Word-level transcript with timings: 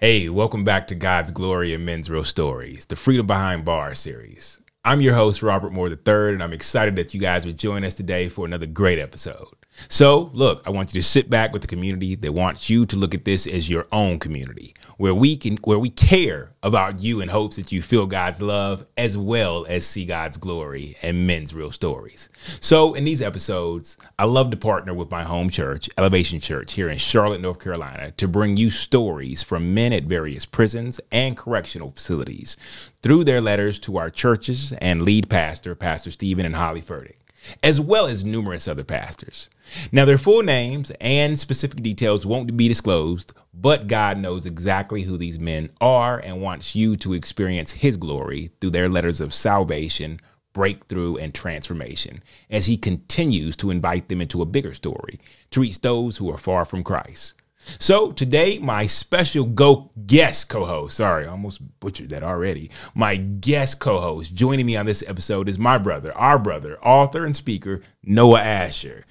Hey, 0.00 0.28
welcome 0.28 0.62
back 0.62 0.86
to 0.86 0.94
God's 0.94 1.32
Glory 1.32 1.74
in 1.74 1.84
Men's 1.84 2.08
Real 2.08 2.22
Stories, 2.22 2.86
the 2.86 2.94
Freedom 2.94 3.26
Behind 3.26 3.64
Bars 3.64 3.98
series. 3.98 4.60
I'm 4.84 5.00
your 5.00 5.16
host, 5.16 5.42
Robert 5.42 5.72
Moore 5.72 5.88
III, 5.88 6.34
and 6.34 6.40
I'm 6.40 6.52
excited 6.52 6.94
that 6.94 7.14
you 7.14 7.18
guys 7.18 7.44
would 7.44 7.58
join 7.58 7.82
us 7.82 7.96
today 7.96 8.28
for 8.28 8.46
another 8.46 8.66
great 8.66 9.00
episode. 9.00 9.48
So, 9.88 10.30
look, 10.32 10.62
I 10.66 10.70
want 10.70 10.92
you 10.94 11.00
to 11.00 11.06
sit 11.06 11.30
back 11.30 11.52
with 11.52 11.62
the 11.62 11.68
community 11.68 12.14
that 12.16 12.32
wants 12.32 12.68
you 12.68 12.86
to 12.86 12.96
look 12.96 13.14
at 13.14 13.24
this 13.24 13.46
as 13.46 13.68
your 13.68 13.86
own 13.92 14.18
community, 14.18 14.74
where 14.96 15.14
we 15.14 15.36
can 15.36 15.56
where 15.58 15.78
we 15.78 15.90
care 15.90 16.52
about 16.62 17.00
you 17.00 17.20
in 17.20 17.28
hopes 17.28 17.56
that 17.56 17.70
you 17.70 17.80
feel 17.80 18.06
God's 18.06 18.42
love 18.42 18.86
as 18.96 19.16
well 19.16 19.64
as 19.68 19.86
see 19.86 20.04
God's 20.04 20.36
glory 20.36 20.96
and 21.02 21.26
men's 21.26 21.54
real 21.54 21.70
stories. 21.70 22.28
So, 22.60 22.94
in 22.94 23.04
these 23.04 23.22
episodes, 23.22 23.96
I 24.18 24.24
love 24.24 24.50
to 24.50 24.56
partner 24.56 24.94
with 24.94 25.10
my 25.10 25.22
home 25.22 25.50
church, 25.50 25.88
Elevation 25.96 26.40
Church 26.40 26.72
here 26.72 26.88
in 26.88 26.98
Charlotte, 26.98 27.40
North 27.40 27.60
Carolina, 27.60 28.10
to 28.12 28.26
bring 28.26 28.56
you 28.56 28.70
stories 28.70 29.42
from 29.42 29.74
men 29.74 29.92
at 29.92 30.04
various 30.04 30.44
prisons 30.44 31.00
and 31.12 31.36
correctional 31.36 31.90
facilities 31.90 32.56
through 33.02 33.24
their 33.24 33.40
letters 33.40 33.78
to 33.78 33.96
our 33.96 34.10
churches 34.10 34.72
and 34.80 35.02
lead 35.02 35.30
pastor, 35.30 35.74
Pastor 35.74 36.10
Steven 36.10 36.44
and 36.44 36.56
Holly 36.56 36.82
Furtick 36.82 37.14
as 37.62 37.80
well 37.80 38.06
as 38.06 38.24
numerous 38.24 38.68
other 38.68 38.84
pastors. 38.84 39.48
Now, 39.92 40.04
their 40.04 40.18
full 40.18 40.42
names 40.42 40.90
and 41.00 41.38
specific 41.38 41.82
details 41.82 42.26
won't 42.26 42.56
be 42.56 42.68
disclosed, 42.68 43.32
but 43.52 43.86
God 43.86 44.18
knows 44.18 44.46
exactly 44.46 45.02
who 45.02 45.16
these 45.16 45.38
men 45.38 45.70
are 45.80 46.18
and 46.18 46.40
wants 46.40 46.74
you 46.74 46.96
to 46.98 47.14
experience 47.14 47.72
His 47.72 47.96
glory 47.96 48.50
through 48.60 48.70
their 48.70 48.88
letters 48.88 49.20
of 49.20 49.34
salvation, 49.34 50.20
breakthrough, 50.52 51.16
and 51.16 51.34
transformation 51.34 52.22
as 52.50 52.66
He 52.66 52.76
continues 52.76 53.56
to 53.56 53.70
invite 53.70 54.08
them 54.08 54.20
into 54.20 54.42
a 54.42 54.46
bigger 54.46 54.74
story 54.74 55.20
to 55.50 55.60
reach 55.60 55.80
those 55.80 56.16
who 56.16 56.30
are 56.30 56.38
far 56.38 56.64
from 56.64 56.84
Christ. 56.84 57.34
So 57.78 58.12
today, 58.12 58.58
my 58.58 58.86
special 58.86 59.44
go 59.44 59.90
guest 60.06 60.48
co-host, 60.48 60.96
sorry, 60.96 61.26
I 61.26 61.30
almost 61.30 61.60
butchered 61.80 62.08
that 62.10 62.22
already. 62.22 62.70
My 62.94 63.16
guest 63.16 63.80
co-host 63.80 64.34
joining 64.34 64.64
me 64.64 64.76
on 64.76 64.86
this 64.86 65.04
episode 65.06 65.48
is 65.48 65.58
my 65.58 65.76
brother, 65.76 66.16
our 66.16 66.38
brother, 66.38 66.78
author 66.82 67.26
and 67.26 67.36
speaker, 67.36 67.82
Noah 68.02 68.40
Asher. 68.40 69.02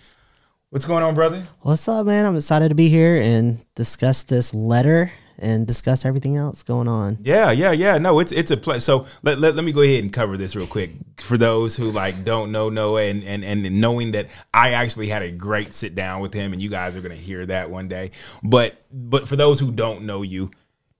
What's 0.69 0.83
going 0.83 1.01
on, 1.01 1.15
brother? 1.15 1.43
What's 1.61 1.87
up, 1.87 2.07
man? 2.07 2.25
I'm 2.25 2.35
excited 2.35 2.67
to 2.67 2.75
be 2.75 2.89
here 2.89 3.15
and 3.15 3.63
discuss 3.75 4.23
this 4.23 4.53
letter 4.53 5.13
and 5.39 5.65
discuss 5.65 6.03
everything 6.03 6.35
else 6.35 6.61
going 6.61 6.89
on. 6.89 7.19
Yeah, 7.21 7.51
yeah, 7.51 7.71
yeah. 7.71 7.97
No, 7.99 8.19
it's 8.19 8.33
it's 8.33 8.51
a 8.51 8.57
pleasure. 8.57 8.81
So 8.81 9.07
let, 9.23 9.39
let, 9.39 9.55
let 9.55 9.63
me 9.63 9.71
go 9.71 9.79
ahead 9.79 10.03
and 10.03 10.11
cover 10.11 10.35
this 10.35 10.57
real 10.57 10.67
quick 10.67 10.91
for 11.21 11.37
those 11.37 11.77
who 11.77 11.89
like 11.89 12.25
don't 12.25 12.51
know 12.51 12.67
Noah 12.67 13.03
and, 13.03 13.23
and 13.23 13.45
and 13.45 13.79
knowing 13.79 14.11
that 14.11 14.27
I 14.53 14.71
actually 14.73 15.07
had 15.07 15.21
a 15.21 15.31
great 15.31 15.73
sit 15.73 15.95
down 15.95 16.19
with 16.19 16.33
him 16.33 16.51
and 16.51 16.61
you 16.61 16.69
guys 16.69 16.97
are 16.97 17.01
gonna 17.01 17.15
hear 17.15 17.45
that 17.45 17.69
one 17.69 17.87
day. 17.87 18.11
But 18.43 18.83
but 18.91 19.25
for 19.25 19.37
those 19.37 19.61
who 19.61 19.71
don't 19.71 20.03
know 20.03 20.21
you, 20.21 20.51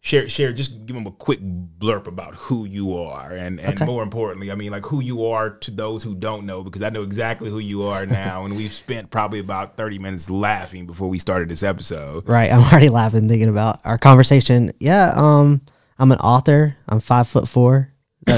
share 0.08 0.30
share 0.30 0.53
just 0.53 0.86
give 0.86 0.95
them 0.95 1.05
a 1.05 1.11
quick 1.11 1.41
blurb 1.41 2.08
about 2.08 2.33
who 2.36 2.63
you 2.63 2.95
are 2.95 3.31
and 3.31 3.59
and 3.59 3.75
okay. 3.75 3.86
more 3.86 4.02
importantly 4.02 4.49
i 4.49 4.55
mean 4.55 4.72
like 4.72 4.86
who 4.86 5.02
you 5.02 5.25
are 5.25 5.49
to 5.49 5.69
those 5.69 6.02
who 6.02 6.16
don't 6.16 6.45
know 6.45 6.64
because 6.64 6.81
i 6.81 6.89
know 6.89 7.03
exactly 7.03 7.49
who 7.49 7.59
you 7.59 7.83
are 7.83 8.05
now 8.05 8.45
and 8.45 8.55
we've 8.55 8.72
spent 8.72 9.11
probably 9.11 9.39
about 9.39 9.75
30 9.75 9.99
minutes 9.99 10.30
laughing 10.30 10.88
before 10.88 11.09
we 11.09 11.19
started 11.19 11.49
this 11.49 11.61
episode. 11.61 12.27
Right 12.27 12.49
i'm 12.49 12.64
already 12.64 12.88
laughing 12.88 13.27
thinking 13.27 13.49
about 13.49 13.81
our 13.83 13.97
conversation. 13.97 14.72
Yeah 14.80 15.11
um 15.14 15.61
i'm 15.99 16.14
an 16.14 16.19
author. 16.19 16.77
I'm 16.88 17.02
five 17.02 17.27
foot 17.27 17.47
four. 17.47 17.92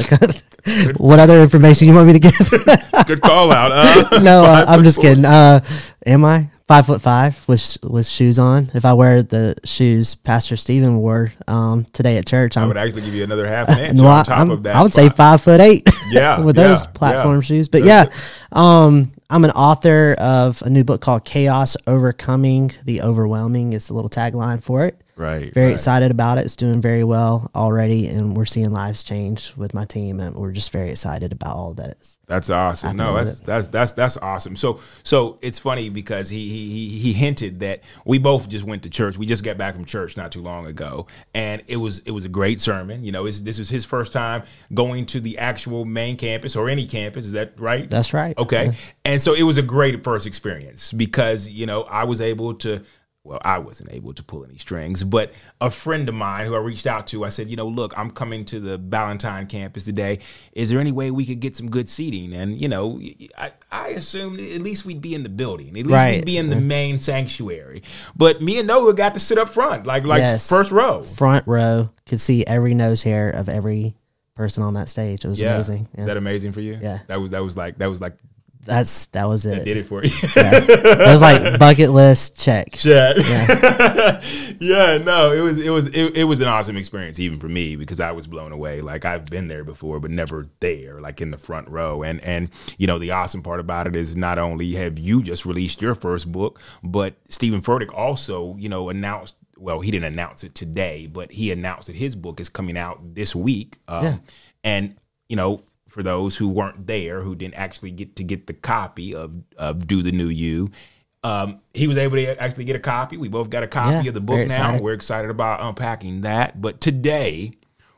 What 0.98 1.20
other 1.20 1.40
information 1.40 1.88
you 1.88 1.94
want 1.94 2.08
me 2.08 2.14
to 2.14 2.20
give? 2.20 3.08
Good 3.08 3.22
call 3.22 3.54
out 3.54 3.72
uh, 3.72 4.20
no 4.24 4.44
uh, 4.44 4.66
i'm 4.68 4.84
just 4.84 4.98
four. 4.98 5.04
kidding. 5.04 5.26
Uh 5.26 5.62
am 6.06 6.26
i 6.26 6.50
five 6.70 6.86
foot 6.86 7.02
five 7.02 7.48
with 7.48 7.80
with 7.84 8.08
shoes 8.08 8.38
on. 8.38 8.70
If 8.76 8.86
I 8.86 8.94
wear 8.94 9.24
the 9.24 9.56
shoes 9.66 10.14
Pastor 10.14 10.56
Steven 10.56 10.98
wore 10.98 11.34
um, 11.48 11.86
today 11.94 12.18
at 12.18 12.28
church, 12.28 12.56
I'm, 12.56 12.66
i 12.66 12.68
would 12.68 12.78
actually 12.78 13.02
give 13.02 13.16
you 13.16 13.24
another 13.24 13.48
half 13.48 13.70
an 13.70 13.80
inch 13.80 14.00
on 14.00 14.24
top 14.24 14.38
I'm, 14.38 14.52
of 14.52 14.62
that. 14.64 14.76
I 14.76 14.84
would 14.84 14.94
say 14.94 15.10
five 15.10 15.42
foot 15.42 15.60
eight. 15.60 15.90
Yeah, 16.12 16.42
with 16.44 16.58
yeah, 16.58 16.70
those 16.70 16.88
platform 16.88 17.36
yeah. 17.36 17.42
shoes. 17.42 17.70
But 17.70 17.84
yeah, 17.84 18.10
um, 18.52 19.12
I'm 19.30 19.46
an 19.46 19.52
author 19.52 20.16
of 20.18 20.60
a 20.64 20.70
new 20.72 20.84
book 20.84 21.02
called 21.02 21.24
Chaos 21.24 21.78
Overcoming 21.86 22.72
the 22.84 23.04
Overwhelming. 23.04 23.74
It's 23.74 23.90
a 23.90 23.94
little 23.94 24.10
tagline 24.10 24.64
for 24.64 24.86
it. 24.86 25.00
Right. 25.20 25.54
Very 25.54 25.68
right. 25.68 25.74
excited 25.74 26.12
about 26.12 26.38
it. 26.38 26.46
It's 26.46 26.56
doing 26.56 26.80
very 26.80 27.04
well 27.04 27.52
already, 27.54 28.08
and 28.08 28.38
we're 28.38 28.46
seeing 28.46 28.72
lives 28.72 29.04
change 29.04 29.54
with 29.58 29.74
my 29.74 29.84
team, 29.84 30.22
and 30.22 30.34
we're 30.34 30.54
just 30.54 30.72
very 30.72 30.92
excited 30.92 31.34
about 31.34 31.58
all 31.58 31.74
that. 31.74 31.98
That's 32.26 32.50
awesome. 32.50 32.96
No, 32.96 33.16
that's 33.16 33.42
that's 33.42 33.68
that's 33.68 33.92
that's 33.92 34.16
awesome. 34.16 34.56
So 34.56 34.80
so 35.04 35.38
it's 35.42 35.60
funny 35.60 35.90
because 35.90 36.30
he 36.30 36.48
he 36.48 36.88
he 37.00 37.12
hinted 37.12 37.60
that 37.60 37.82
we 38.06 38.18
both 38.18 38.48
just 38.48 38.64
went 38.64 38.84
to 38.84 38.90
church. 38.90 39.18
We 39.18 39.26
just 39.26 39.44
got 39.44 39.58
back 39.58 39.76
from 39.76 39.84
church 39.84 40.16
not 40.16 40.32
too 40.32 40.42
long 40.42 40.68
ago, 40.68 41.08
and 41.34 41.64
it 41.68 41.78
was 41.78 42.00
it 42.00 42.12
was 42.12 42.24
a 42.24 42.30
great 42.30 42.62
sermon. 42.62 43.04
You 43.04 43.12
know, 43.12 43.30
this 43.30 43.60
was 43.60 43.70
his 43.70 43.84
first 43.84 44.14
time 44.14 44.44
going 44.74 45.06
to 45.08 45.20
the 45.20 45.38
actual 45.38 45.84
main 45.84 46.16
campus 46.16 46.56
or 46.56 46.70
any 46.70 46.88
campus. 46.88 47.26
Is 47.26 47.34
that 47.34 47.60
right? 47.60 47.90
That's 47.90 48.14
right. 48.14 48.38
Okay, 48.38 48.68
yeah. 48.68 48.74
and 49.04 49.22
so 49.22 49.34
it 49.34 49.44
was 49.44 49.58
a 49.58 49.64
great 49.64 50.02
first 50.02 50.26
experience 50.26 50.94
because 50.94 51.50
you 51.50 51.66
know 51.66 51.82
I 51.82 52.06
was 52.06 52.22
able 52.22 52.54
to 52.54 52.86
well, 53.24 53.40
I 53.44 53.60
wasn't 53.60 53.92
able 53.92 54.14
to 54.14 54.24
pull 54.24 54.46
any 54.46 54.58
strings, 54.58 55.04
but 55.04 55.34
a 55.60 55.70
friend 55.70 56.08
of 56.08 56.16
mine 56.16 56.46
who 56.46 56.56
I 56.56 56.60
reached 56.60 56.88
out 56.88 57.06
to, 57.08 57.26
I 57.26 57.30
said, 57.30 57.50
you 57.50 57.58
know, 57.58 57.68
look, 57.68 57.94
I'm 57.98 58.12
coming 58.12 58.46
to 58.46 58.60
the 58.62 58.78
Ballantyne 58.78 59.48
campus 59.48 59.84
today. 59.84 60.20
Is 60.54 60.70
there 60.70 60.80
any 60.80 60.94
way 60.94 61.12
we 61.12 61.26
could 61.26 61.42
get 61.42 61.56
some 61.56 61.70
good 61.70 61.90
seating? 61.90 62.34
And, 62.34 62.60
you 62.60 62.70
know, 62.70 63.00
I, 63.38 63.52
I 63.72 63.90
assumed 63.90 64.40
at 64.40 64.62
least 64.62 64.86
we'd 64.86 65.02
be 65.02 65.14
in 65.14 65.24
the 65.24 65.30
building, 65.30 65.70
at 65.70 65.74
least 65.74 65.90
right. 65.90 66.16
we'd 66.16 66.26
be 66.26 66.38
in 66.38 66.50
the 66.50 66.56
main 66.56 66.98
sanctuary. 66.98 67.84
But 68.16 68.42
me 68.42 68.58
and 68.58 68.68
Noah 68.68 68.94
got 68.94 69.14
to 69.16 69.20
sit 69.20 69.38
up 69.38 69.50
front, 69.50 69.86
like 69.86 70.06
like 70.06 70.22
yes. 70.22 70.48
first 70.48 70.72
row. 70.72 71.04
Front 71.04 71.46
row, 71.46 71.90
could 72.06 72.22
see 72.22 72.46
every 72.46 72.74
nose 72.74 73.04
hair 73.04 73.30
of 73.30 73.50
every 73.50 73.96
person 74.36 74.64
on 74.64 74.76
that 74.76 74.88
stage. 74.88 75.26
It 75.26 75.28
was 75.28 75.42
yeah. 75.42 75.56
amazing. 75.56 75.90
Yeah. 75.94 76.02
Is 76.02 76.08
that 76.08 76.18
amazing 76.18 76.54
for 76.54 76.62
you? 76.62 76.80
Yeah. 76.82 77.00
That 77.08 77.20
was 77.20 77.32
that 77.32 77.44
was 77.44 77.58
like 77.58 77.78
that 77.80 77.88
was 77.88 78.00
like 78.00 78.18
that's 78.66 79.08
that 79.08 79.26
was 79.26 79.46
it. 79.46 79.56
That 79.56 79.66
did 79.66 79.78
it 79.78 79.86
for 79.86 80.04
you. 80.04 80.12
yeah. 80.36 80.60
It 80.68 81.08
was 81.08 81.22
like 81.22 81.60
bucket 81.60 81.92
list 81.92 82.38
check. 82.38 82.74
Check. 82.74 83.18
Yeah. 83.18 84.22
yeah. 84.60 84.98
No, 84.98 85.32
it 85.32 85.42
was 85.42 85.60
it 85.60 85.70
was 85.70 85.88
it, 85.88 86.18
it 86.18 86.24
was 86.26 86.42
an 86.42 86.48
awesome 86.48 86.76
experience 86.76 87.20
even 87.20 87.40
for 87.40 87.48
me 87.48 87.76
because 87.76 88.00
I 88.00 88.12
was 88.12 88.28
blown 88.28 88.52
away. 88.52 88.82
Like 88.82 89.06
I've 89.06 89.26
been 89.26 89.48
there 89.48 89.64
before, 89.64 90.00
but 90.00 90.12
never 90.12 90.48
there, 90.60 91.00
like 91.00 91.22
in 91.22 91.32
the 91.32 91.38
front 91.38 91.70
row. 91.70 92.04
And 92.04 92.24
and 92.24 92.50
you 92.78 92.86
know 92.86 93.00
the 93.00 93.12
awesome 93.12 93.42
part 93.42 93.60
about 93.60 93.88
it 93.88 93.96
is 93.96 94.16
not 94.16 94.38
only 94.38 94.74
have 94.74 95.00
you 95.00 95.24
just 95.24 95.46
released 95.46 95.82
your 95.82 95.96
first 95.96 96.32
book, 96.32 96.60
but 96.84 97.16
Steven 97.30 97.62
Furtick 97.62 97.94
also 97.94 98.56
you 98.58 98.70
know 98.70 98.90
announced 98.90 99.36
well, 99.58 99.82
he 99.82 99.92
didn't 99.92 100.14
announce 100.14 100.44
it 100.44 100.56
today, 100.56 101.08
but 101.12 101.32
he 101.32 101.52
announced 101.52 101.88
that 101.88 101.96
his 101.96 102.16
book 102.16 102.40
is 102.40 102.50
coming 102.50 102.78
out 102.78 103.16
this 103.16 103.36
week. 103.36 103.78
Um, 103.88 104.04
yeah. 104.04 104.18
And 104.64 104.96
you 105.28 105.36
know, 105.36 105.62
for 105.90 106.04
those 106.04 106.36
who 106.38 106.48
weren't 106.48 106.88
there, 106.88 107.22
who 107.22 107.36
didn't 107.36 107.56
actually 107.56 107.92
get 107.92 108.16
to 108.18 108.24
get 108.24 108.48
the 108.48 108.54
copy 108.54 109.14
of, 109.14 109.34
of 109.58 109.88
Do 109.88 110.02
the 110.02 110.12
New 110.12 110.30
You. 110.30 110.72
Um, 111.24 111.60
he 111.74 111.88
was 111.88 111.98
able 111.98 112.16
to 112.16 112.42
actually 112.42 112.66
get 112.66 112.76
a 112.76 112.80
copy. 112.80 113.18
We 113.18 113.28
both 113.28 113.50
got 113.50 113.64
a 113.64 113.68
copy 113.68 114.06
yeah, 114.06 114.10
of 114.10 114.14
the 114.14 114.22
book 114.22 114.48
now. 114.48 114.80
We're 114.80 114.94
excited 114.94 115.30
about 115.30 115.62
unpacking 115.62 116.22
that. 116.22 116.62
But 116.62 116.80
today, 116.80 117.54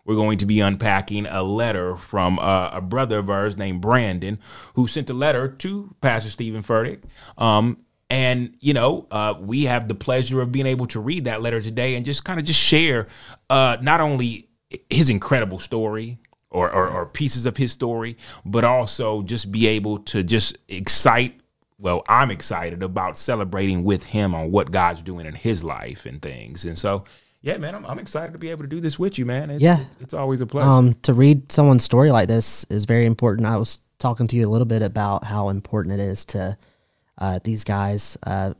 we're 0.06 0.16
going 0.16 0.40
to 0.40 0.46
be 0.46 0.60
unpacking 0.60 1.28
a 1.28 1.44
letter 1.44 1.96
from 1.96 2.40
uh, 2.40 2.72
a 2.74 2.82
brother 2.82 3.20
of 3.20 3.30
ours 3.30 3.58
named 3.58 3.82
Brandon, 3.82 4.40
who 4.74 4.88
sent 4.88 5.10
a 5.10 5.14
letter 5.14 5.48
to 5.48 5.96
Pastor 6.02 6.30
Steven 6.30 6.64
Furtick. 6.64 7.04
Um, 7.38 7.86
and 8.10 8.56
you 8.60 8.74
know, 8.74 9.08
uh, 9.12 9.36
we 9.40 9.66
have 9.66 9.88
the 9.88 9.96
pleasure 9.96 10.42
of 10.42 10.52
being 10.52 10.66
able 10.66 10.88
to 10.88 11.00
read 11.00 11.26
that 11.26 11.42
letter 11.42 11.62
today 11.62 11.96
and 11.96 12.06
just 12.06 12.26
kind 12.26 12.40
of 12.40 12.46
just 12.46 12.60
share 12.60 13.08
uh, 13.50 13.78
not 13.82 14.02
only 14.02 14.50
his 14.90 15.10
incredible 15.10 15.60
story, 15.60 16.18
or, 16.52 16.72
or, 16.72 16.88
or 16.88 17.06
pieces 17.06 17.46
of 17.46 17.58
his 17.58 17.72
story, 17.72 18.18
but 18.46 18.64
also 18.64 19.24
just 19.24 19.52
be 19.52 19.68
able 19.68 19.98
to 20.00 20.24
just 20.24 20.58
excite 20.68 21.42
well, 21.82 22.04
I'm 22.08 22.30
excited 22.30 22.84
about 22.84 23.18
celebrating 23.18 23.84
with 23.84 24.04
him 24.04 24.36
on 24.36 24.52
what 24.52 24.70
God's 24.70 25.02
doing 25.02 25.26
in 25.26 25.34
his 25.34 25.64
life 25.64 26.06
and 26.06 26.22
things. 26.22 26.64
And 26.64 26.78
so, 26.78 27.06
yeah, 27.42 27.58
man, 27.58 27.74
I'm, 27.74 27.88
I'm 27.88 27.98
excited 27.98 28.34
to 28.34 28.38
be 28.38 28.52
able 28.52 28.64
to 28.64 28.70
do 28.70 28.80
this 28.80 29.00
with 29.00 29.18
you, 29.18 29.26
man. 29.26 29.50
It's, 29.50 29.64
yeah. 29.64 29.80
It's, 29.80 29.98
it's, 30.00 30.14
always 30.14 30.42
a 30.42 30.46
pleasure. 30.46 30.70
Um, 30.70 30.94
to 31.02 31.14
read 31.16 31.52
someone's 31.52 31.84
story 31.84 32.12
like 32.12 32.28
this 32.28 32.66
is 32.66 32.86
very 32.86 33.08
important. 33.08 33.48
I 33.48 33.58
was 33.58 33.80
talking 33.98 34.28
to 34.28 34.36
you 34.36 34.48
a 34.48 34.52
little 34.52 34.66
bit 34.66 34.84
about 34.84 35.24
how 35.24 35.50
important 35.50 36.00
it 36.00 36.02
is 36.02 36.24
to 36.26 36.56
uh, 37.18 37.40
these 37.44 37.64
guys 37.64 38.16
uh, 38.28 38.54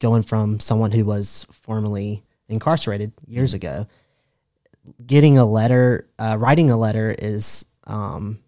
going 0.00 0.22
from 0.22 0.58
someone 0.58 0.92
who 0.92 1.04
was 1.04 1.46
formerly 1.52 2.22
incarcerated 2.48 3.12
years 3.26 3.50
mm-hmm. 3.50 3.56
ago 3.56 3.86
getting 5.04 5.38
a 5.38 5.44
letter, 5.44 6.08
uh, 6.18 6.36
writing 6.38 6.70
a 6.70 6.76
letter 6.76 7.14
is 7.16 7.64
um, 7.84 8.40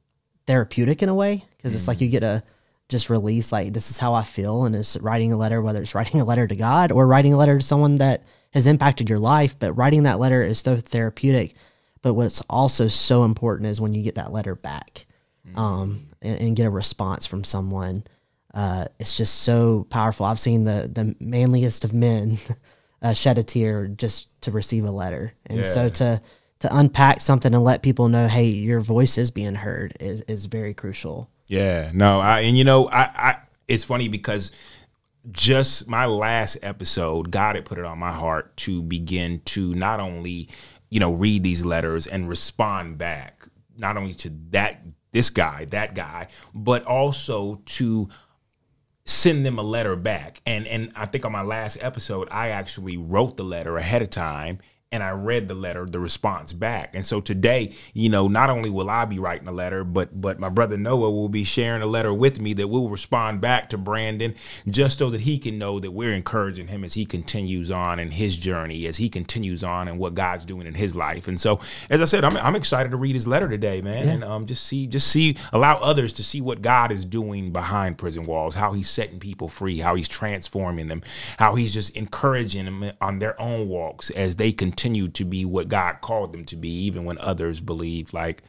therapeutic 0.47 1.03
in 1.03 1.09
a 1.09 1.15
way 1.15 1.45
because 1.57 1.73
mm. 1.73 1.77
it's 1.77 1.89
like 1.89 2.01
you 2.01 2.09
get 2.09 2.25
a 2.25 2.43
just 2.89 3.09
release 3.09 3.51
like 3.51 3.73
this 3.73 3.91
is 3.91 3.99
how 3.99 4.15
I 4.15 4.25
feel, 4.25 4.65
and 4.65 4.75
it's 4.75 4.97
writing 4.99 5.33
a 5.33 5.37
letter, 5.37 5.63
whether 5.63 5.83
it's 5.83 5.95
writing 5.95 6.21
a 6.21 6.25
letter 6.25 6.47
to 6.47 6.57
God 6.57 6.93
or 6.93 7.07
writing 7.07 7.33
a 7.33 7.37
letter 7.37 7.59
to 7.59 7.65
someone 7.65 7.97
that 7.97 8.25
has 8.53 8.67
impacted 8.67 9.09
your 9.09 9.19
life. 9.19 9.59
But 9.59 9.73
writing 9.73 10.05
that 10.05 10.21
letter 10.21 10.43
is 10.43 10.61
so 10.61 10.77
therapeutic. 10.77 11.55
But 12.03 12.15
what's 12.15 12.43
also 12.43 12.89
so 12.89 13.25
important 13.25 13.71
is 13.71 13.81
when 13.81 13.95
you 13.95 14.03
get 14.03 14.17
that 14.17 14.33
letter 14.33 14.55
back 14.55 15.07
mm. 15.49 15.59
um, 15.59 16.09
and, 16.21 16.41
and, 16.41 16.57
get 16.57 16.67
a 16.67 16.71
response 16.71 17.25
from 17.25 17.45
someone. 17.45 18.05
Uh, 18.53 18.87
it's 19.01 19.17
just 19.17 19.41
so 19.41 19.87
powerful. 19.89 20.27
I've 20.27 20.39
seen 20.39 20.65
the 20.65 20.89
the 20.93 21.17
manliest 21.19 21.85
of 21.85 21.95
men 21.95 22.39
uh, 23.05 23.13
shed 23.13 23.39
a 23.39 23.43
tear 23.43 23.87
just 23.87 24.29
to 24.41 24.51
receive 24.51 24.85
a 24.85 24.91
letter. 24.91 25.35
And 25.47 25.65
so 25.65 25.89
to 25.91 26.21
to 26.61 26.77
unpack 26.77 27.21
something 27.21 27.55
and 27.55 27.63
let 27.63 27.83
people 27.83 28.09
know, 28.09 28.27
hey, 28.27 28.47
your 28.47 28.81
voice 28.81 29.19
is 29.19 29.31
being 29.31 29.55
heard 29.55 29.97
is 30.01 30.23
is 30.23 30.47
very 30.47 30.73
crucial. 30.75 31.29
Yeah, 31.47 31.91
no, 31.93 32.21
I 32.21 32.41
and 32.41 32.57
you 32.57 32.65
know, 32.65 32.89
I, 32.89 33.03
I 33.03 33.37
it's 33.69 33.85
funny 33.85 34.09
because 34.09 34.51
just 35.31 35.87
my 35.87 36.07
last 36.07 36.57
episode, 36.63 37.31
God 37.31 37.57
had 37.57 37.67
put 37.67 37.79
it 37.79 37.85
on 37.85 37.99
my 37.99 38.13
heart 38.13 38.57
to 38.59 38.83
begin 38.83 39.41
to 39.47 39.75
not 39.75 40.01
only, 40.01 40.49
you 40.89 41.01
know, 41.01 41.13
read 41.13 41.43
these 41.43 41.65
letters 41.65 42.07
and 42.07 42.29
respond 42.29 42.97
back, 42.99 43.47
not 43.77 43.97
only 43.99 44.15
to 44.15 44.31
that 44.51 44.83
this 45.13 45.31
guy, 45.31 45.67
that 45.67 45.95
guy, 45.95 46.29
but 46.55 46.85
also 46.85 47.61
to 47.67 48.09
send 49.05 49.45
them 49.45 49.59
a 49.59 49.63
letter 49.63 49.97
back. 49.97 50.41
And 50.47 50.67
and 50.67 50.93
I 50.95 51.07
think 51.07 51.25
on 51.25 51.33
my 51.33 51.43
last 51.43 51.79
episode, 51.81 52.29
I 52.31 52.49
actually 52.49 52.97
wrote 52.97 53.37
the 53.37 53.45
letter 53.45 53.77
ahead 53.77 54.03
of 54.03 54.11
time 54.11 54.59
and 54.95 55.03
I 55.03 55.11
read 55.11 55.49
the 55.49 55.55
letter, 55.55 55.87
the 55.87 55.99
response 55.99 56.53
back. 56.53 56.95
And 56.95 57.05
so 57.05 57.21
today, 57.21 57.73
you 57.95 58.09
know, 58.09 58.29
not 58.29 58.49
only 58.49 58.71
will 58.71 58.89
I 58.89 59.05
be 59.07 59.19
writing 59.19 59.49
a 59.49 59.53
letter, 59.53 59.83
but 59.83 60.21
but 60.21 60.39
my 60.39 60.49
brother 60.49 60.77
Noah 60.77 61.11
will 61.11 61.29
be 61.29 61.43
sharing 61.43 61.83
a 61.83 61.87
letter 61.87 62.15
with 62.15 62.41
me 62.41 62.53
that 62.53 62.69
will 62.69 62.89
respond 62.89 63.41
back 63.41 63.69
to 63.71 63.77
Brandon 63.77 64.37
just 64.69 64.99
so 64.99 65.11
that 65.11 65.23
he 65.23 65.37
can 65.37 65.59
know 65.59 65.81
that 65.81 65.91
we're 65.91 66.13
encouraging 66.13 66.69
him 66.69 66.85
as 66.85 66.95
he 66.95 67.05
continues 67.05 67.73
on 67.73 67.99
in 67.99 68.13
his 68.13 68.37
journey, 68.37 68.87
as 68.87 68.99
he 68.99 69.09
continues 69.09 69.65
on 69.65 69.89
and 69.89 69.99
what 69.99 70.15
God's 70.15 70.47
doing 70.47 70.65
in 70.69 70.75
his 70.75 70.95
life. 70.95 71.27
And 71.27 71.41
so, 71.41 71.59
as 71.91 72.01
I 72.01 72.05
said, 72.05 72.23
I'm, 72.23 72.37
I'm 72.37 72.55
excited 72.55 72.91
to 72.91 72.97
read 72.97 73.17
his 73.17 73.27
letter 73.27 73.49
today, 73.49 73.81
man, 73.81 74.09
and 74.09 74.23
um, 74.23 74.47
just 74.47 74.65
see, 74.65 74.87
just 74.87 75.09
see, 75.09 75.37
allow 75.53 75.79
others 75.79 76.13
to 76.15 76.23
see 76.23 76.41
what 76.41 76.63
God 76.63 76.93
is 76.93 77.05
doing 77.05 77.51
behind 77.51 77.99
prison 77.99 78.23
walls, 78.23 78.55
how 78.55 78.75
he's 78.75 78.89
setting 78.89 79.19
people 79.19 79.49
free, 79.49 79.79
how 79.79 79.97
he's 79.97 80.07
transforming 80.07 80.87
them, 80.87 81.03
how 81.39 81.57
he's 81.57 81.75
just 81.75 81.97
encouraging 81.97 82.67
them 82.67 82.93
on 83.01 83.19
their 83.19 83.41
own 83.41 83.69
walks 83.69 84.11
as 84.11 84.37
they 84.37 84.53
continue 84.53 84.84
to 84.93 85.25
be 85.25 85.45
what 85.45 85.69
God 85.69 86.01
called 86.01 86.33
them 86.33 86.45
to 86.47 86.57
be, 86.57 86.69
even 86.85 87.05
when 87.05 87.19
others 87.19 87.61
believe 87.61 88.13
like, 88.13 88.43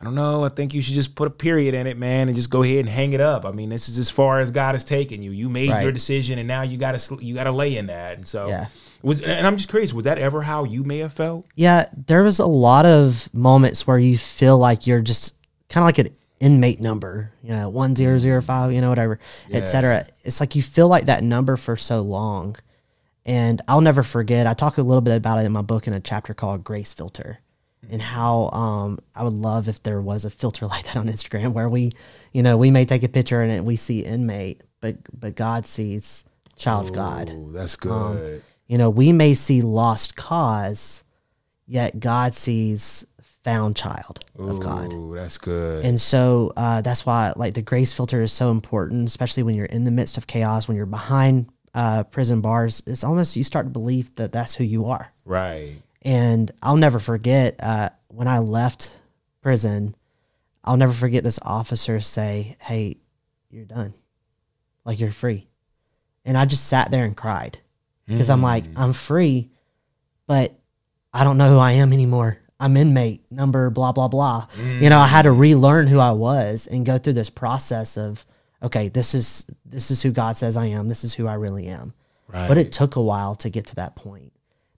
I 0.00 0.04
don't 0.04 0.14
know. 0.14 0.44
I 0.44 0.48
think 0.48 0.72
you 0.72 0.80
should 0.80 0.94
just 0.94 1.14
put 1.14 1.26
a 1.28 1.30
period 1.30 1.74
in 1.74 1.86
it, 1.86 1.98
man, 1.98 2.28
and 2.28 2.34
just 2.34 2.48
go 2.48 2.62
ahead 2.62 2.78
and 2.78 2.88
hang 2.88 3.12
it 3.12 3.20
up. 3.20 3.44
I 3.44 3.50
mean, 3.50 3.68
this 3.68 3.86
is 3.88 3.98
as 3.98 4.10
far 4.10 4.40
as 4.40 4.50
God 4.50 4.74
has 4.74 4.82
taken 4.82 5.22
you. 5.22 5.30
You 5.30 5.50
made 5.50 5.68
your 5.82 5.92
decision, 5.92 6.38
and 6.38 6.48
now 6.48 6.62
you 6.62 6.78
got 6.78 6.98
to 6.98 7.18
you 7.22 7.34
got 7.34 7.44
to 7.44 7.52
lay 7.52 7.76
in 7.76 7.86
that. 7.88 8.16
And 8.16 8.26
so, 8.26 8.48
Yeah. 8.48 8.66
Was 9.02 9.20
and 9.20 9.46
I'm 9.46 9.56
just 9.56 9.68
curious, 9.68 9.92
was 9.92 10.04
that 10.04 10.18
ever 10.18 10.42
how 10.42 10.64
you 10.64 10.84
may 10.84 10.98
have 10.98 11.12
felt? 11.12 11.46
Yeah, 11.54 11.86
there 12.06 12.22
was 12.22 12.38
a 12.38 12.46
lot 12.46 12.86
of 12.86 13.32
moments 13.34 13.86
where 13.86 13.98
you 13.98 14.16
feel 14.16 14.58
like 14.58 14.86
you're 14.86 15.00
just 15.00 15.34
kind 15.68 15.82
of 15.82 15.86
like 15.86 15.98
an 15.98 16.14
inmate 16.38 16.80
number, 16.80 17.32
you 17.42 17.50
know, 17.50 17.68
one 17.68 17.94
zero 17.94 18.18
zero 18.18 18.40
five, 18.42 18.72
you 18.72 18.80
know, 18.80 18.88
whatever, 18.88 19.18
et 19.50 19.66
cetera. 19.66 20.04
It's 20.24 20.40
like 20.40 20.54
you 20.54 20.62
feel 20.62 20.88
like 20.88 21.06
that 21.06 21.22
number 21.22 21.56
for 21.56 21.76
so 21.76 22.00
long. 22.02 22.56
And 23.26 23.60
I'll 23.68 23.80
never 23.80 24.02
forget. 24.02 24.46
I 24.46 24.54
talk 24.54 24.78
a 24.78 24.82
little 24.82 25.02
bit 25.02 25.16
about 25.16 25.38
it 25.38 25.46
in 25.46 25.52
my 25.52 25.62
book 25.62 25.86
in 25.86 25.92
a 25.92 26.00
chapter 26.00 26.34
called 26.34 26.64
Grace 26.64 26.92
Filter, 26.92 27.38
and 27.90 28.00
how 28.00 28.50
um, 28.50 28.98
I 29.14 29.24
would 29.24 29.32
love 29.32 29.68
if 29.68 29.82
there 29.82 30.00
was 30.00 30.24
a 30.24 30.30
filter 30.30 30.66
like 30.68 30.84
that 30.86 30.96
on 30.96 31.06
Instagram 31.06 31.52
where 31.52 31.68
we, 31.68 31.92
you 32.32 32.42
know, 32.42 32.56
we 32.56 32.70
may 32.70 32.84
take 32.84 33.02
a 33.02 33.08
picture 33.08 33.42
and 33.42 33.66
we 33.66 33.76
see 33.76 34.04
inmate, 34.04 34.62
but 34.80 34.96
but 35.18 35.34
God 35.34 35.66
sees 35.66 36.24
child 36.56 36.88
of 36.88 36.94
God. 36.94 37.30
Ooh, 37.30 37.50
that's 37.52 37.76
good. 37.76 38.42
You 38.66 38.78
know, 38.78 38.90
we 38.90 39.12
may 39.12 39.34
see 39.34 39.62
lost 39.62 40.16
cause, 40.16 41.02
yet 41.66 41.98
God 41.98 42.34
sees 42.34 43.04
found 43.42 43.74
child 43.74 44.24
of 44.38 44.60
God. 44.60 44.92
Ooh, 44.92 45.14
that's 45.14 45.38
good. 45.38 45.84
And 45.84 46.00
so 46.00 46.52
uh, 46.56 46.80
that's 46.82 47.06
why, 47.06 47.32
like, 47.36 47.54
the 47.54 47.62
grace 47.62 47.92
filter 47.92 48.20
is 48.20 48.32
so 48.32 48.50
important, 48.50 49.08
especially 49.08 49.42
when 49.42 49.54
you're 49.54 49.66
in 49.66 49.84
the 49.84 49.90
midst 49.90 50.18
of 50.18 50.26
chaos, 50.26 50.68
when 50.68 50.76
you're 50.76 50.86
behind 50.86 51.48
uh, 51.74 52.04
prison 52.04 52.40
bars. 52.40 52.82
It's 52.86 53.04
almost 53.04 53.36
you 53.36 53.44
start 53.44 53.66
to 53.66 53.70
believe 53.70 54.14
that 54.16 54.32
that's 54.32 54.54
who 54.54 54.64
you 54.64 54.86
are. 54.86 55.12
right. 55.24 55.74
And 56.02 56.50
I'll 56.62 56.76
never 56.76 56.98
forget 56.98 57.56
uh, 57.62 57.90
when 58.08 58.26
I 58.26 58.38
left 58.38 58.96
prison, 59.42 59.94
I'll 60.64 60.78
never 60.78 60.94
forget 60.94 61.24
this 61.24 61.38
officer 61.42 62.00
say, 62.00 62.56
Hey, 62.60 62.96
you're 63.50 63.66
done. 63.66 63.92
Like, 64.86 64.98
you're 64.98 65.12
free. 65.12 65.46
And 66.24 66.38
I 66.38 66.46
just 66.46 66.66
sat 66.66 66.90
there 66.90 67.04
and 67.04 67.14
cried 67.16 67.58
because 68.06 68.30
I'm 68.30 68.40
like, 68.42 68.64
I'm 68.76 68.92
free, 68.94 69.50
but 70.26 70.58
I 71.12 71.22
don't 71.22 71.36
know 71.38 71.50
who 71.50 71.58
I 71.58 71.72
am 71.72 71.92
anymore. 71.92 72.38
I'm 72.58 72.76
inmate 72.76 73.22
number 73.30 73.68
blah, 73.70 73.92
blah, 73.92 74.08
blah. 74.08 74.46
You 74.80 74.88
know, 74.90 74.98
I 74.98 75.06
had 75.06 75.22
to 75.22 75.32
relearn 75.32 75.86
who 75.86 75.98
I 75.98 76.12
was 76.12 76.66
and 76.66 76.84
go 76.86 76.98
through 76.98 77.12
this 77.14 77.30
process 77.30 77.96
of, 77.98 78.24
okay, 78.62 78.88
this 78.88 79.14
is 79.14 79.46
this 79.64 79.90
is 79.90 80.02
who 80.02 80.10
God 80.10 80.36
says 80.36 80.56
I 80.56 80.66
am. 80.66 80.88
This 80.88 81.04
is 81.04 81.14
who 81.14 81.26
I 81.26 81.34
really 81.34 81.66
am. 81.66 81.92
Right. 82.28 82.48
But 82.48 82.58
it 82.58 82.72
took 82.72 82.96
a 82.96 83.02
while 83.02 83.34
to 83.36 83.50
get 83.50 83.66
to 83.68 83.74
that 83.76 83.96
point 83.96 84.32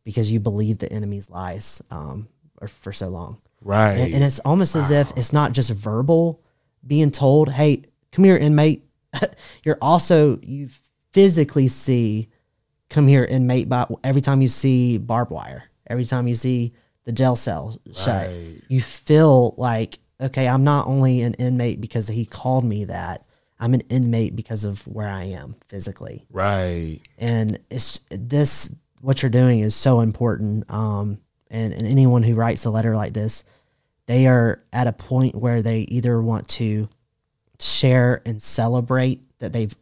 because 0.04 0.32
you 0.32 0.40
believe 0.40 0.78
the 0.78 0.90
enemy's 0.92 1.28
lies 1.30 1.82
um, 1.90 2.28
for 2.66 2.92
so 2.92 3.08
long. 3.08 3.40
right. 3.60 3.92
And, 3.92 4.14
and 4.14 4.24
it's 4.24 4.38
almost 4.40 4.74
as 4.74 4.90
if 4.90 5.12
it's 5.16 5.32
not 5.32 5.52
just 5.52 5.70
verbal 5.70 6.42
being 6.86 7.10
told, 7.10 7.50
hey, 7.50 7.82
come 8.10 8.24
here, 8.24 8.36
inmate. 8.36 8.84
You're 9.64 9.78
also, 9.82 10.38
you 10.42 10.68
physically 11.12 11.68
see, 11.68 12.28
come 12.88 13.06
here, 13.06 13.24
inmate, 13.24 13.68
by 13.68 13.86
every 14.02 14.22
time 14.22 14.40
you 14.40 14.48
see 14.48 14.98
barbed 14.98 15.30
wire, 15.30 15.64
every 15.86 16.04
time 16.06 16.26
you 16.26 16.34
see 16.34 16.72
the 17.04 17.12
jail 17.12 17.36
cell 17.36 17.76
shut, 17.94 18.28
Right. 18.28 18.62
you 18.68 18.80
feel 18.80 19.54
like, 19.58 19.98
okay, 20.20 20.48
I'm 20.48 20.64
not 20.64 20.86
only 20.86 21.20
an 21.20 21.34
inmate 21.34 21.80
because 21.80 22.08
he 22.08 22.24
called 22.24 22.64
me 22.64 22.86
that, 22.86 23.26
I'm 23.62 23.74
an 23.74 23.82
inmate 23.88 24.34
because 24.34 24.64
of 24.64 24.82
where 24.88 25.08
I 25.08 25.24
am 25.24 25.54
physically 25.68 26.26
right. 26.30 26.98
and 27.16 27.58
it's 27.70 28.00
this 28.10 28.74
what 29.00 29.22
you're 29.22 29.30
doing 29.30 29.60
is 29.60 29.74
so 29.74 30.00
important 30.00 30.68
um 30.70 31.18
and, 31.50 31.72
and 31.72 31.86
anyone 31.86 32.22
who 32.24 32.34
writes 32.34 32.64
a 32.64 32.70
letter 32.70 32.96
like 32.96 33.12
this 33.12 33.44
they 34.06 34.26
are 34.26 34.62
at 34.72 34.86
a 34.88 34.92
point 34.92 35.34
where 35.36 35.62
they 35.62 35.80
either 35.82 36.20
want 36.20 36.48
to 36.48 36.88
share 37.60 38.20
and 38.26 38.42
celebrate 38.42 39.20
that 39.38 39.52
they've 39.52 39.74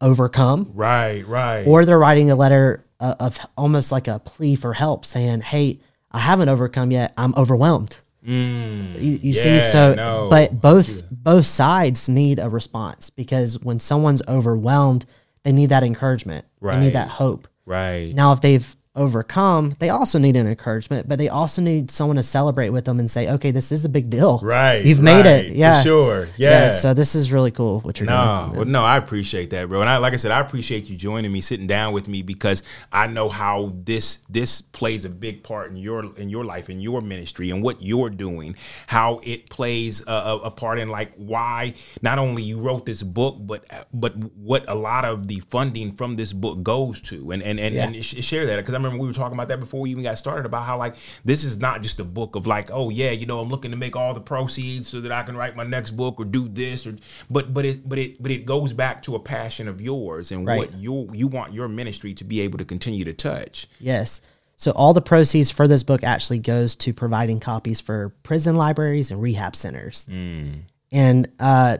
overcome 0.00 0.70
Right. 0.74 1.26
Right. 1.26 1.64
or 1.66 1.84
they're 1.84 1.98
writing 1.98 2.30
a 2.30 2.36
letter 2.36 2.84
uh, 3.00 3.14
of 3.20 3.38
almost 3.56 3.92
like 3.92 4.08
a 4.08 4.18
plea 4.18 4.56
for 4.56 4.72
help 4.74 5.04
saying 5.04 5.40
hey 5.42 5.80
i 6.10 6.18
haven't 6.18 6.48
overcome 6.48 6.90
yet 6.90 7.12
i'm 7.16 7.34
overwhelmed 7.36 7.98
Mm, 8.26 9.00
you, 9.00 9.12
you 9.12 9.32
yeah, 9.32 9.42
see 9.42 9.60
so 9.60 9.94
no. 9.94 10.28
but 10.28 10.60
both 10.60 11.02
both 11.10 11.46
sides 11.46 12.08
need 12.08 12.40
a 12.40 12.48
response 12.48 13.08
because 13.08 13.60
when 13.60 13.78
someone's 13.78 14.20
overwhelmed 14.26 15.06
they 15.44 15.52
need 15.52 15.66
that 15.68 15.84
encouragement 15.84 16.44
they 16.60 16.76
need 16.76 16.94
that 16.94 17.06
hope 17.08 17.46
right. 17.66 18.12
now 18.16 18.32
if 18.32 18.40
they've 18.40 18.74
overcome 18.96 19.76
they 19.78 19.90
also 19.90 20.18
need 20.18 20.36
an 20.36 20.46
encouragement 20.46 21.08
but 21.08 21.18
they 21.18 21.28
also 21.28 21.60
need 21.62 21.90
someone 21.90 22.16
to 22.16 22.22
celebrate 22.22 22.70
with 22.70 22.84
them 22.84 22.98
and 22.98 23.10
say 23.10 23.28
okay 23.30 23.50
this 23.50 23.70
is 23.70 23.84
a 23.84 23.88
big 23.88 24.10
deal 24.10 24.40
Right. 24.42 24.84
you've 24.84 25.00
made 25.02 25.26
right, 25.26 25.44
it 25.46 25.56
yeah 25.56 25.82
sure. 25.82 26.28
Yeah. 26.36 26.70
so 26.70 26.94
this 26.94 27.14
is 27.14 27.30
really 27.32 27.50
cool 27.50 27.80
what 27.80 28.00
you're 28.00 28.06
No, 28.08 28.46
doing 28.46 28.56
well, 28.56 28.64
no, 28.66 28.84
I 28.84 28.96
appreciate 28.96 29.50
that, 29.50 29.68
bro. 29.68 29.80
And 29.80 29.88
I, 29.90 29.98
like 29.98 30.12
I 30.12 30.16
said, 30.16 30.30
I 30.30 30.40
appreciate 30.40 30.88
you 30.88 30.96
joining 30.96 31.32
me, 31.32 31.40
sitting 31.40 31.66
down 31.66 31.92
with 31.92 32.08
me, 32.08 32.22
because 32.22 32.62
I 32.92 33.06
know 33.06 33.28
how 33.28 33.72
this 33.84 34.18
this 34.28 34.60
plays 34.60 35.04
a 35.04 35.08
big 35.10 35.42
part 35.42 35.70
in 35.70 35.76
your 35.76 36.14
in 36.16 36.28
your 36.30 36.44
life, 36.44 36.68
in 36.70 36.80
your 36.80 37.00
ministry, 37.00 37.50
and 37.50 37.62
what 37.62 37.82
you're 37.82 38.10
doing. 38.10 38.56
How 38.86 39.20
it 39.24 39.50
plays 39.50 40.02
a, 40.06 40.10
a, 40.12 40.36
a 40.38 40.50
part 40.50 40.78
in 40.78 40.88
like 40.88 41.12
why 41.16 41.74
not 42.02 42.18
only 42.18 42.42
you 42.42 42.58
wrote 42.58 42.86
this 42.86 43.02
book, 43.02 43.36
but 43.40 43.64
but 43.92 44.14
what 44.36 44.64
a 44.68 44.74
lot 44.74 45.04
of 45.04 45.26
the 45.28 45.40
funding 45.40 45.92
from 45.92 46.16
this 46.16 46.32
book 46.32 46.62
goes 46.62 47.00
to, 47.02 47.30
and 47.32 47.42
and 47.42 47.58
and, 47.60 47.74
Yeah. 47.74 47.86
and 47.86 48.04
sh- 48.04 48.22
share 48.24 48.46
that 48.46 48.56
because 48.56 48.74
I 48.74 48.78
remember 48.86 49.02
we 49.02 49.08
were 49.08 49.14
talking 49.14 49.34
about 49.36 49.48
that 49.48 49.60
before 49.60 49.80
we 49.80 49.90
even 49.90 50.02
got 50.02 50.18
started 50.18 50.46
about 50.46 50.64
how 50.64 50.78
like 50.78 50.94
this 51.24 51.44
is 51.44 51.58
not 51.58 51.82
just 51.82 52.00
a 52.00 52.04
book 52.04 52.36
of 52.36 52.46
like 52.46 52.68
oh 52.72 52.88
yeah 52.90 53.10
you 53.10 53.26
know 53.26 53.40
I'm 53.40 53.48
looking 53.48 53.70
to 53.72 53.76
make 53.76 53.96
all 53.96 54.14
the 54.14 54.20
proceeds 54.20 54.88
so 54.88 55.00
that 55.00 55.12
I 55.12 55.22
can 55.22 55.36
write 55.36 55.56
my 55.56 55.64
next 55.64 55.90
book 55.90 56.18
or 56.18 56.24
do 56.24 56.48
this 56.48 56.86
or 56.86 56.96
but 57.28 57.52
but 57.52 57.64
it 57.66 57.88
but 57.88 57.98
it 57.98 58.22
but 58.22 58.30
it 58.30 58.46
goes 58.46 58.72
back 58.72 59.02
to 59.02 59.14
a 59.14 59.20
passion 59.20 59.68
of 59.68 59.80
yours 59.80 60.32
and 60.32 60.46
Right. 60.46 60.58
what 60.58 60.74
you 60.74 61.08
you 61.12 61.26
want 61.26 61.52
your 61.52 61.68
ministry 61.68 62.14
to 62.14 62.24
be 62.24 62.40
able 62.40 62.58
to 62.58 62.64
continue 62.64 63.04
to 63.04 63.12
touch. 63.12 63.68
Yes. 63.80 64.20
So 64.56 64.70
all 64.70 64.94
the 64.94 65.02
proceeds 65.02 65.50
for 65.50 65.68
this 65.68 65.82
book 65.82 66.02
actually 66.02 66.38
goes 66.38 66.74
to 66.76 66.94
providing 66.94 67.40
copies 67.40 67.80
for 67.80 68.14
prison 68.22 68.56
libraries 68.56 69.10
and 69.10 69.20
rehab 69.20 69.54
centers. 69.54 70.06
And 70.08 71.28
uh, 71.38 71.78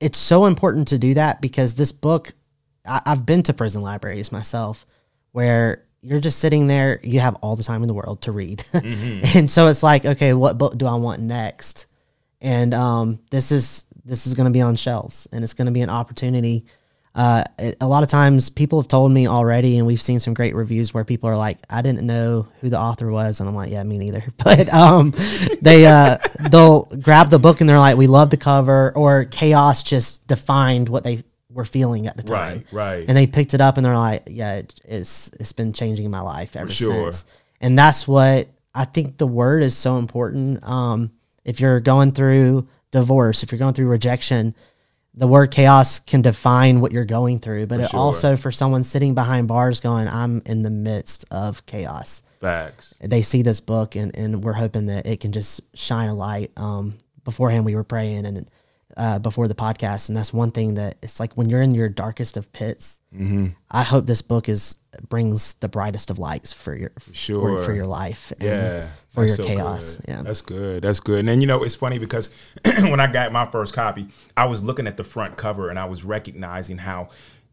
it's 0.00 0.18
so 0.18 0.44
important 0.46 0.88
to 0.88 0.98
do 0.98 1.14
that 1.14 1.40
because 1.40 1.74
this 1.74 1.92
book, 1.92 2.32
I, 2.86 3.00
I've 3.06 3.24
been 3.24 3.42
to 3.44 3.54
prison 3.54 3.80
libraries 3.80 4.32
myself, 4.32 4.84
where 5.32 5.84
you're 6.02 6.20
just 6.20 6.38
sitting 6.38 6.66
there, 6.66 7.00
you 7.02 7.20
have 7.20 7.36
all 7.36 7.56
the 7.56 7.62
time 7.62 7.82
in 7.82 7.88
the 7.88 7.94
world 7.94 8.22
to 8.22 8.32
read, 8.32 8.64
and 8.72 9.48
so 9.48 9.68
it's 9.68 9.82
like, 9.82 10.04
okay, 10.04 10.34
what 10.34 10.58
book 10.58 10.76
do 10.76 10.86
I 10.86 10.94
want 10.94 11.20
next? 11.20 11.86
And 12.40 12.72
um, 12.72 13.20
this 13.30 13.52
is 13.52 13.84
this 14.04 14.26
is 14.26 14.34
going 14.34 14.46
to 14.46 14.50
be 14.50 14.62
on 14.62 14.76
shelves, 14.76 15.28
and 15.32 15.44
it's 15.44 15.54
going 15.54 15.66
to 15.66 15.72
be 15.72 15.82
an 15.82 15.90
opportunity 15.90 16.64
uh, 17.14 17.42
a 17.80 17.88
lot 17.88 18.04
of 18.04 18.08
times 18.08 18.50
people 18.50 18.80
have 18.80 18.86
told 18.86 19.10
me 19.10 19.26
already, 19.26 19.78
and 19.78 19.86
we've 19.86 20.00
seen 20.00 20.20
some 20.20 20.32
great 20.32 20.54
reviews 20.54 20.94
where 20.94 21.04
people 21.04 21.28
are 21.28 21.36
like, 21.36 21.58
"I 21.68 21.82
didn't 21.82 22.06
know 22.06 22.46
who 22.60 22.68
the 22.68 22.78
author 22.78 23.10
was," 23.10 23.40
and 23.40 23.48
I'm 23.48 23.54
like, 23.54 23.70
"Yeah, 23.70 23.82
me 23.82 23.98
neither." 23.98 24.22
But 24.36 24.72
um, 24.72 25.12
they 25.60 25.86
uh, 25.86 26.18
they'll 26.50 26.84
grab 26.84 27.30
the 27.30 27.38
book 27.40 27.60
and 27.60 27.68
they're 27.68 27.80
like, 27.80 27.96
"We 27.96 28.06
love 28.06 28.30
the 28.30 28.36
cover," 28.36 28.92
or 28.94 29.24
Chaos 29.24 29.82
just 29.82 30.26
defined 30.28 30.88
what 30.88 31.02
they 31.02 31.24
were 31.52 31.64
feeling 31.64 32.06
at 32.06 32.16
the 32.16 32.22
time. 32.22 32.64
Right, 32.70 32.98
right. 32.98 33.04
And 33.08 33.16
they 33.16 33.26
picked 33.26 33.54
it 33.54 33.60
up 33.60 33.76
and 33.76 33.84
they're 33.84 33.96
like, 33.96 34.24
yeah, 34.26 34.56
it, 34.56 34.80
it's 34.84 35.28
it's 35.40 35.52
been 35.52 35.72
changing 35.72 36.10
my 36.10 36.20
life 36.20 36.56
ever 36.56 36.72
sure. 36.72 37.12
since. 37.12 37.26
And 37.60 37.78
that's 37.78 38.08
what 38.08 38.48
I 38.74 38.84
think 38.84 39.18
the 39.18 39.26
word 39.26 39.62
is 39.62 39.76
so 39.76 39.98
important. 39.98 40.62
Um, 40.64 41.12
if 41.44 41.60
you're 41.60 41.80
going 41.80 42.12
through 42.12 42.68
divorce, 42.90 43.42
if 43.42 43.52
you're 43.52 43.58
going 43.58 43.74
through 43.74 43.88
rejection, 43.88 44.54
the 45.14 45.26
word 45.26 45.50
chaos 45.50 45.98
can 45.98 46.22
define 46.22 46.80
what 46.80 46.92
you're 46.92 47.04
going 47.04 47.40
through, 47.40 47.66
but 47.66 47.80
it 47.80 47.90
sure. 47.90 47.98
also 47.98 48.36
for 48.36 48.52
someone 48.52 48.82
sitting 48.82 49.14
behind 49.14 49.48
bars 49.48 49.80
going, 49.80 50.06
I'm 50.06 50.42
in 50.46 50.62
the 50.62 50.70
midst 50.70 51.24
of 51.30 51.66
chaos. 51.66 52.22
Facts. 52.40 52.94
They 53.00 53.22
see 53.22 53.42
this 53.42 53.60
book 53.60 53.96
and, 53.96 54.16
and 54.16 54.42
we're 54.42 54.52
hoping 54.52 54.86
that 54.86 55.06
it 55.06 55.20
can 55.20 55.32
just 55.32 55.60
shine 55.76 56.08
a 56.08 56.14
light. 56.14 56.52
Um, 56.56 56.94
beforehand 57.24 57.64
we 57.64 57.74
were 57.74 57.84
praying 57.84 58.24
and 58.24 58.48
uh, 58.96 59.18
before 59.18 59.48
the 59.48 59.54
podcast, 59.54 60.08
and 60.08 60.16
that's 60.16 60.32
one 60.32 60.50
thing 60.50 60.74
that 60.74 60.96
it's 61.02 61.20
like 61.20 61.34
when 61.34 61.48
you're 61.48 61.62
in 61.62 61.74
your 61.74 61.88
darkest 61.88 62.36
of 62.36 62.52
pits. 62.52 63.00
Mm-hmm. 63.14 63.48
I 63.70 63.82
hope 63.82 64.06
this 64.06 64.22
book 64.22 64.48
is 64.48 64.76
brings 65.08 65.54
the 65.54 65.68
brightest 65.68 66.10
of 66.10 66.18
lights 66.18 66.52
for 66.52 66.74
your 66.74 66.90
for, 66.98 67.14
sure. 67.14 67.62
for 67.62 67.72
your 67.72 67.86
life. 67.86 68.32
And 68.32 68.42
Yeah. 68.42 68.88
for 69.10 69.24
your 69.24 69.36
so 69.36 69.44
chaos. 69.44 69.96
good. 69.96 70.04
Yeah. 70.08 70.22
That's 70.22 70.40
good. 70.40 70.82
That's 70.82 71.00
good. 71.00 71.20
And 71.20 71.28
then, 71.28 71.40
you 71.40 71.46
know, 71.46 71.62
it's 71.62 71.74
funny 71.74 71.98
because 71.98 72.30
when 72.82 73.00
I 73.00 73.06
got 73.06 73.32
my 73.32 73.46
first 73.46 73.72
copy, 73.72 74.08
I 74.36 74.46
was 74.46 74.62
looking 74.62 74.86
at 74.86 74.96
the 74.96 75.04
front 75.04 75.36
cover 75.36 75.70
and 75.70 75.78
I 75.78 75.84
was 75.84 76.04
recognizing 76.04 76.78
how 76.78 77.08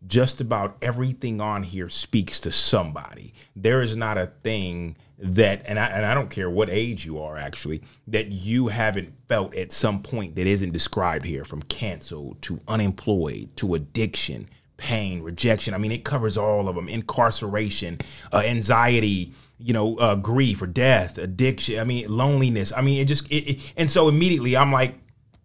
just 0.06 0.42
about 0.42 0.78
everything 0.82 1.42
on 1.42 1.64
here 1.64 1.90
speaks 1.90 2.40
to 2.42 2.52
somebody. 2.52 3.34
There 3.56 3.82
is 3.82 3.96
not 3.96 4.18
a 4.18 4.28
thing 4.28 4.96
that 5.20 5.64
and 5.66 5.80
I 5.80 5.88
and 5.88 6.06
I 6.06 6.14
don't 6.14 6.30
care 6.30 6.50
what 6.50 6.70
age 6.70 7.06
you 7.06 7.20
are 7.20 7.38
actually 7.38 7.82
that 8.08 8.28
you 8.28 8.68
haven't 8.68 9.14
felt 9.28 9.56
at 9.56 9.72
some 9.72 10.04
point 10.04 10.36
that 10.36 10.46
isn't 10.46 10.72
described 10.72 11.26
here 11.26 11.44
from 11.44 11.64
canceled 11.64 12.42
to 12.44 12.62
unemployed 12.68 13.50
to 13.58 13.74
addiction 13.74 14.48
pain 14.78 15.24
rejection. 15.24 15.74
I 15.74 15.80
mean 15.80 15.92
it 15.92 16.04
covers 16.04 16.38
all 16.38 16.70
of 16.70 16.76
them 16.76 16.88
incarceration 16.88 17.98
uh, 18.32 18.44
anxiety 18.46 19.34
you 19.58 19.74
know 19.74 19.96
uh, 19.98 20.14
grief 20.16 20.62
or 20.62 20.68
death 20.68 21.18
addiction 21.18 21.80
i 21.80 21.84
mean 21.84 22.08
loneliness. 22.16 22.72
I 22.72 22.82
mean 22.82 23.02
it 23.02 23.06
just 23.06 23.32
it, 23.32 23.50
it, 23.50 23.74
and 23.76 23.90
so 23.90 24.08
immediately 24.08 24.56
i'm 24.56 24.72
like 24.72 25.00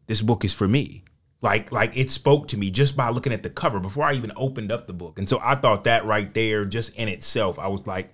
this 0.06 0.20
book 0.20 0.44
is 0.44 0.52
for 0.52 0.68
me. 0.68 1.02
Like 1.40 1.72
like 1.72 1.96
it 1.96 2.10
spoke 2.10 2.46
to 2.48 2.58
me 2.58 2.70
just 2.70 2.94
by 2.94 3.08
looking 3.08 3.32
at 3.32 3.42
the 3.42 3.48
cover 3.48 3.80
before 3.80 4.04
i 4.04 4.12
even 4.12 4.32
opened 4.36 4.70
up 4.70 4.86
the 4.86 4.92
book. 4.92 5.18
And 5.18 5.26
so 5.26 5.40
i 5.42 5.54
thought 5.54 5.84
that 5.84 6.04
right 6.04 6.32
there 6.34 6.66
just 6.66 6.94
in 6.94 7.08
itself 7.08 7.58
i 7.58 7.68
was 7.68 7.86
like 7.86 8.12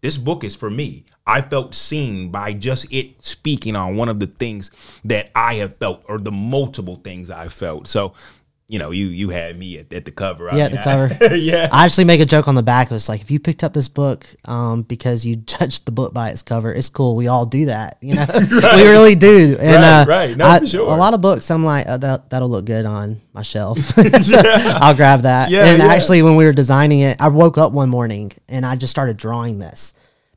this 0.00 0.16
book 0.16 0.44
is 0.44 0.54
for 0.54 0.70
me. 0.70 1.04
I 1.26 1.40
felt 1.40 1.74
seen 1.74 2.30
by 2.30 2.52
just 2.52 2.86
it 2.92 3.22
speaking 3.22 3.74
on 3.74 3.96
one 3.96 4.08
of 4.08 4.20
the 4.20 4.26
things 4.26 4.70
that 5.04 5.30
I 5.34 5.54
have 5.54 5.76
felt 5.78 6.02
or 6.08 6.18
the 6.18 6.32
multiple 6.32 7.00
things 7.02 7.30
I 7.30 7.48
felt. 7.48 7.88
So, 7.88 8.12
you 8.68 8.78
know, 8.80 8.90
you 8.90 9.06
you 9.06 9.28
had 9.30 9.56
me 9.56 9.78
at, 9.78 9.92
at 9.92 10.04
the 10.04 10.10
cover. 10.10 10.50
I 10.50 10.56
Yeah, 10.56 10.64
mean, 10.68 10.76
the 10.76 10.82
cover. 10.82 11.16
I- 11.20 11.34
yeah. 11.34 11.68
I 11.70 11.84
actually 11.84 12.04
make 12.04 12.20
a 12.20 12.24
joke 12.24 12.48
on 12.48 12.56
the 12.56 12.62
back. 12.64 12.90
It 12.90 12.94
was 12.94 13.08
like, 13.08 13.20
if 13.20 13.30
you 13.30 13.38
picked 13.38 13.62
up 13.62 13.72
this 13.74 13.86
book 13.88 14.26
um, 14.44 14.82
because 14.82 15.24
you 15.24 15.36
judged 15.54 15.84
the 15.84 15.92
book 15.92 16.12
by 16.12 16.30
its 16.30 16.42
cover, 16.42 16.72
it's 16.72 16.88
cool. 16.88 17.14
We 17.14 17.28
all 17.28 17.46
do 17.46 17.66
that, 17.66 17.96
you 18.00 18.14
know. 18.14 18.26
we 18.50 18.82
really 18.88 19.14
do. 19.14 19.56
And 19.60 19.82
Right, 19.82 20.02
uh, 20.02 20.04
right. 20.08 20.36
No, 20.36 20.46
I- 20.48 20.58
for 20.60 20.66
sure. 20.66 20.92
a 20.92 20.96
lot 20.96 21.14
of 21.14 21.20
books, 21.20 21.48
I'm 21.50 21.64
like, 21.64 21.86
uh, 21.86 21.96
that 21.98 22.30
that'll 22.30 22.48
look 22.50 22.64
good 22.64 22.86
on 22.86 23.18
my 23.32 23.42
shelf. 23.42 23.78
so 23.78 24.42
I'll 24.44 24.96
grab 24.96 25.22
that. 25.22 25.50
Yeah, 25.50 25.66
and 25.66 25.78
yeah. 25.78 25.86
actually, 25.86 26.22
when 26.22 26.34
we 26.36 26.44
were 26.44 26.52
designing 26.52 27.00
it, 27.00 27.16
I 27.20 27.28
woke 27.28 27.58
up 27.58 27.72
one 27.72 27.88
morning 27.88 28.32
and 28.48 28.66
I 28.66 28.74
just 28.76 28.90
started 28.90 29.16
drawing 29.16 29.58
this 29.60 29.94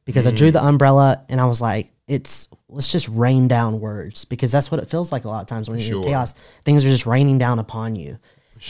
because 0.09 0.25
I 0.25 0.31
Mm. 0.31 0.37
drew 0.37 0.49
the 0.51 0.65
umbrella 0.65 1.21
and 1.29 1.39
I 1.39 1.45
was 1.45 1.61
like, 1.61 1.91
it's 2.07 2.47
let's 2.67 2.91
just 2.91 3.07
rain 3.09 3.47
down 3.47 3.79
words 3.79 4.25
because 4.25 4.51
that's 4.51 4.71
what 4.71 4.79
it 4.79 4.89
feels 4.89 5.11
like 5.11 5.23
a 5.23 5.27
lot 5.27 5.41
of 5.41 5.47
times 5.47 5.69
when 5.69 5.77
you're 5.77 5.87
Sure. 5.89 5.97
in 6.01 6.07
chaos. 6.07 6.33
Things 6.65 6.83
are 6.83 6.89
just 6.89 7.05
raining 7.05 7.37
down 7.37 7.59
upon 7.59 7.95
you. 7.95 8.17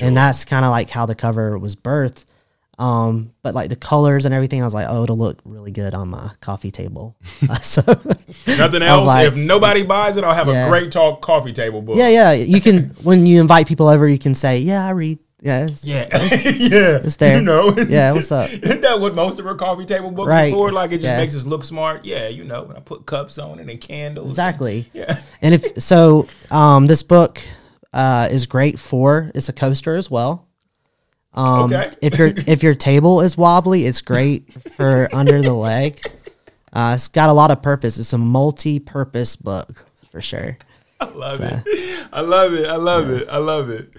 And 0.01 0.17
that's 0.17 0.43
kind 0.43 0.65
of 0.65 0.71
like 0.71 0.89
how 0.89 1.05
the 1.05 1.15
cover 1.15 1.57
was 1.57 1.77
birthed. 1.77 2.25
Um, 2.77 3.31
but 3.41 3.55
like 3.55 3.69
the 3.69 3.77
colors 3.77 4.25
and 4.25 4.33
everything, 4.33 4.61
I 4.61 4.65
was 4.65 4.73
like, 4.73 4.87
oh, 4.89 5.03
it'll 5.03 5.17
look 5.17 5.39
really 5.45 5.71
good 5.71 5.93
on 5.93 6.09
my 6.09 6.31
coffee 6.41 6.71
table. 6.71 7.15
Uh, 7.49 7.55
so 7.61 7.81
Nothing 8.47 8.83
else. 8.91 9.07
like- 9.07 9.27
if 9.29 9.35
nobody 9.35 9.83
buys 9.83 10.17
it, 10.17 10.23
I'll 10.25 10.35
have 10.35 10.47
Yeah. 10.49 10.65
a 10.65 10.69
great 10.69 10.91
talk 10.91 11.21
coffee 11.21 11.53
table 11.53 11.81
book. 11.81 11.95
yeah, 11.97 12.09
yeah, 12.09 12.31
you 12.33 12.59
can 12.59 12.89
when 13.03 13.25
you 13.25 13.39
invite 13.39 13.65
people 13.67 13.87
over, 13.87 14.07
you 14.07 14.19
can 14.19 14.35
say, 14.35 14.59
yeah, 14.59 14.85
I 14.85 14.89
read. 14.91 15.19
Yeah, 15.41 15.67
it's, 15.67 15.85
Yeah. 15.85 16.07
yeah. 16.11 16.99
it's 17.03 17.15
there. 17.15 17.37
You 17.37 17.41
know. 17.43 17.73
yeah, 17.87 18.11
what's 18.11 18.31
up? 18.31 18.49
Isn't 18.53 18.81
that 18.81 18.99
what 18.99 19.15
most 19.15 19.39
of 19.39 19.47
our 19.47 19.55
coffee 19.55 19.85
table 19.85 20.11
books 20.11 20.27
Right. 20.27 20.51
are 20.51 20.55
for? 20.55 20.71
Like 20.71 20.91
it 20.91 20.97
just 20.97 21.05
Yeah. 21.07 21.17
makes 21.17 21.35
us 21.35 21.45
look 21.45 21.63
smart. 21.63 22.03
Yeah, 22.05 22.27
you 22.27 22.43
know, 22.43 22.63
when 22.63 22.75
I 22.75 22.81
put 22.81 23.05
cups 23.05 23.37
on 23.37 23.59
it 23.59 23.69
and 23.69 23.79
candles. 23.79 24.29
Exactly. 24.29 24.89
Yeah. 24.93 25.19
And 25.41 25.53
if 25.55 25.81
so, 25.81 26.27
um, 26.51 26.87
this 26.87 27.03
book 27.03 27.39
uh, 27.93 28.27
is 28.31 28.45
great 28.45 28.79
for 28.79 29.31
it's 29.33 29.49
a 29.49 29.53
coaster 29.53 29.95
as 29.95 30.11
well. 30.11 30.45
Um, 31.33 31.71
Okay. 31.71 31.91
if 32.01 32.17
your 32.17 32.33
if 32.47 32.63
your 32.63 32.73
table 32.73 33.21
is 33.21 33.37
wobbly, 33.37 33.85
it's 33.85 34.01
great 34.01 34.51
for 34.73 35.07
under 35.13 35.41
the 35.41 35.53
leg. 35.53 35.99
Uh, 36.73 36.93
it's 36.95 37.07
got 37.07 37.29
a 37.29 37.33
lot 37.33 37.49
of 37.49 37.61
purpose. 37.61 37.97
It's 37.97 38.13
a 38.13 38.17
multi-purpose 38.17 39.35
book 39.37 39.85
for 40.11 40.21
sure. 40.21 40.57
I 40.99 41.05
love 41.05 41.39
it. 41.39 42.07
I 42.11 42.21
love 42.21 42.53
it. 42.53 42.67
I 42.67 42.75
love 42.75 43.09
it. 43.09 43.27
I 43.29 43.37
love 43.37 43.69
it. 43.69 43.93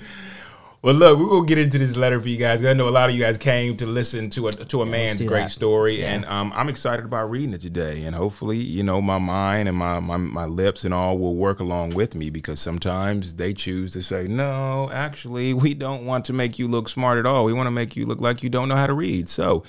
Well, 0.83 0.95
look, 0.95 1.19
we 1.19 1.27
will 1.27 1.43
get 1.43 1.59
into 1.59 1.77
this 1.77 1.95
letter 1.95 2.19
for 2.19 2.29
you 2.29 2.39
guys. 2.39 2.65
I 2.65 2.73
know 2.73 2.89
a 2.89 2.91
lot 2.91 3.11
of 3.11 3.15
you 3.15 3.23
guys 3.23 3.37
came 3.37 3.77
to 3.77 3.87
listen 3.87 4.31
to 4.31 4.49
a 4.49 4.53
to 4.53 4.81
a 4.81 4.87
man's 4.87 5.21
great 5.21 5.43
that. 5.43 5.51
story, 5.51 6.03
and 6.03 6.25
um, 6.25 6.55
I'm 6.57 6.71
excited 6.71 7.05
about 7.05 7.29
reading 7.31 7.53
it 7.53 7.61
today. 7.61 8.03
And 8.05 8.17
hopefully, 8.17 8.57
you 8.57 8.83
know, 8.83 9.03
my 9.03 9.19
mind 9.19 9.69
and 9.69 9.77
my, 9.77 10.01
my 10.01 10.17
my 10.17 10.47
lips 10.47 10.85
and 10.85 10.95
all 10.95 11.19
will 11.19 11.35
work 11.35 11.61
along 11.61 11.91
with 11.91 12.15
me 12.15 12.31
because 12.31 12.61
sometimes 12.61 13.35
they 13.35 13.53
choose 13.53 13.93
to 13.93 14.03
say, 14.03 14.27
no, 14.27 14.89
actually, 14.91 15.53
we 15.53 15.75
don't 15.75 16.07
want 16.07 16.25
to 16.25 16.33
make 16.33 16.59
you 16.59 16.67
look 16.67 16.89
smart 16.89 17.19
at 17.19 17.27
all. 17.27 17.45
We 17.45 17.53
want 17.53 17.67
to 17.67 17.73
make 17.73 17.95
you 17.95 18.07
look 18.07 18.23
like 18.23 18.43
you 18.43 18.49
don't 18.49 18.69
know 18.69 18.77
how 18.77 18.87
to 18.87 18.95
read. 18.95 19.29
So, 19.29 19.63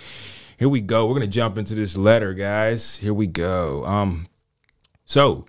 here 0.58 0.70
we 0.70 0.80
go. 0.80 1.08
We're 1.08 1.16
gonna 1.16 1.28
jump 1.28 1.58
into 1.58 1.76
this 1.76 1.98
letter, 1.98 2.34
guys. 2.34 2.96
Here 2.96 3.14
we 3.14 3.28
go. 3.28 3.86
Um, 3.86 4.30
so, 5.04 5.46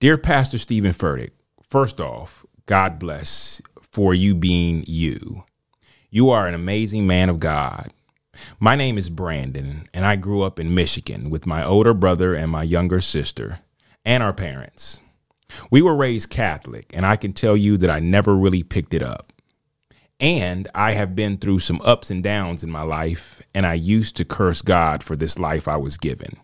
dear 0.00 0.16
Pastor 0.16 0.56
Steven 0.56 0.94
Furtick, 0.94 1.32
first 1.68 2.00
off, 2.00 2.46
God 2.64 2.98
bless 2.98 3.60
for 3.94 4.12
you 4.12 4.34
being 4.34 4.82
you. 4.88 5.44
You 6.10 6.28
are 6.30 6.48
an 6.48 6.54
amazing 6.54 7.06
man 7.06 7.28
of 7.28 7.38
God. 7.38 7.92
My 8.58 8.74
name 8.74 8.98
is 8.98 9.08
Brandon, 9.08 9.88
and 9.94 10.04
I 10.04 10.16
grew 10.16 10.42
up 10.42 10.58
in 10.58 10.74
Michigan 10.74 11.30
with 11.30 11.46
my 11.46 11.64
older 11.64 11.94
brother 11.94 12.34
and 12.34 12.50
my 12.50 12.64
younger 12.64 13.00
sister, 13.00 13.60
and 14.04 14.20
our 14.20 14.32
parents. 14.32 15.00
We 15.70 15.80
were 15.80 15.94
raised 15.94 16.28
Catholic, 16.28 16.86
and 16.92 17.06
I 17.06 17.14
can 17.14 17.32
tell 17.32 17.56
you 17.56 17.76
that 17.76 17.88
I 17.88 18.00
never 18.00 18.34
really 18.34 18.64
picked 18.64 18.94
it 18.94 19.02
up. 19.02 19.32
And 20.18 20.66
I 20.74 20.94
have 20.94 21.14
been 21.14 21.36
through 21.36 21.60
some 21.60 21.80
ups 21.84 22.10
and 22.10 22.20
downs 22.20 22.64
in 22.64 22.72
my 22.72 22.82
life, 22.82 23.42
and 23.54 23.64
I 23.64 23.74
used 23.74 24.16
to 24.16 24.24
curse 24.24 24.60
God 24.60 25.04
for 25.04 25.14
this 25.14 25.38
life 25.38 25.68
I 25.68 25.76
was 25.76 25.98
given 25.98 26.38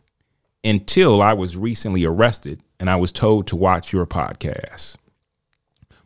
until 0.62 1.21
I 1.21 1.33
was 1.33 1.57
recently 1.57 2.04
arrested 2.04 2.61
and 2.78 2.88
I 2.88 2.95
was 2.95 3.11
told 3.11 3.49
to 3.49 3.57
watch 3.57 3.92
your 3.92 4.07
podcast. 4.07 4.97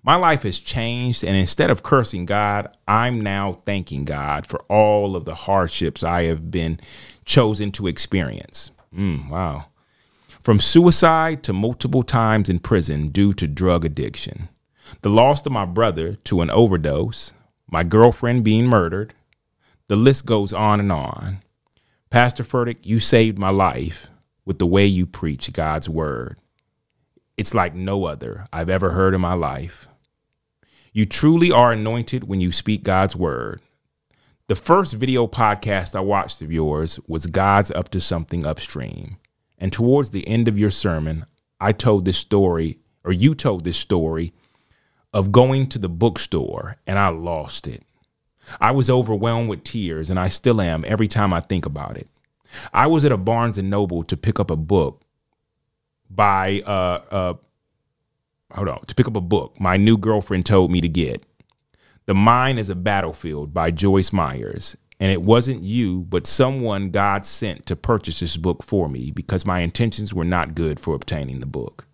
My 0.07 0.17
life 0.17 0.43
has 0.43 0.59
changed, 0.59 1.25
and 1.25 1.35
instead 1.35 1.71
of 1.71 1.83
cursing 1.83 2.27
God, 2.27 2.69
I'm 2.87 3.23
now 3.23 3.63
thanking 3.65 4.05
God 4.05 4.47
for 4.47 4.61
all 4.69 5.17
of 5.17 5.25
the 5.25 5.35
hardships 5.35 6.05
I 6.05 6.25
have 6.25 6.51
been 6.51 6.79
chosen 7.25 7.73
to 7.73 7.87
experience. 7.87 8.71
Mm, 8.95 9.31
wow. 9.31 9.65
From 10.43 10.61
suicide 10.61 11.43
to 11.45 11.55
multiple 11.55 12.03
times 12.03 12.51
in 12.51 12.59
prison 12.59 13.09
due 13.09 13.33
to 13.33 13.47
drug 13.47 13.87
addiction, 13.87 14.51
the 15.01 15.09
loss 15.09 15.45
of 15.47 15.53
my 15.53 15.65
brother 15.65 16.17
to 16.25 16.43
an 16.43 16.51
overdose, 16.51 17.33
my 17.67 17.83
girlfriend 17.83 18.45
being 18.45 18.67
murdered, 18.67 19.15
the 19.89 19.97
list 19.97 20.27
goes 20.27 20.53
on 20.53 20.81
and 20.81 20.93
on. 20.93 21.39
Pastor 22.11 22.45
Furtick, 22.45 22.77
you 22.83 23.01
saved 23.01 23.39
my 23.39 23.49
life 23.49 24.09
with 24.45 24.59
the 24.59 24.67
way 24.67 24.85
you 24.85 25.07
preach 25.07 25.51
God's 25.55 25.89
word. 25.89 26.37
It's 27.39 27.55
like 27.55 27.75
no 27.75 28.05
other 28.05 28.47
I've 28.53 28.69
ever 28.69 28.91
heard 28.91 29.15
in 29.15 29.23
my 29.23 29.33
life. 29.33 29.89
You 30.97 31.07
truly 31.07 31.51
are 31.51 31.73
anointed 31.73 32.29
when 32.29 32.39
you 32.39 32.53
speak 32.53 32.85
God's 32.85 33.17
word. 33.17 33.61
The 34.47 34.55
first 34.55 34.93
video 34.95 35.27
podcast 35.27 35.97
I 35.97 36.01
watched 36.01 36.41
of 36.41 36.53
yours 36.53 37.01
was 37.09 37.27
God's 37.27 37.73
Up 37.73 37.89
to 37.89 38.01
Something 38.01 38.47
Upstream. 38.47 39.17
And 39.59 39.73
towards 39.73 40.13
the 40.13 40.25
end 40.29 40.47
of 40.47 40.57
your 40.57 40.71
sermon, 40.71 41.27
I 41.61 41.73
told 41.73 42.05
this 42.05 42.19
story, 42.19 42.79
or 43.03 43.13
you 43.13 43.35
told 43.35 43.65
this 43.65 43.77
story, 43.77 44.35
of 45.13 45.33
going 45.33 45.67
to 45.71 45.81
the 45.81 45.89
bookstore 45.89 46.77
and 46.87 46.97
I 46.97 47.09
lost 47.09 47.67
it. 47.67 47.83
I 48.61 48.71
was 48.71 48.89
overwhelmed 48.89 49.49
with 49.49 49.65
tears, 49.65 50.11
and 50.11 50.21
I 50.21 50.29
still 50.29 50.61
am 50.61 50.85
every 50.87 51.09
time 51.09 51.33
I 51.33 51.41
think 51.41 51.67
about 51.67 51.97
it. 51.97 52.07
I 52.73 52.87
was 52.87 53.05
at 53.05 53.11
a 53.11 53.17
Barnes 53.17 53.59
and 53.59 53.69
Noble 53.69 54.05
to 54.05 54.17
pick 54.17 54.39
up 54.39 54.49
a 54.49 54.55
book 54.57 55.03
by 56.09 56.63
uh 56.65 57.01
uh 57.11 57.35
hold 58.55 58.69
on 58.69 58.85
to 58.87 58.95
pick 58.95 59.09
up 59.09 59.17
a 59.17 59.21
book 59.21 59.59
my 59.61 59.77
new 59.77 59.97
girlfriend 59.97 60.47
told 60.47 60.71
me 60.71 60.81
to 60.81 60.89
get. 60.89 61.25
The 62.07 62.15
Mind 62.15 62.59
is 62.59 62.69
a 62.69 62.75
Battlefield 62.75 63.55
by 63.55 63.71
Joyce 63.71 64.13
Myers. 64.13 64.77
And 65.01 65.11
it 65.11 65.23
wasn't 65.23 65.63
you, 65.63 66.01
but 66.03 66.27
someone 66.27 66.91
God 66.91 67.27
sent 67.27 67.67
to 67.67 67.77
purchase 67.77 68.21
this 68.21 68.37
book 68.37 68.63
for 68.63 68.89
me 68.89 69.11
because 69.11 69.45
my 69.45 69.61
intentions 69.61 70.15
were 70.15 70.25
not 70.25 70.55
good 70.55 70.79
for 70.79 70.95
obtaining 70.95 71.41
the 71.41 71.47
book. 71.47 71.87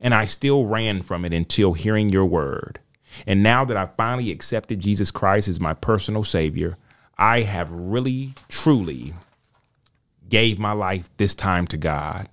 And 0.00 0.14
I 0.14 0.24
still 0.26 0.66
ran 0.66 1.02
from 1.02 1.24
it 1.24 1.32
until 1.32 1.72
hearing 1.72 2.10
your 2.10 2.26
word. 2.26 2.78
And 3.26 3.42
now 3.42 3.64
that 3.64 3.76
I 3.76 3.86
finally 3.86 4.30
accepted 4.30 4.80
Jesus 4.80 5.10
Christ 5.10 5.48
as 5.48 5.60
my 5.60 5.74
personal 5.74 6.24
savior, 6.24 6.76
I 7.18 7.42
have 7.42 7.72
really, 7.72 8.34
truly 8.48 9.14
gave 10.28 10.58
my 10.58 10.72
life 10.72 11.10
this 11.16 11.34
time 11.34 11.66
to 11.68 11.76
God. 11.76 12.28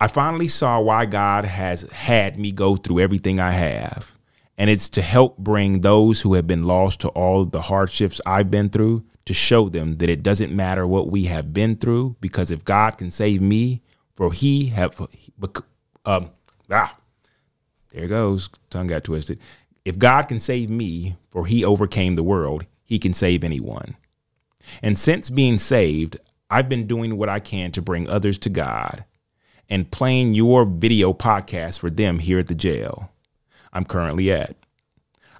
I 0.00 0.08
finally 0.08 0.48
saw 0.48 0.80
why 0.80 1.04
God 1.04 1.44
has 1.44 1.82
had 1.92 2.38
me 2.38 2.52
go 2.52 2.76
through 2.76 3.00
everything 3.00 3.38
I 3.38 3.52
have. 3.52 4.16
And 4.56 4.70
it's 4.70 4.88
to 4.90 5.02
help 5.02 5.36
bring 5.36 5.80
those 5.80 6.22
who 6.22 6.34
have 6.34 6.46
been 6.46 6.64
lost 6.64 7.00
to 7.00 7.08
all 7.08 7.44
the 7.44 7.62
hardships 7.62 8.20
I've 8.24 8.50
been 8.50 8.70
through 8.70 9.04
to 9.26 9.34
show 9.34 9.68
them 9.68 9.98
that 9.98 10.08
it 10.08 10.22
doesn't 10.22 10.54
matter 10.54 10.86
what 10.86 11.10
we 11.10 11.24
have 11.24 11.52
been 11.52 11.76
through 11.76 12.16
because 12.20 12.50
if 12.50 12.64
God 12.64 12.96
can 12.96 13.10
save 13.10 13.42
me, 13.42 13.82
for 14.14 14.32
he 14.32 14.66
have 14.66 15.00
um 16.04 16.30
ah 16.70 16.96
there 17.92 18.04
it 18.04 18.08
goes 18.08 18.50
tongue 18.70 18.86
got 18.86 19.04
twisted. 19.04 19.38
If 19.84 19.98
God 19.98 20.22
can 20.22 20.40
save 20.40 20.68
me, 20.68 21.16
for 21.30 21.46
he 21.46 21.64
overcame 21.64 22.14
the 22.14 22.22
world, 22.22 22.66
he 22.84 22.98
can 22.98 23.14
save 23.14 23.44
anyone. 23.44 23.96
And 24.82 24.98
since 24.98 25.30
being 25.30 25.58
saved, 25.58 26.18
I've 26.50 26.68
been 26.68 26.86
doing 26.86 27.16
what 27.16 27.28
I 27.28 27.40
can 27.40 27.72
to 27.72 27.82
bring 27.82 28.08
others 28.08 28.38
to 28.38 28.50
God 28.50 29.04
and 29.70 29.90
playing 29.90 30.34
your 30.34 30.64
video 30.64 31.12
podcast 31.12 31.78
for 31.78 31.88
them 31.88 32.18
here 32.18 32.40
at 32.40 32.48
the 32.48 32.54
jail 32.54 33.10
I'm 33.72 33.84
currently 33.84 34.32
at. 34.32 34.56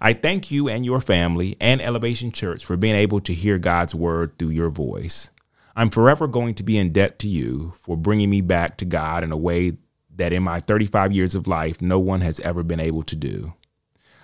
I 0.00 0.12
thank 0.12 0.50
you 0.50 0.68
and 0.68 0.84
your 0.84 1.00
family 1.00 1.56
and 1.60 1.82
Elevation 1.82 2.32
Church 2.32 2.64
for 2.64 2.76
being 2.76 2.94
able 2.94 3.20
to 3.20 3.34
hear 3.34 3.58
God's 3.58 3.94
word 3.94 4.38
through 4.38 4.50
your 4.50 4.70
voice. 4.70 5.30
I'm 5.76 5.90
forever 5.90 6.26
going 6.26 6.54
to 6.54 6.62
be 6.62 6.78
in 6.78 6.92
debt 6.92 7.18
to 7.20 7.28
you 7.28 7.74
for 7.76 7.96
bringing 7.96 8.30
me 8.30 8.40
back 8.40 8.76
to 8.78 8.84
God 8.84 9.22
in 9.22 9.32
a 9.32 9.36
way 9.36 9.76
that 10.16 10.32
in 10.32 10.42
my 10.42 10.60
35 10.60 11.12
years 11.12 11.34
of 11.34 11.46
life, 11.46 11.82
no 11.82 11.98
one 11.98 12.22
has 12.22 12.40
ever 12.40 12.62
been 12.62 12.80
able 12.80 13.02
to 13.04 13.16
do. 13.16 13.54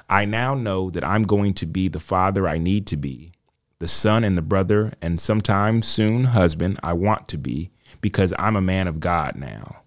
I 0.09 0.25
now 0.25 0.55
know 0.55 0.89
that 0.91 1.05
I'm 1.05 1.25
going 1.25 1.55
to 1.55 1.67
be 1.67 1.89
the 1.89 2.01
father 2.01 2.49
I 2.49 2.59
need 2.59 2.87
to 2.89 2.97
be, 2.97 3.33
the 3.79 3.89
son 3.89 4.25
and 4.25 4.37
the 4.37 4.43
brother, 4.43 4.95
and 5.03 5.21
sometime 5.21 5.83
soon 5.83 6.25
husband 6.25 6.79
I 6.83 6.93
want 6.93 7.29
to 7.29 7.39
be 7.39 7.71
because 8.01 8.33
I'm 8.39 8.57
a 8.57 8.61
man 8.61 8.89
of 8.89 9.01
God 9.01 9.37
now. 9.37 9.83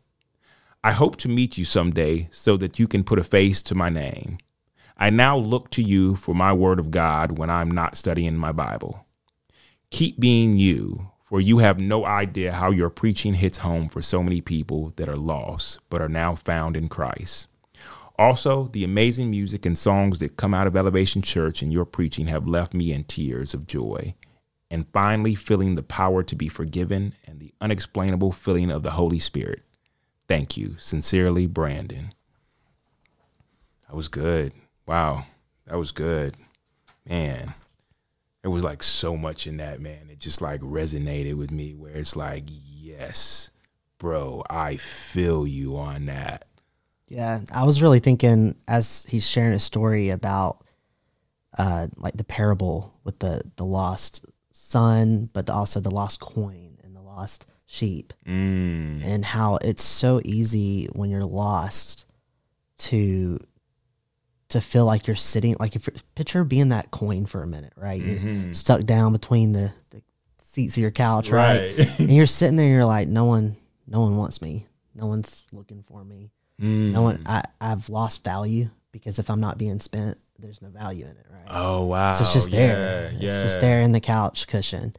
I 0.81 0.93
hope 0.93 1.17
to 1.17 1.27
meet 1.27 1.57
you 1.57 1.65
someday 1.65 2.29
so 2.31 2.55
that 2.55 2.79
you 2.79 2.87
can 2.87 3.03
put 3.03 3.19
a 3.19 3.23
face 3.23 3.61
to 3.63 3.75
my 3.75 3.89
name. 3.89 4.37
I 4.95 5.09
now 5.09 5.37
look 5.37 5.69
to 5.71 5.81
you 5.81 6.15
for 6.15 6.33
my 6.33 6.53
word 6.53 6.79
of 6.79 6.89
God 6.89 7.37
when 7.37 7.49
I'm 7.49 7.69
not 7.69 7.97
studying 7.97 8.37
my 8.37 8.53
Bible. 8.53 9.05
Keep 9.91 10.21
being 10.21 10.57
you, 10.57 11.11
for 11.25 11.41
you 11.41 11.57
have 11.57 11.81
no 11.81 12.05
idea 12.05 12.53
how 12.53 12.71
your 12.71 12.89
preaching 12.89 13.33
hits 13.33 13.57
home 13.57 13.89
for 13.89 14.01
so 14.01 14.23
many 14.23 14.39
people 14.39 14.93
that 14.95 15.09
are 15.09 15.17
lost 15.17 15.79
but 15.89 16.01
are 16.01 16.07
now 16.07 16.33
found 16.33 16.77
in 16.77 16.87
Christ. 16.87 17.47
Also, 18.17 18.69
the 18.71 18.85
amazing 18.85 19.29
music 19.29 19.65
and 19.65 19.77
songs 19.77 20.19
that 20.19 20.37
come 20.37 20.53
out 20.53 20.67
of 20.67 20.77
Elevation 20.77 21.21
Church 21.21 21.61
and 21.61 21.73
your 21.73 21.85
preaching 21.85 22.27
have 22.27 22.47
left 22.47 22.73
me 22.73 22.93
in 22.93 23.03
tears 23.03 23.53
of 23.53 23.67
joy. 23.67 24.15
And 24.71 24.87
finally, 24.93 25.35
feeling 25.35 25.75
the 25.75 25.83
power 25.83 26.23
to 26.23 26.35
be 26.37 26.47
forgiven 26.47 27.15
and 27.25 27.41
the 27.41 27.53
unexplainable 27.59 28.31
feeling 28.31 28.71
of 28.71 28.83
the 28.83 28.91
Holy 28.91 29.19
Spirit. 29.19 29.63
Thank 30.29 30.57
you. 30.57 30.75
Sincerely, 30.77 31.47
Brandon. 31.47 32.13
That 33.87 33.95
was 33.95 34.07
good. 34.07 34.53
Wow. 34.85 35.25
That 35.65 35.79
was 35.79 35.91
good. 35.91 36.35
Man, 37.07 37.55
there 38.43 38.51
was 38.51 38.63
like 38.63 38.83
so 38.83 39.17
much 39.17 39.47
in 39.47 39.57
that, 39.57 39.81
man. 39.81 40.07
It 40.11 40.19
just 40.19 40.39
like 40.39 40.61
resonated 40.61 41.33
with 41.33 41.49
me 41.49 41.73
where 41.73 41.93
it's 41.93 42.15
like, 42.15 42.43
yes, 42.47 43.49
bro, 43.97 44.43
I 44.47 44.77
feel 44.77 45.47
you 45.47 45.75
on 45.75 46.05
that. 46.05 46.45
Yeah. 47.07 47.41
I 47.51 47.63
was 47.63 47.81
really 47.81 47.99
thinking 47.99 48.55
as 48.67 49.07
he's 49.09 49.27
sharing 49.27 49.53
a 49.53 49.59
story 49.59 50.09
about 50.09 50.63
uh 51.57 51.87
like 51.97 52.15
the 52.15 52.23
parable 52.23 52.93
with 53.03 53.17
the 53.17 53.41
the 53.55 53.65
lost 53.65 54.23
son, 54.51 55.31
but 55.33 55.49
also 55.49 55.79
the 55.79 55.89
lost 55.89 56.19
coin 56.19 56.77
and 56.83 56.95
the 56.95 57.01
lost 57.01 57.47
sheep 57.71 58.13
Mm. 58.25 59.03
and 59.05 59.23
how 59.23 59.57
it's 59.61 59.83
so 59.83 60.19
easy 60.25 60.87
when 60.93 61.11
you're 61.11 61.23
lost 61.23 62.05
to 62.79 63.39
to 64.49 64.59
feel 64.59 64.85
like 64.85 65.05
you're 65.05 65.15
sitting 65.15 65.55
like 65.59 65.75
if 65.75 65.87
picture 66.15 66.43
being 66.43 66.69
that 66.69 66.89
coin 66.89 67.27
for 67.27 67.43
a 67.43 67.47
minute 67.47 67.71
right 67.75 68.01
you're 68.01 68.53
stuck 68.55 68.83
down 68.85 69.11
between 69.13 69.51
the, 69.51 69.71
the 69.91 70.01
seats 70.39 70.75
of 70.77 70.81
your 70.81 70.89
couch 70.89 71.29
right, 71.29 71.77
Right. 71.77 71.99
and 71.99 72.11
you're 72.11 72.25
sitting 72.25 72.55
there 72.55 72.67
you're 72.67 72.85
like 72.85 73.07
no 73.07 73.25
one 73.25 73.55
no 73.85 73.99
one 73.99 74.17
wants 74.17 74.41
me 74.41 74.65
no 74.95 75.05
one's 75.05 75.45
looking 75.51 75.83
for 75.83 76.03
me 76.03 76.31
Mm. 76.59 76.91
no 76.91 77.03
one 77.03 77.21
I, 77.25 77.43
i've 77.61 77.87
lost 77.89 78.23
value 78.23 78.69
because 78.91 79.17
if 79.19 79.29
i'm 79.29 79.39
not 79.39 79.57
being 79.59 79.79
spent 79.79 80.17
there's 80.39 80.61
no 80.61 80.67
value 80.69 81.05
in 81.05 81.11
it 81.11 81.25
right 81.31 81.45
Oh 81.47 81.83
wow. 81.85 82.11
so 82.13 82.23
it's 82.23 82.33
just 82.33 82.49
there. 82.51 83.11
Yeah, 83.13 83.19
It's 83.27 83.43
just 83.43 83.61
there 83.61 83.81
in 83.81 83.91
the 83.91 83.99
couch 84.01 84.45
cushion. 84.47 84.93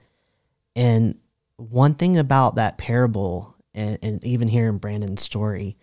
And 0.74 1.16
one 1.60 1.94
thing 1.94 2.18
about 2.18 2.54
that 2.56 2.78
parable, 2.78 3.54
and, 3.74 3.98
and 4.02 4.24
even 4.24 4.48
hearing 4.48 4.78
Brandon's 4.78 5.22
story, 5.22 5.76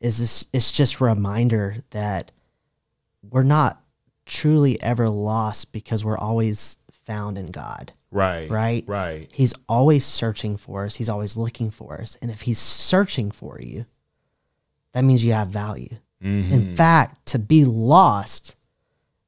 is 0.00 0.18
this 0.18 0.46
it's 0.52 0.72
just 0.72 1.00
a 1.00 1.04
reminder 1.04 1.76
that 1.90 2.30
we're 3.22 3.42
not 3.42 3.82
truly 4.24 4.80
ever 4.82 5.08
lost 5.08 5.72
because 5.72 6.04
we're 6.04 6.18
always 6.18 6.78
found 6.90 7.38
in 7.38 7.50
God. 7.50 7.92
Right. 8.10 8.50
Right? 8.50 8.84
Right. 8.86 9.30
He's 9.32 9.54
always 9.68 10.04
searching 10.04 10.56
for 10.56 10.84
us. 10.84 10.96
He's 10.96 11.08
always 11.08 11.36
looking 11.36 11.70
for 11.70 12.00
us. 12.00 12.16
And 12.22 12.30
if 12.30 12.42
he's 12.42 12.58
searching 12.58 13.30
for 13.30 13.60
you, 13.60 13.86
that 14.92 15.04
means 15.04 15.24
you 15.24 15.32
have 15.32 15.48
value. 15.48 15.96
Mhm. 16.22 16.50
In 16.50 16.76
fact, 16.76 17.26
to 17.26 17.38
be 17.38 17.64
lost 17.64 18.56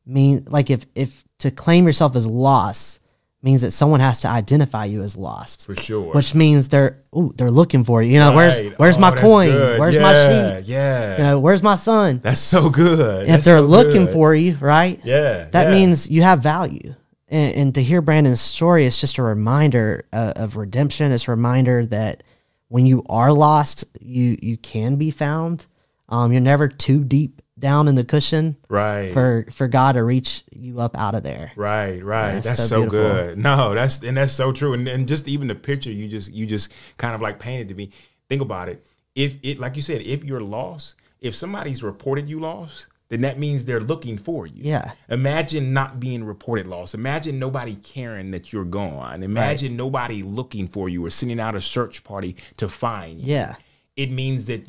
mean 0.07 0.47
like 0.49 0.71
if 0.71 0.87
if 0.95 1.25
to 1.39 1.51
claim 1.51 1.87
yourself 1.87 2.17
as 2.17 2.27
lost 2.27 2.99
means 3.43 3.63
that 3.63 3.71
someone 3.71 4.01
has 4.01 4.21
to 4.23 4.29
identify 4.29 4.85
you 4.85 5.03
as 5.03 5.17
lost, 5.17 5.65
For 5.67 5.77
sure. 5.77 6.13
which 6.13 6.35
means 6.35 6.69
they're 6.69 6.99
ooh, 7.17 7.33
they're 7.37 7.51
looking 7.51 7.85
for 7.85 8.03
you. 8.03 8.13
You 8.15 8.19
know, 8.19 8.33
where's 8.33 8.59
Right. 8.59 8.75
where's 8.79 8.97
Oh, 8.97 9.01
my 9.01 9.13
coin? 9.17 9.51
good. 9.51 9.79
Where's 9.79 9.95
yeah, 9.95 10.03
my 10.03 10.15
sheep? 10.59 10.65
Yeah. 10.69 11.17
You 11.19 11.23
know, 11.23 11.39
where's 11.39 11.63
my 11.63 11.77
son? 11.77 12.21
That's 12.23 12.41
so 12.41 12.69
good. 12.69 13.29
if 13.29 13.45
they're 13.45 13.59
so 13.61 13.65
looking 13.65 14.07
good. 14.07 14.13
for 14.13 14.35
you, 14.35 14.57
right? 14.61 15.01
Yeah. 15.05 15.47
That 15.53 15.67
yeah. 15.69 15.71
means 15.71 16.11
you 16.11 16.23
have 16.23 16.41
value. 16.43 16.95
And, 17.31 17.55
and 17.55 17.75
to 17.77 17.83
hear 17.83 18.01
Brandon's 18.01 18.41
story, 18.41 18.87
it's 18.87 19.01
just 19.01 19.19
a 19.19 19.23
reminder 19.23 20.07
uh, 20.13 20.33
of 20.35 20.57
redemption. 20.57 21.13
It's 21.13 21.29
a 21.29 21.31
reminder 21.31 21.85
that 21.87 22.25
when 22.69 22.87
you 22.87 23.05
are 23.09 23.33
lost, 23.33 23.85
you 24.01 24.37
you 24.43 24.57
can 24.57 24.97
be 24.97 25.11
found. 25.11 25.67
Um, 26.09 26.33
you're 26.33 26.41
never 26.41 26.69
too 26.69 27.05
deep 27.05 27.41
down 27.61 27.89
in 27.89 27.95
the 27.95 28.05
cushion 28.05 28.57
right. 28.69 29.13
for 29.13 29.47
for 29.51 29.69
God 29.69 29.93
to 29.93 30.05
reach 30.05 30.45
you 30.53 30.81
up 30.81 30.97
out 30.97 31.15
of 31.15 31.23
there. 31.23 31.53
Right, 31.57 32.03
right. 32.03 32.35
Yeah, 32.35 32.41
that's 32.41 32.69
so 32.69 32.85
so, 32.85 32.91
good. 32.91 33.39
No, 33.39 33.75
that's 33.75 34.03
and 34.03 34.17
that's 34.17 34.33
so 34.33 34.53
true. 34.53 34.73
And 34.73 34.87
and 34.89 35.09
just 35.09 35.29
even 35.29 35.49
the 35.49 35.55
picture 35.55 35.91
you 35.91 36.09
just 36.09 36.33
you 36.33 36.47
just 36.47 36.73
kind 36.97 37.15
of 37.15 37.21
like 37.21 37.39
painted 37.39 37.69
to 37.69 37.75
me. 37.75 37.91
Think 38.29 38.43
about 38.43 38.69
it. 38.69 38.85
If 39.15 39.37
it 39.43 39.59
like 39.59 39.77
you 39.77 39.83
said, 39.83 40.03
if 40.03 40.25
you're 40.25 40.41
lost, 40.41 40.95
if 41.21 41.35
somebody's 41.35 41.83
reported 41.83 42.29
you 42.29 42.39
lost, 42.41 42.87
then 43.09 43.23
that 43.23 43.39
means 43.39 43.65
they're 43.65 43.81
looking 43.81 44.19
for 44.19 44.47
you. 44.47 44.63
Yeah. 44.63 44.93
Imagine 45.09 45.73
not 45.73 45.99
being 45.99 46.25
reported 46.25 46.67
lost. 46.67 46.95
Imagine 46.95 47.39
nobody 47.39 47.77
caring 47.77 48.33
that 48.33 48.53
you're 48.53 48.65
gone. 48.67 49.23
Imagine 49.23 49.77
nobody 49.77 50.23
looking 50.23 50.69
for 50.69 50.89
you 50.89 51.05
or 51.07 51.11
sending 51.11 51.41
out 51.41 51.55
a 51.55 51.61
search 51.61 52.05
party 52.05 52.37
to 52.59 52.69
find 52.69 53.21
you 53.21 53.33
Yeah. 53.33 53.55
it 53.97 54.11
means 54.11 54.45
that 54.47 54.67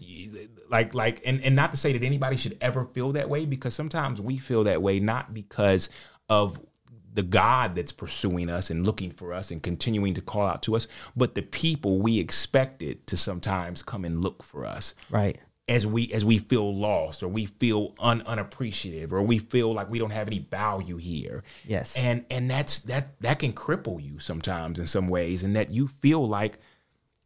like 0.70 0.94
like 0.94 1.22
and, 1.26 1.42
and 1.44 1.56
not 1.56 1.72
to 1.72 1.78
say 1.78 1.94
that 1.94 2.04
anybody 2.04 2.38
should 2.38 2.58
ever 2.62 2.86
feel 2.86 3.12
that 3.14 3.30
way 3.30 3.46
because 3.46 3.74
sometimes 3.74 4.22
we 4.22 4.38
feel 4.38 4.64
that 4.66 4.82
way 4.82 5.00
not 5.00 5.34
because 5.34 5.90
of 6.30 6.60
the 7.12 7.24
God 7.24 7.76
that's 7.76 7.92
pursuing 7.92 8.50
us 8.50 8.70
and 8.70 8.86
looking 8.86 9.10
for 9.12 9.34
us 9.34 9.50
and 9.50 9.64
continuing 9.64 10.14
to 10.14 10.22
call 10.22 10.46
out 10.46 10.62
to 10.64 10.76
us, 10.76 10.88
but 11.18 11.34
the 11.34 11.42
people 11.42 12.00
we 12.00 12.20
expected 12.20 13.06
to 13.08 13.18
sometimes 13.18 13.82
come 13.82 14.06
and 14.06 14.22
look 14.22 14.44
for 14.44 14.64
us 14.64 14.94
Right. 15.10 15.40
as 15.68 15.88
we 15.88 16.14
as 16.14 16.24
we 16.24 16.38
feel 16.38 16.74
lost 16.76 17.24
or 17.24 17.28
we 17.28 17.46
feel 17.48 17.96
un, 18.00 18.22
unappreciative 18.28 19.12
or 19.12 19.24
we 19.24 19.40
feel 19.40 19.74
like 19.74 19.90
we 19.90 19.98
don't 19.98 20.12
have 20.12 20.28
any 20.28 20.40
value 20.40 20.98
here 20.98 21.44
Yes. 21.66 21.96
and 21.98 22.26
and 22.30 22.50
that's 22.50 22.80
that 22.82 23.20
that 23.22 23.40
can 23.40 23.54
cripple 23.54 24.02
you 24.02 24.20
sometimes 24.20 24.80
in 24.80 24.86
some 24.86 25.08
ways 25.08 25.42
and 25.42 25.56
that 25.56 25.72
you 25.72 25.88
feel 25.88 26.28
like 26.28 26.60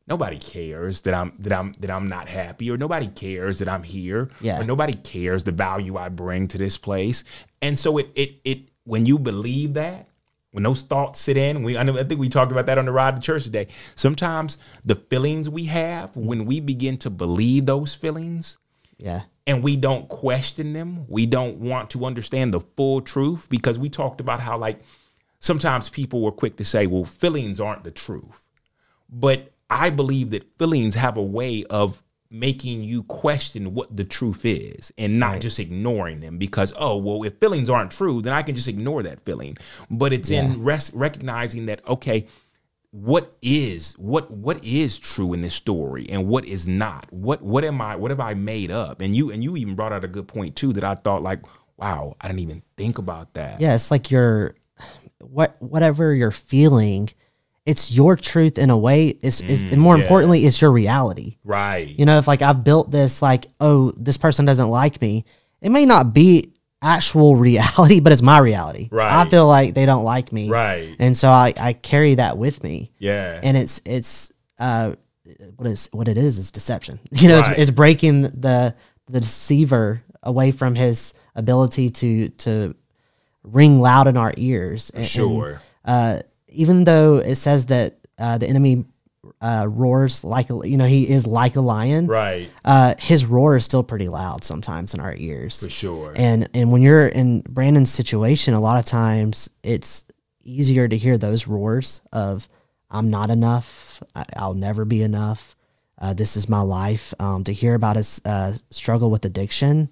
nobody 0.08 0.38
cares 0.38 1.02
that 1.02 1.14
I'm 1.14 1.34
that 1.40 1.54
I'm 1.54 1.74
that 1.80 1.90
I'm 1.90 2.08
not 2.10 2.28
happy 2.28 2.70
or 2.70 2.78
nobody 2.78 3.08
cares 3.08 3.60
that 3.60 3.70
I'm 3.70 3.84
here 3.84 4.30
Yeah. 4.42 4.60
or 4.60 4.64
nobody 4.64 4.94
cares 4.94 5.44
the 5.44 5.52
value 5.52 5.98
I 5.98 6.10
bring 6.10 6.48
to 6.50 6.58
this 6.58 6.78
place 6.78 7.24
and 7.62 7.78
so 7.78 7.98
it 7.98 8.10
it 8.16 8.36
it 8.44 8.60
when 8.84 9.06
you 9.06 9.18
believe 9.18 9.74
that 9.76 10.08
when 10.52 10.64
those 10.64 10.84
thoughts 10.84 11.20
sit 11.20 11.38
in 11.38 11.64
we 11.64 11.78
I, 11.78 11.84
I 11.84 12.04
think 12.04 12.20
we 12.20 12.30
talked 12.30 12.52
about 12.52 12.66
that 12.66 12.78
on 12.78 12.86
the 12.86 12.92
ride 12.92 13.16
to 13.16 13.22
church 13.22 13.44
today 13.46 13.68
sometimes 13.96 14.58
the 14.84 14.96
feelings 14.96 15.50
we 15.50 15.66
have 15.66 16.16
when 16.18 16.46
we 16.46 16.60
begin 16.60 16.98
to 16.98 17.10
believe 17.10 17.66
those 17.66 17.94
feelings 17.94 18.58
yeah. 18.98 19.24
and 19.48 19.64
we 19.64 19.76
don't 19.76 20.08
question 20.08 20.72
them. 20.74 21.06
We 21.10 21.26
don't 21.26 21.58
want 21.58 21.90
to 21.92 22.06
understand 22.06 22.54
the 22.54 22.62
full 22.62 23.02
truth 23.02 23.48
because 23.50 23.78
we 23.78 23.90
talked 23.90 24.22
about 24.22 24.40
how, 24.40 24.58
like, 24.58 24.80
sometimes 25.40 25.90
people 25.90 26.22
were 26.22 26.32
quick 26.32 26.56
to 26.58 26.64
say, 26.64 26.88
well, 26.88 27.04
feelings 27.04 27.60
aren't 27.60 27.84
the 27.84 27.92
truth. 27.92 28.48
But 29.10 29.52
I 29.70 29.90
believe 29.90 30.32
that 30.32 30.58
feelings 30.58 30.96
have 30.96 31.18
a 31.18 31.24
way 31.24 31.64
of 31.70 32.02
making 32.30 32.84
you 32.84 33.04
question 33.04 33.76
what 33.76 33.96
the 33.96 34.04
truth 34.04 34.44
is 34.44 34.92
and 34.98 35.20
not 35.20 35.40
just 35.40 35.60
ignoring 35.60 36.20
them 36.20 36.40
because 36.40 36.74
oh 36.78 36.98
well 36.98 37.22
if 37.24 37.38
feelings 37.40 37.70
aren't 37.70 37.92
true 37.92 38.24
then 38.24 38.34
i 38.34 38.42
can 38.42 38.56
just 38.56 38.68
ignore 38.68 39.04
that 39.04 39.22
feeling. 39.22 39.56
But 39.92 40.14
it's 40.14 40.32
in 40.32 40.64
res- 40.64 40.92
recognizing 40.96 41.68
that 41.68 41.88
okay 41.88 42.28
what 42.94 43.36
is 43.42 43.94
what 43.94 44.30
what 44.30 44.64
is 44.64 45.00
true 45.00 45.34
in 45.34 45.42
this 45.42 45.56
story 45.56 46.08
and 46.10 46.28
what 46.28 46.46
is 46.46 46.68
not? 46.68 47.12
What 47.12 47.42
what 47.42 47.66
am 47.66 47.82
i 47.82 47.96
what 47.96 48.12
have 48.12 48.20
i 48.20 48.36
made 48.36 48.70
up? 48.70 49.02
And 49.02 49.16
you 49.16 49.32
and 49.32 49.44
you 49.44 49.58
even 49.58 49.74
brought 49.74 49.94
out 49.94 50.04
a 50.04 50.08
good 50.08 50.28
point 50.28 50.56
too 50.56 50.74
that 50.74 50.84
i 50.84 50.94
thought 50.94 51.24
like 51.24 51.42
wow 51.78 52.16
i 52.22 52.28
didn't 52.28 52.42
even 52.42 52.62
think 52.78 53.00
about 53.00 53.34
that. 53.34 53.60
Yeah, 53.60 53.74
it's 53.74 53.90
like 53.90 54.12
you're 54.12 54.56
what 55.22 55.56
whatever 55.60 56.14
you're 56.14 56.32
feeling, 56.32 57.10
it's 57.66 57.92
your 57.92 58.16
truth 58.16 58.58
in 58.58 58.70
a 58.70 58.78
way. 58.78 59.08
It's, 59.08 59.40
it's 59.42 59.62
and 59.62 59.80
more 59.80 59.96
yeah. 59.98 60.04
importantly, 60.04 60.46
it's 60.46 60.60
your 60.62 60.72
reality. 60.72 61.38
right 61.44 61.88
You 61.88 62.06
know, 62.06 62.18
if 62.18 62.28
like 62.28 62.42
I've 62.42 62.64
built 62.64 62.92
this, 62.92 63.22
like, 63.22 63.48
oh, 63.60 63.92
this 63.98 64.18
person 64.18 64.46
doesn't 64.46 64.70
like 64.70 65.02
me, 65.02 65.24
it 65.62 65.70
may 65.70 65.86
not 65.86 66.14
be 66.14 66.54
actual 66.82 67.36
reality, 67.50 68.02
but 68.02 68.12
it's 68.12 68.22
my 68.22 68.40
reality. 68.40 68.90
Right. 68.92 69.22
I 69.26 69.30
feel 69.30 69.48
like 69.48 69.74
they 69.76 69.86
don't 69.86 70.04
like 70.04 70.34
me. 70.34 70.50
right 70.50 70.94
And 71.00 71.16
so 71.16 71.30
I, 71.30 71.54
I 71.60 71.74
carry 71.74 72.16
that 72.16 72.38
with 72.38 72.62
me. 72.64 72.92
yeah 73.00 73.40
And 73.42 73.56
it's 73.56 73.82
it's 73.86 74.34
uh 74.60 74.96
what 75.56 75.68
is 75.68 75.88
what 75.94 76.08
it 76.10 76.18
is 76.18 76.38
is 76.40 76.52
deception. 76.52 77.00
You 77.12 77.30
know, 77.30 77.40
Right. 77.40 77.52
it's, 77.52 77.62
it's 77.62 77.72
breaking 77.72 78.24
the 78.24 78.76
the 79.08 79.22
deceiver 79.22 80.04
away 80.22 80.52
from 80.52 80.76
his 80.76 81.14
ability 81.36 81.92
to 81.92 82.30
to 82.30 82.76
ring 83.44 83.80
loud 83.80 84.08
in 84.08 84.18
our 84.18 84.34
ears. 84.38 84.90
And- 84.90 85.00
and, 85.04 85.08
sure 85.10 85.62
uh, 85.86 86.20
even 86.54 86.84
though 86.84 87.18
it 87.18 87.36
says 87.36 87.68
that 87.68 88.00
uh, 88.18 88.38
the 88.38 88.48
enemy 88.48 88.86
uh, 89.42 89.68
roars 89.70 90.24
like 90.24 90.50
a, 90.50 90.60
you 90.64 90.78
know 90.78 90.86
he 90.86 91.10
is 91.10 91.26
like 91.26 91.56
a 91.56 91.62
lion, 91.62 92.08
right 92.08 92.50
uh, 92.66 92.96
his 93.00 93.26
roar 93.26 93.58
is 93.58 93.66
still 93.66 93.84
pretty 93.84 94.08
loud 94.08 94.44
sometimes 94.44 94.94
in 94.94 95.00
our 95.00 95.16
ears. 95.16 95.64
for 95.64 95.70
sure 95.70 96.14
And 96.16 96.50
and 96.54 96.72
when 96.72 96.82
you're 96.82 97.08
in 97.08 97.42
Brandon's 97.42 97.92
situation, 97.92 98.54
a 98.54 98.60
lot 98.62 98.80
of 98.80 98.86
times 98.86 99.50
it's 99.64 100.06
easier 100.44 100.88
to 100.88 100.98
hear 100.98 101.18
those 101.18 101.48
roars 101.48 102.02
of 102.12 102.48
"I'm 102.92 103.10
not 103.10 103.30
enough," 103.30 104.02
I, 104.16 104.26
"I'll 104.36 104.54
never 104.54 104.86
be 104.86 105.02
enough," 105.02 105.56
uh, 106.00 106.14
"This 106.14 106.36
is 106.38 106.50
my 106.50 106.62
life." 106.62 107.14
Um, 107.20 107.44
to 107.46 107.54
hear 107.54 107.76
about 107.76 107.96
his 107.96 108.22
uh, 108.26 108.54
struggle 108.72 109.10
with 109.10 109.26
addiction, 109.26 109.92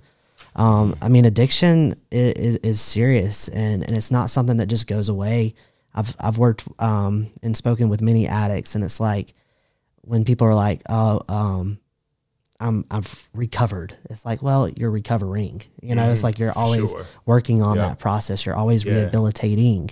um, 0.55 0.95
I 1.01 1.07
mean, 1.09 1.25
addiction 1.25 1.95
is, 2.11 2.33
is, 2.33 2.55
is 2.57 2.81
serious, 2.81 3.47
and 3.47 3.83
and 3.87 3.95
it's 3.95 4.11
not 4.11 4.29
something 4.29 4.57
that 4.57 4.67
just 4.67 4.87
goes 4.87 5.09
away. 5.09 5.55
I've 5.93 6.15
I've 6.19 6.37
worked 6.37 6.63
um, 6.79 7.27
and 7.43 7.55
spoken 7.55 7.89
with 7.89 8.01
many 8.01 8.27
addicts, 8.27 8.75
and 8.75 8.83
it's 8.83 8.99
like 8.99 9.33
when 10.01 10.23
people 10.25 10.47
are 10.47 10.55
like, 10.55 10.81
"Oh, 10.89 11.21
um, 11.29 11.79
I'm 12.59 12.85
I've 12.91 13.29
recovered. 13.33 13.95
It's 14.09 14.23
like, 14.25 14.41
well, 14.41 14.69
you're 14.69 14.91
recovering. 14.91 15.61
You 15.81 15.95
know, 15.95 16.11
it's 16.11 16.23
like 16.23 16.39
you're 16.39 16.57
always 16.57 16.91
Sure. 16.91 17.05
working 17.25 17.61
on 17.61 17.77
Yeah. 17.77 17.87
that 17.89 17.99
process. 17.99 18.45
You're 18.45 18.55
always 18.55 18.85
Yeah. 18.85 18.93
rehabilitating. 18.93 19.89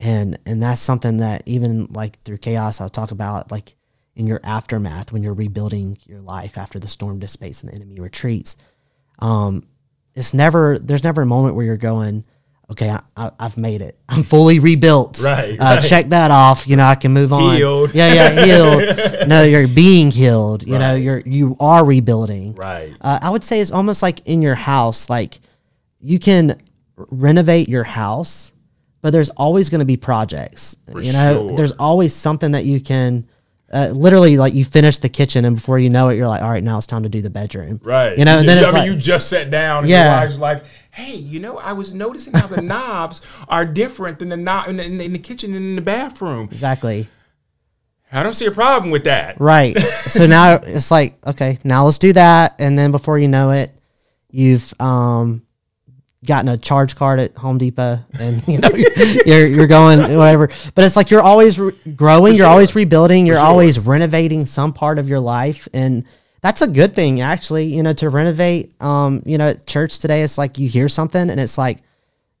And 0.00 0.38
and 0.44 0.62
that's 0.62 0.80
something 0.80 1.16
that 1.18 1.42
even 1.46 1.86
like 1.92 2.22
through 2.24 2.38
chaos 2.38 2.80
I'll 2.80 2.88
talk 2.90 3.10
about 3.10 3.50
like 3.50 3.74
in 4.16 4.26
your 4.26 4.40
aftermath 4.44 5.12
when 5.12 5.22
you're 5.22 5.32
rebuilding 5.34 5.96
your 6.04 6.20
life 6.20 6.58
after 6.58 6.78
the 6.78 6.88
storm 6.88 7.18
dissipates 7.20 7.62
and 7.62 7.70
the 7.70 7.74
enemy 7.76 7.98
retreats. 8.00 8.56
Um 9.20 9.66
it's 10.14 10.34
never 10.34 10.78
there's 10.78 11.04
never 11.04 11.22
a 11.22 11.26
moment 11.26 11.54
where 11.54 11.64
you're 11.64 11.76
going, 11.76 12.24
okay, 12.70 12.90
I, 12.90 13.00
I, 13.16 13.30
I've 13.38 13.56
made 13.56 13.82
it. 13.82 13.98
I'm 14.08 14.22
fully 14.22 14.58
rebuilt. 14.58 15.20
Right, 15.22 15.58
Uh, 15.58 15.64
right. 15.64 15.84
Check 15.84 16.06
that 16.06 16.30
off. 16.30 16.66
You 16.66 16.76
know, 16.76 16.84
I 16.84 16.94
can 16.94 17.12
move 17.12 17.32
on. 17.32 17.56
Healed. 17.56 17.94
Yeah, 17.94 18.12
yeah, 18.12 18.44
healed. 18.44 19.28
no, 19.28 19.42
you're 19.42 19.68
being 19.68 20.10
healed. 20.10 20.66
You 20.66 20.78
know, 20.78 20.94
you're 20.94 21.20
you 21.20 21.56
are 21.60 21.84
rebuilding. 21.84 22.54
right 22.54 22.92
Uh, 23.00 23.18
I 23.20 23.30
would 23.30 23.44
say 23.44 23.60
it's 23.60 23.72
almost 23.72 24.02
like 24.02 24.26
in 24.26 24.42
your 24.42 24.54
house, 24.54 25.08
like 25.10 25.40
you 26.00 26.18
can 26.18 26.60
renovate 26.96 27.68
your 27.68 27.84
house, 27.84 28.52
but 29.02 29.10
there's 29.10 29.30
always 29.30 29.68
going 29.68 29.80
to 29.80 29.84
be 29.84 29.96
projects. 29.96 30.76
you 31.00 31.12
know, 31.12 31.48
sure. 31.48 31.56
there's 31.56 31.72
always 31.72 32.14
something 32.14 32.52
that 32.52 32.64
you 32.64 32.80
can. 32.80 33.28
Uh, 33.72 33.88
literally, 33.88 34.36
like 34.36 34.54
you 34.54 34.64
finish 34.64 34.98
the 34.98 35.08
kitchen, 35.08 35.44
and 35.44 35.56
before 35.56 35.78
you 35.78 35.90
know 35.90 36.08
it, 36.10 36.16
you're 36.16 36.28
like, 36.28 36.42
"All 36.42 36.50
right, 36.50 36.62
now 36.62 36.76
it's 36.78 36.86
time 36.86 37.02
to 37.02 37.08
do 37.08 37.22
the 37.22 37.30
bedroom." 37.30 37.80
Right. 37.82 38.16
You 38.16 38.24
know, 38.24 38.38
and 38.38 38.48
then 38.48 38.58
I 38.58 38.60
it's 38.60 38.72
mean, 38.72 38.82
like, 38.82 38.86
you 38.90 38.94
just 38.96 39.28
sat 39.28 39.50
down 39.50 39.78
and 39.84 39.88
Yeah. 39.88 40.04
your 40.20 40.26
wife's 40.26 40.38
like, 40.38 40.64
hey, 40.92 41.14
you 41.16 41.40
know, 41.40 41.56
I 41.58 41.72
was 41.72 41.92
noticing 41.92 42.34
how 42.34 42.46
the 42.46 42.62
knobs 42.72 43.20
are 43.48 43.64
different 43.64 44.18
than 44.20 44.28
the 44.28 44.36
knob 44.36 44.68
in 44.68 44.76
the, 44.76 44.84
in 44.84 44.98
the- 44.98 45.04
in 45.06 45.12
the 45.12 45.18
kitchen 45.18 45.54
and 45.54 45.64
in 45.64 45.74
the 45.76 45.82
bathroom. 45.82 46.44
exactly 46.52 47.08
I 48.12 48.22
don't 48.22 48.34
see 48.34 48.46
a 48.46 48.52
problem 48.52 48.92
with 48.92 49.04
that. 49.04 49.40
right. 49.40 49.76
so 49.78 50.26
now 50.26 50.54
it's 50.62 50.90
like, 50.92 51.16
okay, 51.26 51.58
now 51.64 51.84
let's 51.86 51.98
do 51.98 52.12
that, 52.12 52.54
and 52.60 52.78
then 52.78 52.92
before 52.92 53.18
you 53.18 53.26
know 53.26 53.50
it, 53.50 53.72
you've 54.30 54.72
um 54.80 55.42
gotten 56.24 56.48
a 56.48 56.56
charge 56.58 56.96
card 56.96 57.20
at 57.20 57.36
Home 57.38 57.58
Depot, 57.58 57.98
and 58.18 58.46
you 58.48 58.58
know 58.58 58.68
you're 59.26 59.46
you're 59.46 59.66
going 59.66 60.00
whatever. 60.16 60.48
But 60.74 60.84
it's 60.84 60.96
like 60.96 61.10
you're 61.10 61.22
always 61.22 61.58
re- 61.58 61.72
growing, 61.94 62.34
you're 62.34 62.44
sure. 62.44 62.50
always 62.52 62.74
rebuilding, 62.74 63.26
you're 63.26 63.36
sure. 63.36 63.44
always 63.44 63.78
renovating 63.78 64.46
some 64.46 64.72
part 64.72 64.98
of 64.98 65.08
your 65.08 65.20
life, 65.20 65.68
and 65.74 66.04
that's 66.40 66.62
a 66.62 66.68
good 66.68 66.94
thing 66.94 67.20
actually. 67.20 67.66
You 67.66 67.82
know, 67.82 67.92
to 67.94 68.08
renovate. 68.10 68.80
Um, 68.82 69.22
you 69.26 69.38
know, 69.38 69.48
at 69.48 69.66
church 69.66 69.98
today, 69.98 70.22
it's 70.22 70.38
like 70.38 70.58
you 70.58 70.68
hear 70.68 70.88
something, 70.88 71.30
and 71.30 71.38
it's 71.40 71.56
like, 71.58 71.78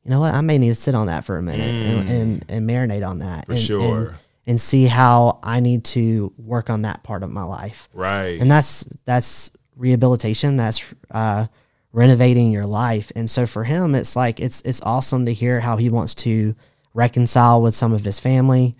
you 0.04 0.10
know 0.10 0.20
what, 0.20 0.34
I 0.34 0.40
may 0.40 0.58
need 0.58 0.68
to 0.70 0.74
sit 0.74 0.94
on 0.94 1.06
that 1.06 1.24
for 1.24 1.36
a 1.38 1.42
minute 1.42 1.84
and, 1.84 2.08
and 2.10 2.44
and 2.48 2.68
marinate 2.68 3.06
on 3.06 3.18
that, 3.20 3.48
and, 3.48 3.58
Mm. 3.58 3.66
sure. 3.66 3.80
and, 4.08 4.14
and 4.46 4.60
see 4.60 4.84
how 4.86 5.38
I 5.42 5.60
need 5.60 5.84
to 5.84 6.32
work 6.36 6.68
on 6.68 6.82
that 6.82 7.02
part 7.02 7.22
of 7.22 7.30
my 7.30 7.44
life 7.44 7.88
Right. 7.94 8.38
and 8.40 8.50
that's 8.50 8.84
that's 9.06 9.50
rehabilitation 9.76 10.56
that's 10.56 10.84
uh 11.10 11.46
renovating 11.94 12.50
your 12.52 12.66
life 12.66 13.10
and 13.16 13.30
so 13.30 13.46
for 13.46 13.62
him 13.64 13.94
it's 13.94 14.16
like 14.16 14.40
it's 14.40 14.60
it's 14.62 14.82
awesome 14.82 15.24
to 15.26 15.32
hear 15.32 15.60
how 15.60 15.76
he 15.76 15.88
wants 15.88 16.12
to 16.14 16.54
reconcile 16.92 17.62
with 17.62 17.74
some 17.74 17.92
of 17.92 18.04
his 18.04 18.18
family 18.18 18.74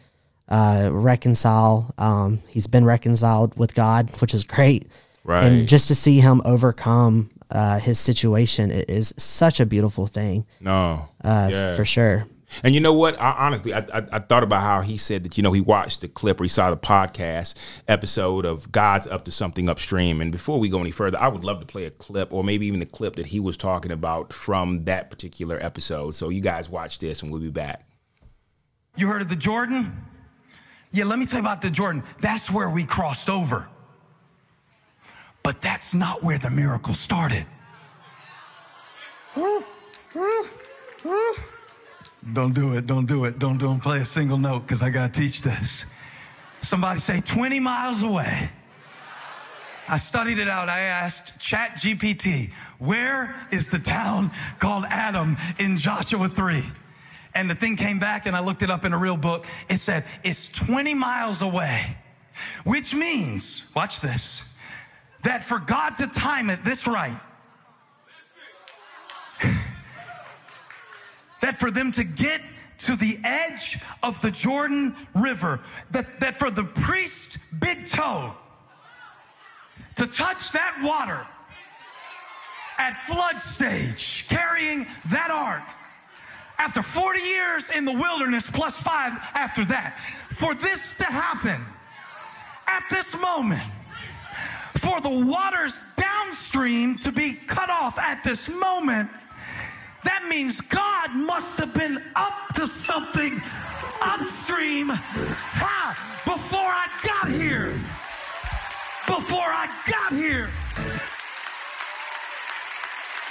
uh 0.48 0.90
reconcile 0.92 1.94
um 1.96 2.40
he's 2.48 2.66
been 2.66 2.84
reconciled 2.84 3.56
with 3.56 3.74
god 3.74 4.10
which 4.20 4.34
is 4.34 4.44
great 4.44 4.86
Right. 5.22 5.44
and 5.44 5.66
just 5.68 5.88
to 5.88 5.94
see 5.94 6.18
him 6.20 6.42
overcome 6.44 7.30
uh 7.50 7.78
his 7.78 7.98
situation 8.00 8.70
is 8.72 9.14
such 9.16 9.60
a 9.60 9.64
beautiful 9.64 10.06
thing 10.08 10.44
no. 10.60 11.08
uh 11.22 11.48
Yeah. 11.52 11.76
for 11.76 11.84
sure 11.84 12.26
And 12.62 12.74
you 12.74 12.80
know 12.80 12.92
what? 12.92 13.20
I, 13.20 13.32
honestly, 13.32 13.74
I, 13.74 13.80
I, 13.92 14.06
I 14.12 14.18
thought 14.18 14.42
about 14.42 14.62
how 14.62 14.80
he 14.80 14.96
said 14.96 15.24
that, 15.24 15.36
you 15.36 15.42
know, 15.42 15.52
he 15.52 15.60
watched 15.60 16.00
the 16.00 16.08
clip 16.08 16.40
or 16.40 16.44
he 16.44 16.48
saw 16.48 16.70
the 16.70 16.76
podcast 16.76 17.54
episode 17.88 18.44
of 18.44 18.70
God's 18.70 19.06
Up 19.06 19.24
to 19.24 19.30
Something 19.30 19.68
Upstream. 19.68 20.20
And 20.20 20.30
before 20.30 20.58
we 20.58 20.68
go 20.68 20.80
any 20.80 20.90
further, 20.90 21.18
I 21.18 21.28
would 21.28 21.44
love 21.44 21.60
to 21.60 21.66
play 21.66 21.84
a 21.84 21.90
clip 21.90 22.32
or 22.32 22.44
maybe 22.44 22.66
even 22.66 22.80
the 22.80 22.86
clip 22.86 23.16
that 23.16 23.26
he 23.26 23.40
was 23.40 23.56
talking 23.56 23.92
about 23.92 24.32
from 24.32 24.84
that 24.84 25.10
particular 25.10 25.58
episode. 25.62 26.14
So 26.14 26.28
you 26.28 26.40
guys 26.40 26.68
watch 26.68 26.98
this 26.98 27.22
and 27.22 27.30
we'll 27.30 27.40
be 27.40 27.50
back. 27.50 27.86
You 28.96 29.08
heard 29.08 29.22
of 29.22 29.28
the 29.28 29.36
Jordan? 29.36 30.04
Yeah, 30.92 31.04
let 31.04 31.18
me 31.18 31.26
tell 31.26 31.40
you 31.40 31.44
about 31.44 31.60
the 31.60 31.70
Jordan. 31.70 32.04
That's 32.20 32.50
where 32.50 32.70
we 32.70 32.84
crossed 32.84 33.28
over. 33.28 33.68
But 35.42 35.60
that's 35.60 35.94
not 35.94 36.22
where 36.22 36.38
the 36.38 36.50
miracle 36.50 36.94
started. 36.94 37.46
Don't 42.32 42.54
do 42.54 42.76
it, 42.76 42.86
don't 42.86 43.06
do 43.06 43.26
it, 43.26 43.38
don't, 43.38 43.58
don't 43.58 43.80
play 43.80 44.00
a 44.00 44.04
single 44.04 44.38
note 44.38 44.60
because 44.60 44.82
I 44.82 44.90
got 44.90 45.12
to 45.12 45.20
teach 45.20 45.42
this. 45.42 45.86
Somebody 46.62 47.00
say 47.00 47.20
20 47.20 47.60
miles 47.60 48.02
away. 48.02 48.50
I 49.86 49.98
studied 49.98 50.38
it 50.38 50.48
out. 50.48 50.70
I 50.70 50.80
asked 50.80 51.38
ChatGPT, 51.38 52.52
where 52.78 53.34
is 53.52 53.68
the 53.68 53.78
town 53.78 54.30
called 54.58 54.86
Adam 54.88 55.36
in 55.58 55.76
Joshua 55.76 56.28
3? 56.28 56.64
And 57.34 57.50
the 57.50 57.54
thing 57.54 57.76
came 57.76 57.98
back 57.98 58.24
and 58.24 58.34
I 58.34 58.40
looked 58.40 58.62
it 58.62 58.70
up 58.70 58.86
in 58.86 58.94
a 58.94 58.98
real 58.98 59.18
book. 59.18 59.44
It 59.68 59.78
said, 59.78 60.04
it's 60.22 60.48
20 60.48 60.94
miles 60.94 61.42
away, 61.42 61.98
which 62.64 62.94
means, 62.94 63.66
watch 63.74 64.00
this, 64.00 64.44
that 65.24 65.42
for 65.42 65.58
God 65.58 65.98
to 65.98 66.06
time 66.06 66.48
it 66.48 66.64
this 66.64 66.86
right, 66.86 67.18
that 71.44 71.58
for 71.58 71.70
them 71.70 71.92
to 71.92 72.04
get 72.04 72.40
to 72.78 72.96
the 72.96 73.18
edge 73.22 73.78
of 74.02 74.18
the 74.22 74.30
Jordan 74.30 74.96
River, 75.14 75.60
that, 75.90 76.18
that 76.20 76.36
for 76.36 76.50
the 76.50 76.64
priest, 76.64 77.36
big 77.60 77.86
toe, 77.86 78.32
to 79.96 80.06
touch 80.06 80.52
that 80.52 80.80
water 80.82 81.26
at 82.78 82.96
flood 82.96 83.42
stage, 83.42 84.24
carrying 84.30 84.86
that 85.10 85.30
ark. 85.30 85.62
After 86.56 86.80
40 86.80 87.20
years 87.20 87.70
in 87.70 87.84
the 87.84 87.92
wilderness, 87.92 88.50
plus 88.50 88.80
five 88.80 89.12
after 89.34 89.66
that, 89.66 90.00
for 90.30 90.54
this 90.54 90.94
to 90.94 91.04
happen 91.04 91.62
at 92.66 92.84
this 92.88 93.14
moment, 93.18 93.70
for 94.78 94.98
the 95.02 95.10
waters 95.10 95.84
downstream 95.96 96.96
to 97.00 97.12
be 97.12 97.34
cut 97.34 97.68
off 97.68 97.98
at 97.98 98.24
this 98.24 98.48
moment, 98.48 99.10
that 100.04 100.26
means 100.28 100.60
God 100.60 101.14
must 101.14 101.58
have 101.58 101.74
been 101.74 102.02
up 102.14 102.48
to 102.54 102.66
something 102.66 103.40
upstream 104.02 104.88
ha, 104.90 105.96
before 106.24 106.60
I 106.60 106.88
got 107.02 107.30
here. 107.30 107.74
before 109.06 109.50
I 109.62 109.66
got 109.86 110.12
here. 110.12 110.48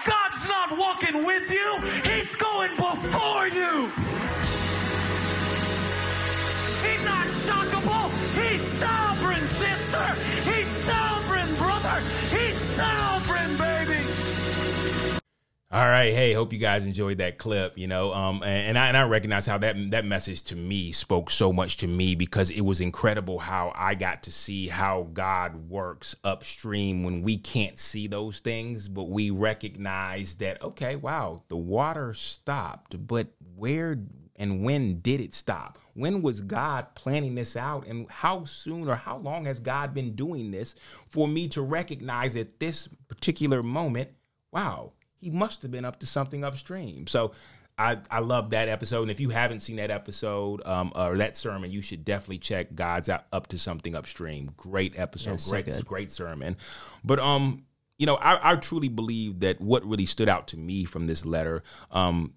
God's 0.05 0.47
not 0.47 0.77
walking 0.77 1.23
with 1.23 1.51
you, 1.51 1.77
He's 2.11 2.35
going 2.35 2.71
before 2.75 3.47
you. 3.47 3.91
He's 6.85 7.03
not 7.05 7.25
shockable, 7.45 7.92
All 15.73 15.87
right, 15.87 16.13
hey, 16.13 16.33
hope 16.33 16.53
you 16.53 16.59
guys 16.59 16.85
enjoyed 16.85 17.17
that 17.17 17.39
clip. 17.39 17.75
You 17.79 17.87
know, 17.87 18.13
um, 18.13 18.43
and, 18.43 18.67
and 18.67 18.77
I 18.77 18.89
and 18.89 18.95
I 18.95 19.07
recognize 19.07 19.47
how 19.47 19.57
that 19.57 19.75
that 19.89 20.05
message 20.05 20.43
to 20.43 20.55
me 20.55 20.91
spoke 20.91 21.31
so 21.31 21.51
much 21.51 21.77
to 21.77 21.87
me 21.87 22.13
because 22.13 22.51
it 22.51 22.61
was 22.61 22.79
incredible 22.79 23.39
how 23.39 23.73
I 23.73 23.95
got 23.95 24.21
to 24.23 24.31
see 24.31 24.67
how 24.67 25.07
God 25.13 25.71
works 25.71 26.15
upstream 26.23 27.01
when 27.01 27.23
we 27.23 27.39
can't 27.39 27.79
see 27.79 28.05
those 28.05 28.37
things, 28.37 28.87
but 28.87 29.09
we 29.09 29.31
recognize 29.31 30.35
that 30.35 30.61
okay, 30.61 30.95
wow, 30.95 31.41
the 31.47 31.57
water 31.57 32.13
stopped, 32.13 33.07
but 33.07 33.29
where 33.55 33.97
and 34.35 34.63
when 34.63 34.99
did 34.99 35.21
it 35.21 35.33
stop? 35.33 35.79
When 35.95 36.21
was 36.21 36.39
God 36.39 36.93
planning 36.93 37.33
this 37.33 37.57
out? 37.57 37.87
And 37.87 38.07
how 38.11 38.45
soon 38.45 38.87
or 38.87 38.95
how 38.95 39.17
long 39.17 39.45
has 39.45 39.59
God 39.59 39.95
been 39.95 40.15
doing 40.15 40.51
this 40.51 40.75
for 41.07 41.27
me 41.27 41.47
to 41.47 41.63
recognize 41.63 42.35
at 42.35 42.59
this 42.59 42.89
particular 43.07 43.63
moment, 43.63 44.11
wow, 44.51 44.93
he 45.23 45.29
must 45.29 45.61
have 45.61 45.71
been 45.71 45.85
up 45.85 45.99
to 46.01 46.05
something 46.05 46.43
upstream. 46.43 47.07
So 47.07 47.31
I, 47.77 47.97
I 48.11 48.19
love 48.19 48.51
that 48.51 48.69
episode. 48.69 49.03
And 49.03 49.11
if 49.11 49.19
you 49.19 49.29
haven't 49.29 49.61
seen 49.61 49.77
that 49.77 49.89
episode 49.89 50.65
um, 50.65 50.91
or 50.95 51.17
that 51.17 51.35
sermon, 51.35 51.71
you 51.71 51.81
should 51.81 52.05
definitely 52.05 52.37
check 52.37 52.75
God's 52.75 53.09
out, 53.09 53.25
up 53.31 53.47
to 53.47 53.57
something 53.57 53.95
upstream. 53.95 54.51
Great 54.57 54.93
episode, 54.97 55.39
great, 55.49 55.65
good. 55.65 55.85
great 55.85 56.11
sermon. 56.11 56.57
But 57.03 57.19
um, 57.19 57.63
you 57.97 58.05
know, 58.05 58.15
I, 58.15 58.51
I 58.51 58.55
truly 58.57 58.89
believe 58.89 59.39
that 59.39 59.59
what 59.59 59.85
really 59.85 60.05
stood 60.05 60.29
out 60.29 60.47
to 60.49 60.57
me 60.57 60.85
from 60.85 61.07
this 61.07 61.25
letter 61.25 61.63
um, 61.91 62.33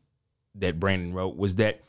that 0.54 0.80
Brandon 0.80 1.12
wrote 1.12 1.36
was 1.36 1.56
that 1.56 1.80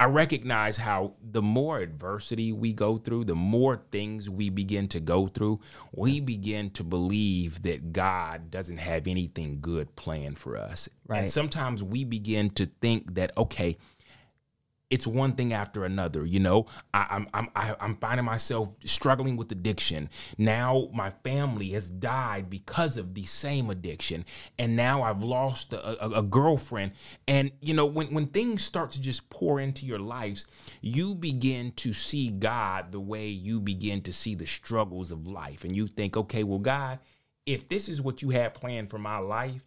I 0.00 0.04
recognize 0.04 0.76
how 0.76 1.14
the 1.20 1.42
more 1.42 1.80
adversity 1.80 2.52
we 2.52 2.72
go 2.72 2.98
through, 2.98 3.24
the 3.24 3.34
more 3.34 3.82
things 3.90 4.30
we 4.30 4.48
begin 4.48 4.86
to 4.88 5.00
go 5.00 5.26
through, 5.26 5.58
we 5.92 6.20
begin 6.20 6.70
to 6.70 6.84
believe 6.84 7.62
that 7.62 7.92
God 7.92 8.50
doesn't 8.50 8.78
have 8.78 9.08
anything 9.08 9.58
good 9.60 9.96
planned 9.96 10.38
for 10.38 10.56
us. 10.56 10.88
And 11.08 11.20
Right. 11.22 11.28
sometimes 11.28 11.82
we 11.82 12.04
begin 12.04 12.50
to 12.50 12.66
think 12.66 13.14
that, 13.14 13.36
okay, 13.36 13.76
it's 14.90 15.06
one 15.06 15.32
thing 15.32 15.52
after 15.52 15.84
another. 15.84 16.24
You 16.24 16.40
know, 16.40 16.66
I, 16.94 17.06
I'm 17.10 17.28
I'm 17.34 17.48
I'm 17.54 17.96
finding 17.96 18.24
myself 18.24 18.76
struggling 18.84 19.36
with 19.36 19.52
addiction. 19.52 20.08
Now 20.38 20.88
my 20.92 21.10
family 21.10 21.70
has 21.70 21.90
died 21.90 22.48
because 22.48 22.96
of 22.96 23.14
the 23.14 23.26
same 23.26 23.70
addiction, 23.70 24.24
and 24.58 24.76
now 24.76 25.02
I've 25.02 25.22
lost 25.22 25.72
a, 25.72 26.04
a, 26.04 26.20
a 26.20 26.22
girlfriend. 26.22 26.92
And 27.26 27.52
you 27.60 27.74
know, 27.74 27.86
when 27.86 28.12
when 28.14 28.26
things 28.26 28.64
start 28.64 28.90
to 28.90 29.00
just 29.00 29.28
pour 29.30 29.60
into 29.60 29.84
your 29.84 29.98
lives, 29.98 30.46
you 30.80 31.14
begin 31.14 31.72
to 31.72 31.92
see 31.92 32.28
God 32.28 32.92
the 32.92 33.00
way 33.00 33.26
you 33.28 33.60
begin 33.60 34.00
to 34.02 34.12
see 34.12 34.34
the 34.34 34.46
struggles 34.46 35.10
of 35.10 35.26
life, 35.26 35.64
and 35.64 35.76
you 35.76 35.86
think, 35.86 36.16
okay, 36.16 36.44
well, 36.44 36.58
God, 36.58 36.98
if 37.44 37.68
this 37.68 37.88
is 37.88 38.00
what 38.00 38.22
you 38.22 38.30
had 38.30 38.54
planned 38.54 38.90
for 38.90 38.98
my 38.98 39.18
life, 39.18 39.64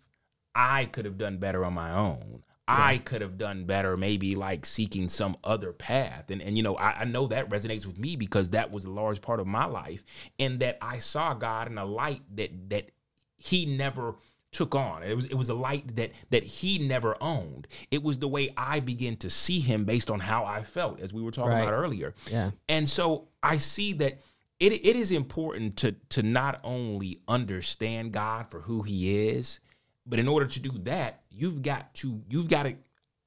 I 0.55 0.86
could 0.86 1.05
have 1.05 1.17
done 1.17 1.38
better 1.38 1.63
on 1.63 1.73
my 1.73 1.91
own. 1.91 2.43
I 2.71 2.97
could 2.99 3.21
have 3.21 3.38
done 3.38 3.65
better, 3.65 3.97
maybe 3.97 4.36
like 4.36 4.65
seeking 4.65 5.10
some 5.10 5.38
other 5.43 5.71
path. 5.73 6.31
And 6.31 6.41
and 6.41 6.57
you 6.57 6.63
know, 6.63 6.75
I, 6.75 7.01
I 7.01 7.05
know 7.05 7.27
that 7.27 7.49
resonates 7.49 7.86
with 7.86 7.97
me 7.99 8.15
because 8.15 8.51
that 8.51 8.71
was 8.71 8.86
a 8.86 8.89
large 8.91 9.21
part 9.21 9.39
of 9.39 9.47
my 9.47 9.65
life. 9.65 10.03
And 10.39 10.60
that 10.60 10.77
I 10.81 10.97
saw 10.99 11.34
God 11.34 11.67
in 11.67 11.77
a 11.77 11.86
light 11.86 12.21
that 12.36 12.69
that 12.69 12.91
he 13.38 13.65
never 13.65 14.15
took 14.51 14.75
on. 14.75 15.01
It 15.03 15.15
was 15.15 15.25
it 15.25 15.36
was 15.36 15.49
a 15.49 15.53
light 15.53 15.95
that 15.95 16.12
that 16.29 16.43
he 16.43 16.77
never 16.79 17.15
owned. 17.21 17.67
It 17.89 18.03
was 18.03 18.19
the 18.19 18.27
way 18.27 18.53
I 18.57 18.79
began 18.81 19.15
to 19.17 19.29
see 19.29 19.60
him 19.62 19.86
based 19.86 20.12
on 20.12 20.19
how 20.19 20.43
I 20.45 20.63
felt, 20.63 20.99
as 20.99 21.13
we 21.13 21.21
were 21.21 21.31
talking 21.31 21.51
Right. 21.53 21.62
about 21.63 21.73
earlier. 21.73 22.13
Yeah. 22.29 22.51
And 22.67 22.88
so 22.89 23.29
I 23.41 23.57
see 23.57 23.93
that 23.93 24.19
it, 24.60 24.73
it 24.73 24.95
is 24.95 25.12
important 25.12 25.77
to 25.77 25.93
to 26.10 26.21
not 26.21 26.60
only 26.63 27.21
understand 27.27 28.12
God 28.12 28.51
for 28.51 28.62
who 28.62 28.81
he 28.84 29.29
is, 29.29 29.60
but 30.12 30.19
in 30.19 30.28
order 30.28 30.45
to 30.45 30.60
do 30.60 30.71
that, 30.84 31.21
you've 31.32 31.62
got 31.62 31.95
to 31.95 32.21
you've 32.30 32.50
got 32.50 32.63
to 32.63 32.76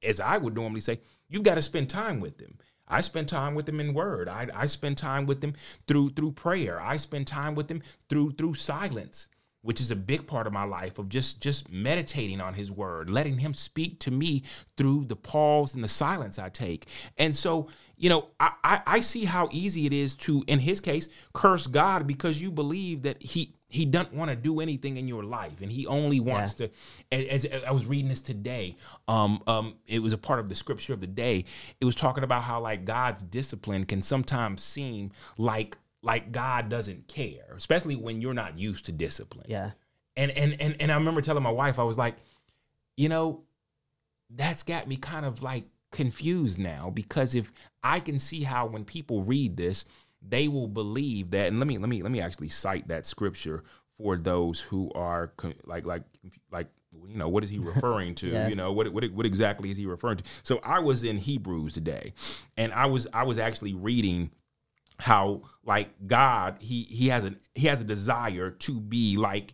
as 0.03 0.19
I 0.19 0.37
would 0.37 0.53
normally 0.53 0.81
say, 0.81 0.99
you've 1.27 1.41
got 1.41 1.55
to 1.55 1.61
spend 1.63 1.89
time 1.89 2.19
with 2.19 2.39
him. 2.39 2.59
I 2.87 3.01
spend 3.01 3.27
time 3.27 3.55
with 3.55 3.67
him 3.67 3.79
in 3.79 3.95
word. 3.95 4.29
I, 4.29 4.47
I 4.53 4.67
spend 4.67 4.99
time 4.99 5.25
with 5.25 5.43
him 5.43 5.55
through 5.87 6.11
through 6.11 6.33
prayer. 6.33 6.79
I 6.79 6.97
spend 6.97 7.25
time 7.25 7.55
with 7.55 7.71
him 7.71 7.81
through 8.07 8.33
through 8.33 8.53
silence, 8.53 9.27
which 9.63 9.81
is 9.81 9.89
a 9.89 9.95
big 9.95 10.27
part 10.27 10.45
of 10.45 10.53
my 10.53 10.63
life 10.63 10.99
of 10.99 11.09
just 11.09 11.41
just 11.41 11.71
meditating 11.71 12.39
on 12.39 12.53
his 12.53 12.71
word, 12.71 13.09
letting 13.09 13.39
him 13.39 13.55
speak 13.55 13.99
to 14.01 14.11
me 14.11 14.43
through 14.77 15.05
the 15.05 15.15
pause 15.15 15.73
and 15.73 15.83
the 15.83 15.87
silence 15.87 16.37
I 16.37 16.49
take. 16.49 16.85
And 17.17 17.35
so, 17.35 17.67
you 17.97 18.09
know, 18.09 18.27
I, 18.39 18.51
I, 18.63 18.81
I 18.85 18.99
see 18.99 19.25
how 19.25 19.49
easy 19.51 19.87
it 19.87 19.93
is 19.93 20.13
to, 20.17 20.43
in 20.45 20.59
his 20.59 20.79
case, 20.79 21.09
curse 21.33 21.65
God 21.65 22.05
because 22.05 22.39
you 22.39 22.51
believe 22.51 23.01
that 23.01 23.23
he 23.23 23.54
he 23.75 23.85
doesn't 23.85 24.13
want 24.13 24.29
to 24.29 24.35
do 24.37 24.61
anything 24.61 24.95
in 24.95 25.05
your 25.07 25.23
life 25.23 25.59
and 25.61 25.69
he 25.69 25.85
only 25.85 26.21
wants 26.21 26.53
to 26.53 26.69
as, 27.11 27.43
as 27.43 27.63
i 27.67 27.71
was 27.71 27.85
reading 27.85 28.07
this 28.07 28.21
today 28.21 28.75
um 29.09 29.43
um 29.47 29.75
it 29.85 29.99
was 29.99 30.13
a 30.13 30.17
part 30.17 30.39
of 30.39 30.47
the 30.47 30.55
scripture 30.55 30.93
of 30.93 31.01
the 31.01 31.07
day. 31.07 31.43
It 31.81 31.85
was 31.85 31.95
talking 31.95 32.23
about 32.23 32.43
how 32.43 32.61
like 32.61 32.85
god's 32.85 33.21
discipline 33.21 33.85
can 33.85 34.01
sometimes 34.01 34.63
seem 34.63 35.11
like 35.37 35.77
like 36.01 36.31
god 36.31 36.69
doesn't 36.69 37.07
care 37.07 37.53
especially 37.57 37.95
when 37.95 38.21
you're 38.21 38.33
not 38.33 38.57
used 38.57 38.85
to 38.85 38.91
discipline. 38.91 39.45
Yeah. 39.49 39.71
and 40.15 40.31
and 40.31 40.59
and, 40.61 40.75
and 40.79 40.91
i 40.91 40.95
remember 40.95 41.21
telling 41.21 41.43
my 41.43 41.51
wife 41.51 41.77
i 41.77 41.83
was 41.83 41.97
like 41.97 42.15
you 42.95 43.09
know 43.09 43.43
that's 44.29 44.63
got 44.63 44.87
me 44.87 44.95
kind 44.95 45.25
of 45.25 45.43
like 45.43 45.65
confused 45.91 46.59
now 46.59 46.89
because 46.89 47.35
if 47.35 47.51
i 47.83 47.99
can 47.99 48.19
see 48.19 48.43
how 48.43 48.65
when 48.65 48.85
people 48.85 49.23
read 49.23 49.57
this 49.57 49.85
they 50.27 50.47
will 50.47 50.67
believe 50.67 51.31
that 51.31 51.47
and 51.47 51.59
let 51.59 51.67
me 51.67 51.77
let 51.77 51.89
me 51.89 52.01
let 52.01 52.11
me 52.11 52.19
actually 52.21 52.49
cite 52.49 52.87
that 52.87 53.05
scripture 53.05 53.63
for 53.97 54.17
those 54.17 54.59
who 54.59 54.91
are 54.95 55.31
like 55.65 55.85
like 55.85 56.03
like 56.51 56.67
you 57.07 57.17
know 57.17 57.29
what 57.29 57.43
is 57.43 57.49
he 57.49 57.59
referring 57.73 58.15
to 58.15 58.27
Yeah. 58.27 58.47
you 58.47 58.55
know 58.55 58.71
what, 58.71 58.91
what 58.93 59.09
what 59.11 59.25
exactly 59.25 59.69
is 59.71 59.77
he 59.77 59.85
referring 59.85 60.17
to 60.17 60.23
so 60.43 60.59
i 60.63 60.79
was 60.79 61.03
in 61.03 61.17
hebrews 61.17 61.73
today 61.73 62.13
and 62.57 62.73
i 62.73 62.85
was 62.85 63.07
i 63.13 63.23
was 63.23 63.37
actually 63.37 63.73
reading 63.73 64.31
how 64.97 65.41
like 65.65 65.89
god 66.07 66.57
he 66.61 66.83
he 66.83 67.09
has 67.09 67.23
a 67.25 67.35
he 67.53 67.67
has 67.67 67.81
a 67.81 67.83
desire 67.83 68.49
to 68.51 68.79
be 68.79 69.17
like 69.17 69.53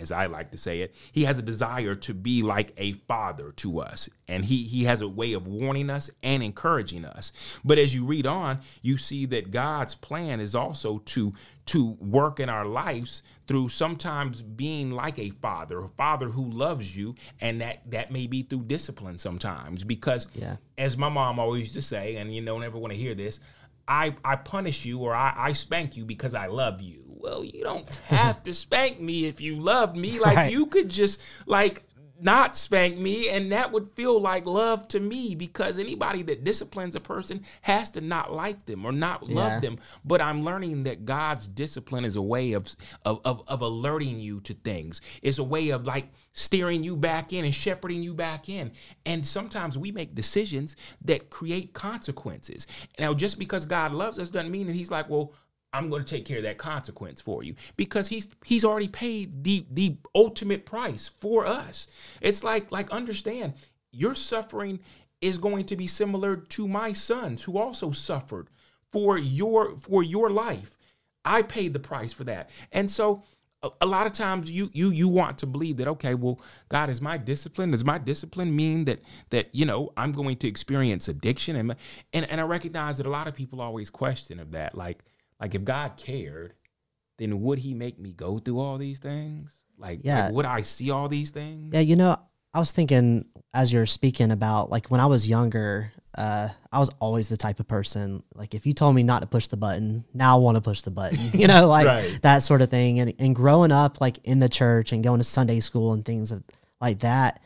as 0.00 0.10
I 0.10 0.26
like 0.26 0.50
to 0.52 0.58
say 0.58 0.80
it, 0.80 0.94
he 1.12 1.24
has 1.24 1.38
a 1.38 1.42
desire 1.42 1.94
to 1.94 2.14
be 2.14 2.42
like 2.42 2.72
a 2.76 2.92
father 3.06 3.52
to 3.56 3.80
us. 3.80 4.08
And 4.26 4.44
he 4.44 4.62
he 4.64 4.84
has 4.84 5.00
a 5.00 5.08
way 5.08 5.32
of 5.32 5.46
warning 5.46 5.90
us 5.90 6.10
and 6.22 6.42
encouraging 6.42 7.04
us. 7.04 7.32
But 7.64 7.78
as 7.78 7.94
you 7.94 8.04
read 8.04 8.26
on, 8.26 8.60
you 8.80 8.96
see 8.96 9.26
that 9.26 9.50
God's 9.50 9.94
plan 9.94 10.40
is 10.40 10.54
also 10.54 10.98
to 10.98 11.34
to 11.66 11.90
work 12.00 12.40
in 12.40 12.48
our 12.48 12.64
lives 12.64 13.22
through 13.46 13.68
sometimes 13.68 14.42
being 14.42 14.90
like 14.92 15.18
a 15.18 15.30
father, 15.30 15.80
a 15.84 15.88
father 15.88 16.28
who 16.28 16.48
loves 16.50 16.96
you, 16.96 17.14
and 17.40 17.60
that 17.60 17.82
that 17.90 18.10
may 18.10 18.26
be 18.26 18.42
through 18.42 18.62
discipline 18.64 19.18
sometimes. 19.18 19.84
Because 19.84 20.28
Yeah. 20.34 20.56
as 20.78 20.96
my 20.96 21.08
mom 21.08 21.38
always 21.38 21.60
used 21.62 21.74
to 21.74 21.82
say, 21.82 22.16
and 22.16 22.34
you 22.34 22.44
don't 22.44 22.64
ever 22.64 22.78
want 22.78 22.92
to 22.92 22.98
hear 22.98 23.14
this, 23.14 23.40
I, 23.88 24.14
I 24.24 24.36
punish 24.36 24.84
you 24.84 25.00
or 25.00 25.14
I, 25.14 25.34
I 25.36 25.52
spank 25.52 25.96
you 25.96 26.04
because 26.04 26.34
I 26.34 26.46
love 26.46 26.80
you. 26.80 27.09
Well, 27.20 27.44
you 27.44 27.62
don't 27.62 27.88
have 28.06 28.42
to 28.44 28.52
spank 28.52 29.00
me 29.00 29.26
if 29.26 29.40
you 29.40 29.56
love 29.56 29.94
me. 29.96 30.18
Like 30.18 30.36
Right. 30.36 30.52
you 30.52 30.66
could 30.66 30.88
just 30.88 31.20
like 31.46 31.84
not 32.22 32.54
spank 32.54 32.98
me 32.98 33.30
and 33.30 33.50
that 33.50 33.72
would 33.72 33.88
feel 33.94 34.20
like 34.20 34.44
love 34.44 34.86
to 34.86 35.00
me 35.00 35.34
because 35.34 35.78
anybody 35.78 36.20
that 36.22 36.44
disciplines 36.44 36.94
a 36.94 37.00
person 37.00 37.42
has 37.62 37.88
to 37.88 37.98
not 38.02 38.30
like 38.30 38.66
them 38.66 38.84
or 38.84 38.92
not 38.92 39.26
Yeah. 39.26 39.36
love 39.36 39.62
them. 39.62 39.78
But 40.04 40.20
I'm 40.20 40.44
learning 40.44 40.82
that 40.82 41.06
God's 41.06 41.48
discipline 41.48 42.04
is 42.04 42.16
a 42.16 42.22
way 42.22 42.52
of, 42.52 42.76
of 43.06 43.22
of 43.24 43.42
of 43.48 43.62
alerting 43.62 44.20
you 44.20 44.40
to 44.42 44.52
things. 44.52 45.00
It's 45.22 45.38
a 45.38 45.44
way 45.44 45.70
of 45.70 45.86
like 45.86 46.12
steering 46.34 46.82
you 46.82 46.94
back 46.94 47.32
in 47.32 47.46
and 47.46 47.54
shepherding 47.54 48.02
you 48.02 48.12
back 48.12 48.50
in. 48.50 48.72
And 49.06 49.26
sometimes 49.26 49.78
we 49.78 49.90
make 49.90 50.14
decisions 50.14 50.76
that 51.02 51.30
create 51.30 51.72
consequences. 51.72 52.66
Now, 52.98 53.14
just 53.14 53.38
because 53.38 53.64
God 53.64 53.94
loves 53.94 54.18
us 54.18 54.28
doesn't 54.28 54.50
mean 54.52 54.66
that 54.66 54.76
He's 54.76 54.90
like, 54.90 55.08
well, 55.08 55.32
I'm 55.72 55.88
going 55.88 56.04
to 56.04 56.08
take 56.08 56.24
care 56.24 56.38
of 56.38 56.42
that 56.42 56.58
consequence 56.58 57.20
for 57.20 57.42
you 57.42 57.54
because 57.76 58.08
he's 58.08 58.28
he's 58.44 58.64
already 58.64 58.88
paid 58.88 59.44
the 59.44 59.66
the 59.70 59.96
ultimate 60.14 60.66
price 60.66 61.10
for 61.20 61.46
us. 61.46 61.86
It's 62.20 62.42
like 62.42 62.70
like 62.72 62.90
understand 62.90 63.54
your 63.92 64.14
suffering 64.14 64.80
is 65.20 65.38
going 65.38 65.66
to 65.66 65.76
be 65.76 65.86
similar 65.86 66.36
to 66.36 66.66
my 66.66 66.92
sons 66.92 67.42
who 67.42 67.58
also 67.58 67.92
suffered 67.92 68.48
for 68.90 69.18
your 69.18 69.76
for 69.76 70.02
your 70.02 70.30
life. 70.30 70.76
I 71.24 71.42
paid 71.42 71.72
the 71.72 71.80
price 71.80 72.12
for 72.12 72.24
that. 72.24 72.50
And 72.72 72.90
so 72.90 73.22
a, 73.62 73.70
a 73.82 73.86
lot 73.86 74.06
of 74.06 74.12
times 74.12 74.50
you 74.50 74.70
you 74.72 74.90
you 74.90 75.08
want 75.08 75.38
to 75.38 75.46
believe 75.46 75.76
that 75.76 75.88
okay, 75.88 76.14
well, 76.14 76.40
God 76.68 76.90
is 76.90 77.00
my 77.00 77.16
discipline. 77.16 77.70
Does 77.70 77.84
my 77.84 77.98
discipline 77.98 78.54
mean 78.54 78.84
that 78.86 79.00
that 79.30 79.48
you 79.52 79.64
know 79.64 79.92
I'm 79.96 80.12
going 80.12 80.36
to 80.38 80.48
experience 80.48 81.08
addiction? 81.08 81.56
And 81.56 81.76
and 82.12 82.28
and 82.30 82.40
I 82.40 82.44
recognize 82.44 82.96
that 82.96 83.06
a 83.06 83.10
lot 83.10 83.28
of 83.28 83.34
people 83.34 83.60
always 83.60 83.90
question 83.90 84.40
of 84.40 84.52
that, 84.52 84.74
like 84.74 85.04
like 85.40 85.54
if 85.54 85.64
God 85.64 85.96
cared, 85.96 86.54
then 87.18 87.40
would 87.42 87.58
he 87.58 87.74
make 87.74 87.98
me 87.98 88.12
go 88.12 88.38
through 88.38 88.58
all 88.60 88.78
these 88.78 88.98
things? 88.98 89.52
Like, 89.78 90.00
Yeah. 90.04 90.26
like, 90.26 90.34
would 90.34 90.46
I 90.46 90.62
see 90.62 90.90
all 90.90 91.08
these 91.08 91.30
things? 91.30 91.72
Yeah, 91.74 91.80
you 91.80 91.96
know, 91.96 92.16
I 92.52 92.58
was 92.58 92.72
thinking 92.72 93.26
as 93.54 93.72
you're 93.72 93.86
speaking 93.86 94.30
about 94.30 94.70
like 94.70 94.90
when 94.90 95.00
I 95.00 95.06
was 95.06 95.28
younger, 95.28 95.92
uh, 96.18 96.48
I 96.72 96.78
was 96.80 96.90
always 96.98 97.28
the 97.28 97.36
type 97.36 97.60
of 97.60 97.68
person 97.68 98.22
like 98.34 98.54
if 98.54 98.66
you 98.66 98.72
told 98.74 98.94
me 98.96 99.02
not 99.04 99.20
to 99.22 99.26
push 99.28 99.46
the 99.46 99.56
button, 99.56 100.04
now 100.12 100.36
I 100.36 100.40
want 100.40 100.56
to 100.56 100.60
push 100.60 100.80
the 100.82 100.90
button. 100.90 101.18
You 101.34 101.46
know, 101.46 101.68
like 101.68 101.86
Right. 101.86 102.18
that 102.22 102.38
sort 102.40 102.62
of 102.62 102.70
thing. 102.70 102.98
And 103.00 103.14
and 103.18 103.34
growing 103.34 103.70
up 103.72 104.00
like 104.00 104.18
in 104.24 104.38
the 104.40 104.48
church 104.48 104.92
and 104.92 105.02
going 105.04 105.18
to 105.18 105.24
Sunday 105.24 105.60
school 105.60 105.92
and 105.92 106.04
things 106.04 106.32
of, 106.32 106.42
like 106.80 107.00
that, 107.00 107.40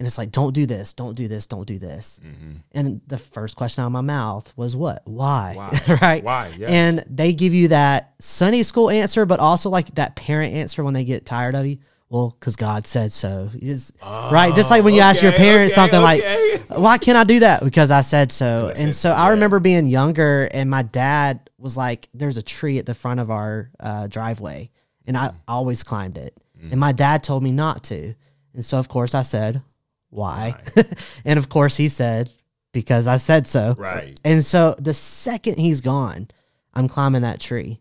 and 0.00 0.06
it's 0.06 0.16
like 0.16 0.32
don't 0.32 0.54
do 0.54 0.64
this, 0.64 0.94
don't 0.94 1.14
do 1.14 1.28
this, 1.28 1.46
don't 1.46 1.66
do 1.66 1.78
this. 1.78 2.18
Mm-hmm. 2.24 2.52
And 2.72 3.02
the 3.06 3.18
first 3.18 3.54
question 3.54 3.82
out 3.82 3.88
of 3.88 3.92
my 3.92 4.00
mouth 4.00 4.50
was 4.56 4.74
what? 4.74 5.02
Why? 5.04 5.52
Why? 5.54 5.98
right? 6.02 6.24
Why? 6.24 6.54
Yeah. 6.56 6.68
And 6.70 7.04
they 7.06 7.34
give 7.34 7.52
you 7.52 7.68
that 7.68 8.14
Sunday 8.18 8.62
school 8.62 8.88
answer, 8.88 9.26
but 9.26 9.40
also 9.40 9.68
like 9.68 9.94
that 9.96 10.16
parent 10.16 10.54
answer 10.54 10.82
when 10.82 10.94
they 10.94 11.04
get 11.04 11.26
tired 11.26 11.54
of 11.54 11.66
you. 11.66 11.76
Well, 12.08 12.34
because 12.40 12.56
God 12.56 12.86
said 12.86 13.12
so. 13.12 13.50
It's- 13.54 13.92
right? 14.02 14.54
Just 14.56 14.70
like 14.70 14.82
when 14.84 14.94
you 14.94 15.02
ask 15.02 15.22
your 15.22 15.34
Oh, 15.34 15.36
parents 15.36 15.74
okay, 15.74 15.80
something 15.82 16.02
okay. 16.02 16.58
like, 16.66 16.70
why 16.78 16.96
can't 16.96 17.18
I 17.18 17.24
do 17.24 17.40
that? 17.40 17.62
Because 17.62 17.90
I 17.90 18.00
said 18.00 18.32
so. 18.32 18.72
And 18.74 18.94
so 18.94 19.10
I 19.12 19.28
remember 19.28 19.60
being 19.60 19.86
younger 19.86 20.48
and 20.50 20.70
my 20.70 20.80
dad 20.82 21.50
was 21.58 21.76
like, 21.76 22.08
there's 22.14 22.38
a 22.38 22.42
tree 22.42 22.78
at 22.78 22.86
the 22.86 22.94
front 22.94 23.20
of 23.20 23.30
our 23.30 23.70
uh, 23.78 24.06
driveway. 24.06 24.70
And 25.06 25.14
I 25.14 25.34
always 25.46 25.82
climbed 25.82 26.16
it. 26.16 26.34
Mm. 26.58 26.72
And 26.72 26.80
my 26.80 26.92
dad 26.92 27.22
told 27.22 27.42
me 27.42 27.52
not 27.52 27.84
to. 27.84 28.14
And 28.54 28.64
so, 28.64 28.78
of 28.78 28.88
course, 28.88 29.14
I 29.14 29.22
said, 29.22 29.62
why? 30.10 30.60
and 31.24 31.38
of 31.38 31.48
course, 31.48 31.76
he 31.76 31.88
said, 31.88 32.32
because 32.72 33.06
I 33.06 33.16
said 33.16 33.46
so. 33.46 33.74
Right. 33.78 34.18
And 34.24 34.44
so 34.44 34.74
the 34.78 34.94
second 34.94 35.58
he's 35.58 35.80
gone, 35.80 36.28
I'm 36.74 36.88
climbing 36.88 37.22
that 37.22 37.40
tree. 37.40 37.80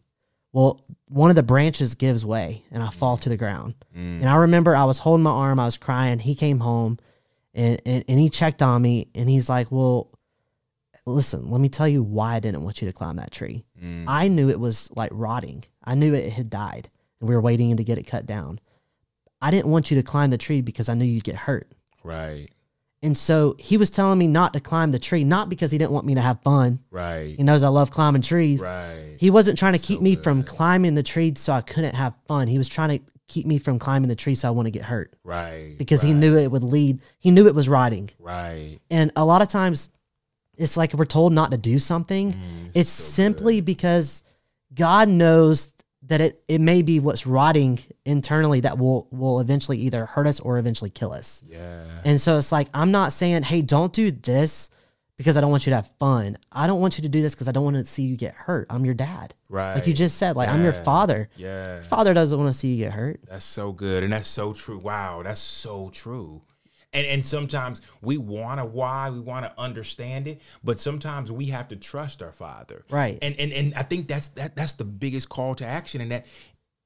Well, 0.51 0.83
one 1.07 1.29
of 1.29 1.35
the 1.35 1.43
branches 1.43 1.95
gives 1.95 2.25
way 2.25 2.63
and 2.71 2.81
I 2.81 2.89
fall 2.89 3.17
to 3.17 3.29
the 3.29 3.37
ground. 3.37 3.75
Mm. 3.95 4.21
And 4.21 4.29
I 4.29 4.37
remember 4.37 4.75
I 4.75 4.85
was 4.85 4.99
holding 4.99 5.23
my 5.23 5.31
arm, 5.31 5.59
I 5.59 5.65
was 5.65 5.77
crying. 5.77 6.19
He 6.19 6.33
came 6.33 6.59
home 6.59 6.97
and, 7.53 7.79
and, 7.85 8.03
and 8.07 8.19
he 8.19 8.29
checked 8.29 8.61
on 8.61 8.81
me 8.81 9.09
and 9.13 9.29
he's 9.29 9.49
like, 9.49 9.71
Well, 9.71 10.09
listen, 11.05 11.51
let 11.51 11.61
me 11.61 11.69
tell 11.69 11.87
you 11.87 12.01
why 12.01 12.35
I 12.35 12.39
didn't 12.39 12.63
want 12.63 12.81
you 12.81 12.87
to 12.87 12.93
climb 12.93 13.17
that 13.17 13.31
tree. 13.31 13.63
Mm. 13.81 14.05
I 14.07 14.27
knew 14.27 14.49
it 14.49 14.59
was 14.59 14.89
like 14.95 15.11
rotting, 15.13 15.65
I 15.83 15.95
knew 15.95 16.13
it 16.13 16.33
had 16.33 16.49
died 16.49 16.89
and 17.19 17.29
we 17.29 17.35
were 17.35 17.41
waiting 17.41 17.75
to 17.77 17.83
get 17.83 17.99
it 17.99 18.03
cut 18.03 18.25
down. 18.25 18.59
I 19.41 19.51
didn't 19.51 19.71
want 19.71 19.89
you 19.89 19.97
to 19.97 20.03
climb 20.03 20.31
the 20.31 20.37
tree 20.37 20.61
because 20.61 20.89
I 20.89 20.95
knew 20.95 21.05
you'd 21.05 21.23
get 21.23 21.35
hurt. 21.35 21.71
Right. 22.03 22.49
And 23.01 23.17
so 23.17 23.55
he 23.57 23.77
was 23.77 23.89
telling 23.89 24.19
me 24.19 24.27
not 24.27 24.51
to 24.53 24.59
climb 24.59 24.91
the 24.91 24.99
tree, 24.99 25.23
not 25.23 25.47
because 25.47 25.71
he 25.71 25.77
didn't 25.77 25.91
want 25.91 26.05
me 26.05 26.15
to 26.15 26.21
have 26.21 26.41
fun. 26.41 26.79
Right. 26.91 27.35
He 27.37 27.43
knows 27.43 27.63
I 27.63 27.69
love 27.69 27.91
climbing 27.91 28.21
trees. 28.23 28.59
Right. 28.61 29.15
He 29.17 29.29
wasn't 29.29 29.57
trying 29.57 29.73
to 29.73 29.79
keep 29.79 29.99
So 29.99 30.03
me 30.03 30.15
from 30.15 30.43
climbing 30.43 30.95
the 30.95 31.03
tree 31.03 31.33
so 31.35 31.53
I 31.53 31.61
couldn't 31.61 31.95
have 31.95 32.13
fun. 32.27 32.47
He 32.49 32.57
was 32.57 32.67
trying 32.67 32.97
to 32.99 33.03
keep 33.29 33.45
me 33.45 33.57
from 33.57 33.79
climbing 33.79 34.09
the 34.09 34.15
tree 34.17 34.35
so 34.35 34.49
I 34.49 34.51
wouldn't 34.51 34.73
get 34.73 34.83
hurt 34.83 35.13
Right. 35.23 35.77
because 35.77 36.01
he 36.01 36.11
knew 36.13 36.35
it 36.35 36.51
would 36.51 36.63
lead. 36.63 36.99
He 37.19 37.31
knew 37.31 37.47
it 37.47 37.55
was 37.55 37.69
rotting. 37.69 38.09
Right. 38.19 38.79
And 38.91 39.11
a 39.15 39.23
lot 39.23 39.41
of 39.41 39.47
times 39.47 39.89
it's 40.57 40.75
like 40.75 40.93
we're 40.93 41.05
told 41.05 41.31
not 41.31 41.51
to 41.51 41.57
do 41.57 41.79
something. 41.79 42.31
Mm, 42.33 42.71
it's 42.73 42.89
so 42.89 43.13
simply 43.13 43.61
because 43.61 44.23
God 44.73 45.07
knows 45.07 45.71
that 46.09 46.21
it, 46.21 46.43
it 46.47 46.59
may 46.59 46.81
be 46.81 46.99
what's 46.99 47.25
rotting 47.25 47.79
internally 48.03 48.59
that 48.61 48.77
will 48.77 49.07
will 49.11 49.39
eventually 49.39 49.77
either 49.77 50.05
hurt 50.05 50.27
us 50.27 50.39
or 50.39 50.57
eventually 50.57 50.89
kill 50.89 51.13
us. 51.13 51.43
Yeah. 51.47 51.85
And 52.03 52.19
so 52.19 52.37
it's 52.37 52.51
like, 52.51 52.67
I'm 52.73 52.91
not 52.91 53.13
saying, 53.13 53.43
hey, 53.43 53.61
don't 53.61 53.93
do 53.93 54.11
this 54.11 54.69
because 55.17 55.37
I 55.37 55.41
don't 55.41 55.51
want 55.51 55.65
you 55.65 55.71
to 55.71 55.75
have 55.75 55.91
fun. 55.99 56.37
I 56.51 56.65
don't 56.65 56.81
want 56.81 56.97
you 56.97 57.03
to 57.03 57.09
do 57.09 57.21
this 57.21 57.35
because 57.35 57.47
I 57.47 57.51
don't 57.51 57.63
want 57.63 57.75
to 57.75 57.85
see 57.85 58.03
you 58.03 58.17
get 58.17 58.33
hurt. 58.33 58.67
I'm 58.69 58.85
your 58.85 58.93
dad. 58.93 59.35
Right. 59.49 59.75
Like 59.75 59.85
you 59.85 59.93
just 59.93 60.17
said, 60.17 60.35
like, 60.35 60.49
I'm 60.49 60.63
your 60.63 60.73
father. 60.73 61.29
Yeah. 61.35 61.83
Father 61.83 62.13
doesn't 62.13 62.39
want 62.39 62.51
to 62.51 62.57
see 62.57 62.69
you 62.69 62.85
get 62.85 62.93
hurt. 62.93 63.19
That's 63.27 63.45
so 63.45 63.71
good. 63.71 64.03
And 64.03 64.13
that's 64.13 64.29
so 64.29 64.53
true. 64.53 64.77
Wow, 64.79 65.21
that's 65.23 65.41
so 65.41 65.89
true. 65.89 66.41
And 66.91 67.05
and 67.05 67.23
sometimes 67.23 67.81
we 68.01 68.17
want 68.17 68.59
to 68.59 68.65
why, 68.65 69.09
we 69.09 69.19
want 69.19 69.45
to 69.45 69.61
understand 69.61 70.27
it, 70.27 70.41
but 70.63 70.79
sometimes 70.79 71.31
we 71.31 71.45
have 71.47 71.67
to 71.67 71.75
trust 71.75 72.23
our 72.23 72.31
father. 72.31 72.83
Right. 72.89 73.19
And 73.21 73.35
and 73.39 73.51
and 73.51 73.73
I 73.75 73.83
think 73.83 74.07
that's 74.07 74.29
that 74.29 74.55
that's 74.55 74.73
the 74.73 74.85
biggest 74.85 75.29
call 75.29 75.55
to 75.55 75.65
action 75.65 76.01
and 76.01 76.11
that 76.11 76.25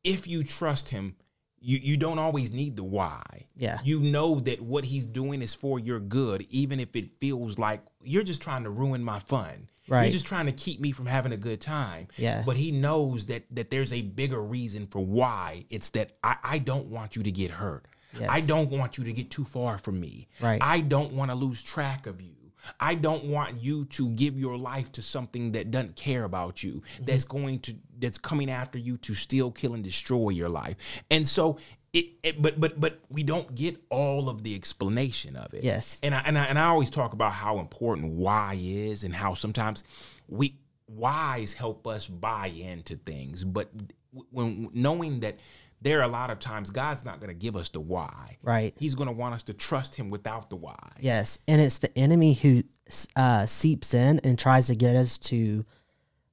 if 0.04 0.28
you 0.28 0.44
trust 0.44 0.89
him, 0.89 1.16
you 1.60 1.78
you 1.78 1.96
don't 1.96 2.20
always 2.20 2.52
need 2.52 2.76
the 2.76 2.84
why. 2.84 3.48
Yeah. 3.56 3.80
You 3.84 4.02
know 4.02 4.42
that 4.42 4.60
what 4.60 4.84
he's 4.84 5.06
doing 5.06 5.42
is 5.42 5.54
for 5.54 5.80
your 5.80 6.02
good 6.02 6.46
even 6.50 6.82
if 6.82 6.96
it 6.98 7.20
feels 7.22 7.58
like 7.58 7.82
you're 8.04 8.24
just 8.24 8.42
trying 8.42 8.63
to 8.63 8.70
ruin 8.70 9.04
my 9.04 9.20
fun. 9.20 9.70
Right. 9.88 10.04
You're 10.04 10.13
just 10.13 10.26
trying 10.26 10.46
to 10.46 10.52
keep 10.52 10.80
me 10.80 10.92
from 10.92 11.06
having 11.06 11.32
a 11.32 11.38
good 11.38 11.62
time. 11.62 12.08
Yeah. 12.18 12.44
But 12.46 12.58
he 12.58 12.72
knows 12.72 13.28
that 13.28 13.44
that 13.52 13.70
there's 13.70 13.94
a 13.94 14.02
bigger 14.02 14.42
reason 14.42 14.88
for 14.88 15.06
why. 15.06 15.66
It's 15.70 15.92
that 15.92 16.18
I, 16.22 16.36
I 16.44 16.58
don't 16.60 16.88
want 16.88 17.16
you 17.16 17.24
to 17.24 17.32
get 17.32 17.52
hurt. 17.52 17.86
Yes. 18.19 18.30
I 18.32 18.41
don't 18.41 18.69
want 18.69 18.97
you 18.97 19.04
to 19.06 19.13
get 19.13 19.30
too 19.30 19.45
far 19.45 19.78
from 19.78 19.99
me. 19.99 20.28
Right. 20.39 20.60
I 20.62 20.82
don't 20.82 21.13
want 21.13 21.32
to 21.32 21.36
lose 21.36 21.62
track 21.63 22.06
of 22.08 22.21
you. 22.21 22.36
I 22.80 22.95
don't 22.95 23.26
want 23.26 23.62
you 23.62 23.86
to 23.86 24.08
give 24.12 24.39
your 24.39 24.58
life 24.58 24.89
to 24.93 25.02
something 25.02 25.52
that 25.52 25.69
doesn't 25.69 25.97
care 25.97 26.23
about 26.23 26.63
you, 26.63 26.82
Mm-hmm. 26.95 27.06
that's 27.06 27.26
going 27.26 27.60
to 27.62 27.76
that's 27.99 28.17
coming 28.17 28.49
after 28.49 28.78
you 28.78 28.97
to 28.97 29.15
steal, 29.15 29.52
kill, 29.52 29.73
and 29.73 29.84
destroy 29.84 30.30
your 30.30 30.47
life. 30.49 30.76
And 31.12 31.28
so 31.28 31.58
it, 31.91 32.12
it 32.23 32.41
but 32.41 32.60
but 32.60 32.80
but 32.80 32.99
we 33.10 33.23
don't 33.23 33.54
get 33.54 33.78
all 33.89 34.30
of 34.30 34.43
the 34.43 34.56
explanation 34.56 35.36
of 35.36 35.54
it. 35.54 35.63
Yes. 35.63 35.99
And 36.04 36.15
I 36.15 36.21
and 36.26 36.39
I 36.39 36.45
and 36.45 36.58
I 36.58 36.65
always 36.67 36.89
talk 36.89 37.12
about 37.13 37.34
how 37.34 37.60
important 37.60 38.13
why 38.13 38.58
is 38.60 39.04
and 39.04 39.13
how 39.13 39.34
sometimes 39.34 39.84
we 40.30 40.56
whys 40.88 41.54
help 41.54 41.86
us 41.88 42.08
buy 42.08 42.47
into 42.47 42.95
things, 42.95 43.43
but 43.43 43.69
when 44.32 44.69
knowing 44.73 45.19
that 45.21 45.38
there 45.84 46.00
are 46.00 46.04
a 46.04 46.08
lot 46.08 46.30
of 46.30 46.39
times 46.39 46.69
God's 46.72 47.04
not 47.06 47.19
going 47.19 47.30
to 47.30 47.34
give 47.36 47.56
us 47.56 47.69
the 47.69 47.80
why. 47.80 48.38
Right. 48.41 48.74
He's 48.80 48.96
going 48.96 49.08
to 49.08 49.13
want 49.13 49.36
us 49.36 49.43
to 49.43 49.54
trust 49.54 49.96
him 49.96 50.10
without 50.10 50.50
the 50.50 50.56
why. 50.56 50.91
Yes. 51.00 51.39
And 51.48 51.62
it's 51.62 51.80
the 51.80 51.96
enemy 51.98 52.34
who 52.34 52.63
uh, 53.15 53.46
seeps 53.46 53.93
in 53.93 54.19
and 54.24 54.39
tries 54.39 54.67
to 54.67 54.76
get 54.76 54.96
us 54.96 55.17
to 55.19 55.65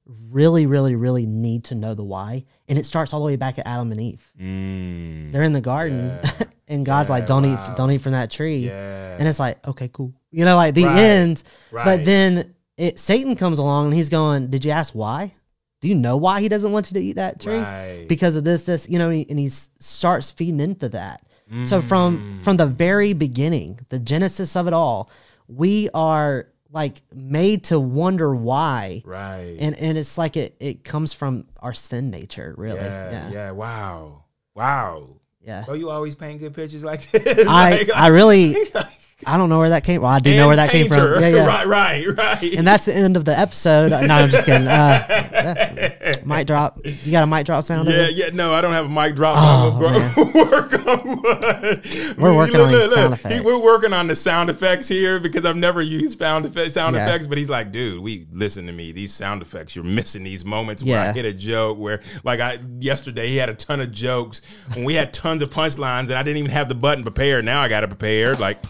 really, 0.06 0.66
really, 0.66 0.94
really 0.94 1.26
need 1.26 1.64
to 1.64 1.74
know 1.74 1.94
the 1.94 2.04
why. 2.04 2.44
And 2.68 2.78
it 2.78 2.86
starts 2.86 3.12
all 3.12 3.20
the 3.20 3.26
way 3.26 3.36
back 3.36 3.58
at 3.58 3.66
Adam 3.66 3.92
and 3.92 4.00
Eve. 4.00 4.32
Mm. 4.40 5.32
They're 5.32 5.42
in 5.42 5.52
the 5.52 5.60
garden 5.60 6.18
and 6.68 6.84
God's 6.86 7.10
like, 7.10 7.26
don't 7.26 7.42
wow. 7.42 7.68
eat, 7.70 7.76
don't 7.76 7.90
eat 7.90 8.00
from 8.00 8.12
that 8.12 8.30
tree. 8.30 8.58
Yeah. 8.68 9.16
And 9.18 9.28
it's 9.28 9.38
like, 9.38 9.66
okay, 9.66 9.88
cool. 9.92 10.14
You 10.30 10.44
know, 10.44 10.56
like 10.56 10.74
the 10.74 10.84
Right. 10.84 10.96
end. 10.98 11.42
Right. 11.70 11.84
But 11.84 12.04
then 12.04 12.54
it 12.76 12.98
Satan 12.98 13.36
comes 13.36 13.58
along 13.58 13.86
and 13.86 13.94
he's 13.94 14.08
going, 14.08 14.48
Did 14.48 14.64
you 14.64 14.70
ask 14.70 14.94
why? 14.94 15.34
Do 15.80 15.88
you 15.88 15.94
know 15.94 16.16
why 16.16 16.40
he 16.42 16.48
doesn't 16.48 16.72
want 16.72 16.90
you 16.90 16.94
to 16.94 17.00
eat 17.00 17.16
that 17.16 17.40
tree? 17.40 17.56
Right. 17.56 18.04
Because 18.08 18.36
of 18.36 18.44
this, 18.44 18.64
this, 18.64 18.88
you 18.88 18.98
know, 18.98 19.08
and 19.08 19.16
he, 19.18 19.26
and 19.30 19.38
he 19.38 19.48
starts 19.48 20.30
feeding 20.30 20.60
into 20.60 20.88
that. 20.90 21.22
So 21.64 21.80
Mm. 21.80 21.84
from 21.88 22.36
from 22.44 22.56
the 22.58 22.66
very 22.66 23.12
beginning, 23.12 23.80
the 23.88 23.98
genesis 23.98 24.54
of 24.54 24.68
it 24.68 24.72
all, 24.72 25.10
we 25.48 25.88
are 25.94 26.46
like 26.70 27.02
made 27.12 27.64
to 27.64 27.80
wonder 27.80 28.32
why. 28.32 29.02
right. 29.04 29.56
And 29.58 29.74
and 29.76 29.98
it's 29.98 30.16
like 30.16 30.36
it 30.36 30.54
it 30.60 30.84
comes 30.84 31.12
from 31.12 31.46
our 31.58 31.72
sin 31.72 32.10
nature, 32.10 32.54
really. 32.56 32.78
yeah, 32.78 33.10
Yeah. 33.10 33.30
yeah. 33.32 33.50
Wow. 33.50 34.26
Wow. 34.54 35.08
Yeah. 35.44 35.64
Oh, 35.66 35.72
you 35.74 35.90
always 35.90 36.14
paint 36.14 36.38
good 36.38 36.54
pictures 36.54 36.84
like 36.84 37.10
this. 37.10 37.46
I 37.48 37.70
Like- 37.70 37.90
I 37.96 38.06
really 38.08 38.54
I 39.26 39.36
don't 39.36 39.48
know 39.48 39.58
where 39.58 39.68
that 39.70 39.84
came. 39.84 40.00
Well, 40.02 40.10
I 40.10 40.18
do 40.18 40.34
know 40.34 40.46
where 40.46 40.56
that 40.56 40.70
came 40.70 40.88
from. 40.88 41.20
Yeah, 41.20 41.28
yeah. 41.28 41.46
Right, 41.50 41.66
right, 41.66 42.06
right. 42.16 42.42
And 42.54 42.66
that's 42.66 42.86
the 42.86 42.94
end 42.94 43.16
of 43.16 43.24
the 43.24 43.38
episode. 43.38 43.90
No, 43.90 43.98
I'm 43.98 44.30
just 44.30 44.46
kidding. 44.46 44.66
Uh, 44.66 45.04
yeah. 45.08 46.14
Mic 46.24 46.46
drop. 46.46 46.80
You 46.84 47.12
got 47.12 47.24
a 47.24 47.26
mic 47.26 47.44
drop 47.46 47.64
sound? 47.64 47.88
Yeah, 47.88 48.08
yeah, 48.08 48.30
no, 48.32 48.54
I 48.54 48.60
don't 48.60 48.72
have 48.72 48.86
a 48.86 48.88
mic 48.88 49.16
drop. 49.16 49.36
Oh, 49.38 49.80
work 49.80 50.72
on 50.86 51.08
one. 51.22 51.82
We're 52.18 52.36
working 52.36 52.56
on 52.60 52.72
these 52.72 52.92
sound 52.94 53.14
effects. 53.14 53.40
we're 53.42 53.62
working 53.62 53.92
on 53.92 54.06
the 54.06 54.16
sound 54.16 54.50
effects 54.50 54.88
here 54.88 55.18
because 55.20 55.44
I've 55.44 55.56
never 55.56 55.82
used 55.82 56.18
sound 56.18 56.46
effects. 56.46 56.74
Sound 56.74 56.94
Yeah. 56.96 57.06
effects, 57.06 57.26
but 57.26 57.38
he's 57.38 57.48
like, 57.50 57.72
dude, 57.72 58.00
we 58.02 58.26
listen 58.32 58.66
to 58.66 58.72
me. 58.72 58.92
These 58.92 59.12
sound 59.12 59.42
effects, 59.42 59.74
you're 59.76 59.84
missing 59.84 60.22
these 60.24 60.44
moments 60.44 60.82
where 60.82 60.98
I 61.00 61.12
hit 61.12 61.24
a 61.24 61.32
joke. 61.32 61.78
Where 61.78 62.00
like 62.24 62.40
I 62.40 62.58
yesterday, 62.78 63.28
he 63.28 63.36
had 63.36 63.48
a 63.48 63.54
ton 63.54 63.80
of 63.80 63.90
jokes 63.92 64.40
and 64.74 64.84
we 64.84 64.94
had 64.94 65.12
tons 65.12 65.42
of 65.42 65.50
punchlines, 65.50 66.04
and 66.04 66.14
I 66.14 66.22
didn't 66.22 66.38
even 66.38 66.50
have 66.50 66.68
the 66.68 66.74
button 66.74 67.02
prepared. 67.02 67.44
Now 67.44 67.60
I 67.62 67.68
got 67.68 67.82
it 67.84 67.88
prepared. 67.88 68.40
Like 68.40 68.62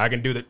I 0.00 0.08
can 0.08 0.22
do 0.22 0.32
the. 0.32 0.44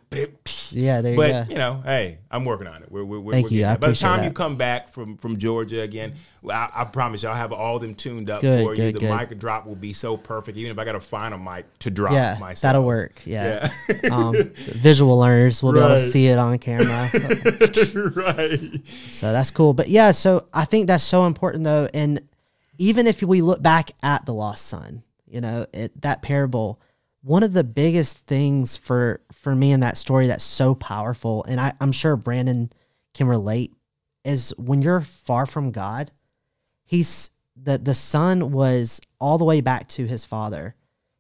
Yeah, 0.71 1.01
there 1.01 1.13
you 1.13 1.17
But 1.17 1.31
go. 1.31 1.47
you 1.51 1.59
know, 1.59 1.83
hey, 1.85 2.19
I'm 2.31 2.45
working 2.45 2.69
on 2.69 2.83
it. 2.83 2.93
We're, 2.93 3.05
we're, 3.05 3.19
we're 3.19 3.33
Thank 3.33 3.51
we're 3.51 3.57
you. 3.57 3.67
I. 3.67 3.77
By 3.77 3.91
the 3.91 3.97
time 3.97 4.21
that. 4.21 4.27
you 4.27 4.33
come 4.33 4.57
back 4.57 4.89
from 4.91 5.17
from 5.17 5.37
Georgia 5.39 5.81
again, 5.81 6.15
I, 6.49 6.71
I 6.73 6.85
promise 6.85 7.23
you, 7.23 7.29
I'll 7.29 7.35
have 7.35 7.53
all 7.53 7.79
them 7.79 7.95
tuned 7.95 8.31
up 8.31 8.41
Good, 8.41 8.65
for 8.65 8.75
you. 8.75 8.93
The 8.93 9.01
good. 9.01 9.17
mic 9.17 9.39
drop 9.39 9.67
will 9.67 9.75
be 9.75 9.93
so 9.93 10.17
perfect, 10.17 10.57
even 10.57 10.71
if 10.71 10.79
I 10.79 10.85
got 10.85 10.93
to 10.93 11.01
find 11.01 11.35
a 11.35 11.39
mic 11.39 11.67
to 11.81 11.91
drop 11.91 12.13
yeah, 12.13 12.37
myself. 12.39 12.63
that'll 12.63 12.85
work. 12.85 13.23
Yeah. 13.25 13.71
Yeah. 13.89 14.11
um, 14.13 14.35
visual 14.57 15.19
learners 15.19 15.63
will 15.63 15.73
be 15.73 15.81
able 15.81 15.89
to 15.91 16.09
see 16.09 16.29
it 16.29 16.39
on 16.39 16.59
camera. 16.59 16.87
right. 18.15 18.81
so 19.09 19.33
that's 19.33 19.51
cool. 19.51 19.75
But 19.75 19.89
yeah, 19.89 20.13
so 20.13 20.47
I 20.53 20.65
think 20.65 20.87
that's 20.87 21.05
so 21.05 21.27
important 21.27 21.65
though. 21.65 21.89
And 21.93 22.21
even 22.79 23.07
if 23.07 23.23
we 23.23 23.43
look 23.43 23.63
back 23.63 23.91
at 24.03 24.25
the 24.27 24.33
lost 24.33 24.67
son, 24.67 25.03
you 25.27 25.41
know, 25.41 25.67
it, 25.73 26.01
that 26.03 26.23
parable, 26.23 26.81
one 27.23 27.43
of 27.43 27.53
the 27.53 27.65
biggest 27.65 28.19
things 28.27 28.77
for 28.77 29.21
for 29.33 29.55
me 29.55 29.73
in 29.73 29.81
that 29.81 29.99
story 29.99 30.27
that's 30.27 30.45
so 30.45 30.75
powerful, 30.75 31.45
and 31.45 31.61
I, 31.61 31.73
I'm 31.81 31.93
sure 31.93 32.17
Brandon 32.17 32.71
can 33.15 33.27
relate, 33.27 33.73
is 34.25 34.55
when 34.57 34.81
you're 34.83 35.01
far 35.01 35.45
from 35.47 35.71
God, 35.71 36.13
he's 36.85 37.31
the 37.57 37.79
the 37.79 37.95
son 37.95 38.53
was 38.53 39.01
all 39.19 39.39
the 39.39 39.45
way 39.45 39.61
back 39.61 39.89
to 39.89 40.07
his 40.07 40.25
father. 40.25 40.75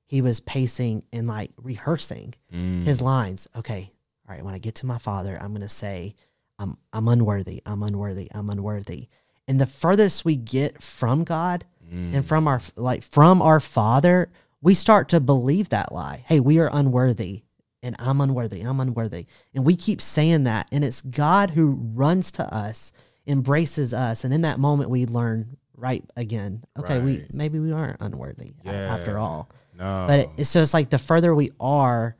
He 0.06 0.22
was 0.22 0.40
pacing 0.40 1.04
and 1.12 1.28
like 1.28 1.52
rehearsing 1.56 2.34
Mm. 2.52 2.84
his 2.84 3.00
lines. 3.00 3.46
Okay, 3.54 3.92
all 4.28 4.34
right. 4.34 4.44
When 4.44 4.54
I 4.54 4.58
get 4.58 4.76
to 4.76 4.86
my 4.86 4.98
father, 4.98 5.38
I'm 5.40 5.52
gonna 5.52 5.68
say, 5.68 6.14
"I'm 6.58 6.76
I'm 6.92 7.08
unworthy. 7.08 7.62
I'm 7.66 7.82
unworthy. 7.82 8.30
I'm 8.34 8.50
unworthy." 8.50 9.08
And 9.46 9.60
the 9.60 9.66
furthest 9.66 10.24
we 10.24 10.36
get 10.36 10.82
from 10.82 11.24
God 11.24 11.64
Mm. 11.92 12.14
and 12.14 12.26
from 12.26 12.46
our 12.48 12.60
like 12.76 13.02
from 13.02 13.42
our 13.42 13.58
Father, 13.60 14.30
we 14.62 14.74
start 14.74 15.08
to 15.10 15.20
believe 15.20 15.70
that 15.70 15.92
lie. 15.92 16.24
Hey, 16.26 16.40
we 16.40 16.58
are 16.58 16.70
unworthy, 16.72 17.42
and 17.82 17.96
I'm 17.98 18.20
unworthy. 18.20 18.60
I'm 18.60 18.80
unworthy, 18.80 19.26
and 19.54 19.64
we 19.64 19.76
keep 19.76 20.00
saying 20.00 20.44
that. 20.44 20.68
And 20.72 20.84
it's 20.84 21.00
God 21.02 21.50
who 21.50 21.78
runs 21.94 22.30
to 22.32 22.54
us, 22.54 22.92
embraces 23.26 23.94
us, 23.94 24.24
and 24.24 24.34
in 24.34 24.42
that 24.42 24.58
moment 24.58 24.90
we 24.90 25.06
learn 25.06 25.56
right 25.74 26.04
again. 26.16 26.62
Okay, 26.78 27.00
we 27.00 27.24
maybe 27.32 27.58
we 27.58 27.72
aren't 27.72 28.00
unworthy 28.00 28.54
a- 28.66 28.70
after 28.70 29.18
all. 29.18 29.48
No. 29.78 30.04
But 30.06 30.30
it, 30.38 30.44
so 30.44 30.60
it's 30.60 30.74
like 30.74 30.90
the 30.90 30.98
further 30.98 31.34
we 31.34 31.50
are, 31.58 32.16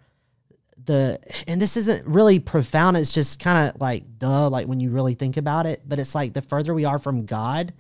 the 0.83 1.19
and 1.47 1.61
this 1.61 1.77
isn't 1.77 2.07
really 2.07 2.39
profound. 2.39 2.97
It's 2.97 3.13
just 3.13 3.39
kind 3.39 3.69
of 3.69 3.81
like 3.81 4.05
duh, 4.19 4.49
like 4.49 4.67
when 4.67 4.81
you 4.81 4.91
really 4.91 5.15
think 5.15 5.37
about 5.37 5.67
it. 5.67 5.83
But 5.87 5.99
it's 5.99 6.15
like 6.15 6.33
the 6.33 6.41
further 6.43 6.73
we 6.73 6.87
are 6.87 6.99
from 6.99 7.27
God, 7.27 7.75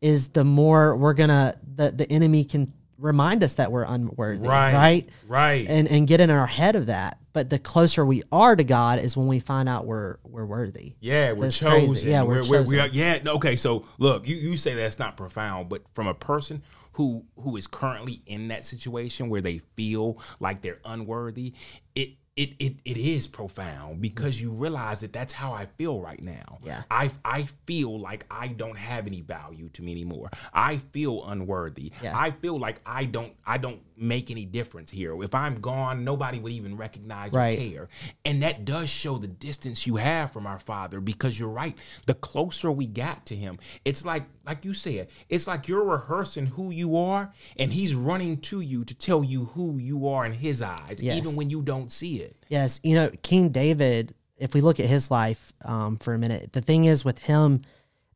is 0.00 0.30
the 0.30 0.44
more 0.44 0.96
we're 0.96 1.12
gonna 1.12 1.54
the 1.74 1.90
the 1.90 2.10
enemy 2.10 2.44
can 2.44 2.72
remind 3.00 3.42
us 3.42 3.54
that 3.54 3.72
we're 3.72 3.84
unworthy, 3.84 4.46
right. 4.46 4.74
right? 4.74 5.08
Right. 5.26 5.66
And 5.68 5.88
and 5.88 6.06
get 6.06 6.20
in 6.20 6.30
our 6.30 6.46
head 6.46 6.76
of 6.76 6.86
that. 6.86 7.18
But 7.32 7.48
the 7.48 7.58
closer 7.58 8.04
we 8.04 8.22
are 8.32 8.56
to 8.56 8.64
God 8.64 8.98
is 8.98 9.16
when 9.16 9.26
we 9.26 9.40
find 9.40 9.68
out 9.68 9.86
we're 9.86 10.16
we're 10.24 10.46
worthy. 10.46 10.94
Yeah, 11.00 11.32
we're 11.32 11.42
That's 11.42 11.58
chosen. 11.58 11.88
crazy. 11.88 12.10
Yeah, 12.10 12.22
we're 12.22 12.42
we 12.42 12.48
chosen. 12.48 12.80
are, 12.80 12.86
yeah, 12.88 13.18
okay. 13.26 13.56
So 13.56 13.86
look, 13.98 14.26
you, 14.26 14.36
you 14.36 14.56
say 14.56 14.74
that's 14.74 14.98
not 14.98 15.16
profound, 15.16 15.68
but 15.68 15.82
from 15.92 16.06
a 16.06 16.14
person 16.14 16.62
who 16.92 17.24
who 17.36 17.56
is 17.56 17.66
currently 17.66 18.22
in 18.26 18.48
that 18.48 18.64
situation 18.64 19.28
where 19.28 19.40
they 19.40 19.58
feel 19.76 20.18
like 20.40 20.62
they're 20.62 20.80
unworthy, 20.84 21.54
it 21.94 22.10
it 22.40 22.54
it, 22.58 22.76
it 22.86 22.96
is 22.96 23.26
profound 23.26 24.00
because 24.00 24.38
mm. 24.38 24.42
you 24.42 24.52
realize 24.52 25.00
that 25.00 25.12
that's 25.12 25.32
how 25.32 25.52
I 25.52 25.66
feel 25.76 26.00
right 26.00 26.22
now. 26.22 26.58
Yeah. 26.64 26.84
I 26.90 27.10
I 27.22 27.42
feel 27.66 28.00
like 28.00 28.24
I 28.30 28.48
don't 28.48 28.78
have 28.78 29.06
any 29.06 29.20
value 29.20 29.68
to 29.70 29.82
me 29.82 29.92
anymore. 29.92 30.30
I 30.54 30.78
feel 30.78 31.22
unworthy. 31.26 31.92
Yeah. 32.02 32.18
I 32.18 32.30
feel 32.30 32.58
like 32.58 32.80
I 32.86 33.04
don't 33.04 33.34
I 33.46 33.58
don't 33.58 33.80
make 33.94 34.30
any 34.30 34.46
difference 34.46 34.90
here. 34.90 35.22
If 35.22 35.34
I'm 35.34 35.60
gone, 35.60 36.02
nobody 36.02 36.38
would 36.38 36.52
even 36.52 36.78
recognize 36.78 37.32
Right. 37.32 37.58
or 37.58 37.60
care. 37.60 37.88
And 38.24 38.42
that 38.42 38.64
does 38.64 38.88
show 38.88 39.18
the 39.18 39.28
distance 39.28 39.86
you 39.86 39.96
have 39.96 40.32
from 40.32 40.46
our 40.46 40.58
Father 40.58 41.00
because 41.00 41.38
you're 41.38 41.50
right. 41.50 41.76
The 42.06 42.14
closer 42.14 42.72
we 42.72 42.86
got 42.86 43.26
to 43.26 43.36
him, 43.36 43.58
it's 43.84 44.02
like 44.04 44.24
like 44.46 44.64
you 44.64 44.72
said, 44.72 45.08
it's 45.28 45.46
like 45.46 45.68
you're 45.68 45.84
rehearsing 45.84 46.46
who 46.46 46.70
you 46.70 46.96
are 46.96 47.34
and 47.58 47.70
he's 47.74 47.94
running 47.94 48.38
to 48.38 48.60
you 48.62 48.84
to 48.86 48.94
tell 48.94 49.22
you 49.22 49.44
who 49.44 49.76
you 49.76 50.08
are 50.08 50.24
in 50.24 50.32
his 50.32 50.62
eyes 50.62 50.96
Yes. 50.98 51.18
even 51.18 51.36
when 51.36 51.50
you 51.50 51.60
don't 51.60 51.92
see 51.92 52.22
it. 52.22 52.29
Yes, 52.48 52.80
you 52.82 52.94
know 52.94 53.10
King 53.22 53.50
David. 53.50 54.14
If 54.36 54.54
we 54.54 54.60
look 54.62 54.80
at 54.80 54.86
his 54.86 55.10
life 55.10 55.52
um, 55.64 55.98
for 55.98 56.14
a 56.14 56.18
minute, 56.18 56.52
the 56.54 56.62
thing 56.62 56.86
is 56.86 57.04
with 57.04 57.18
him, 57.18 57.60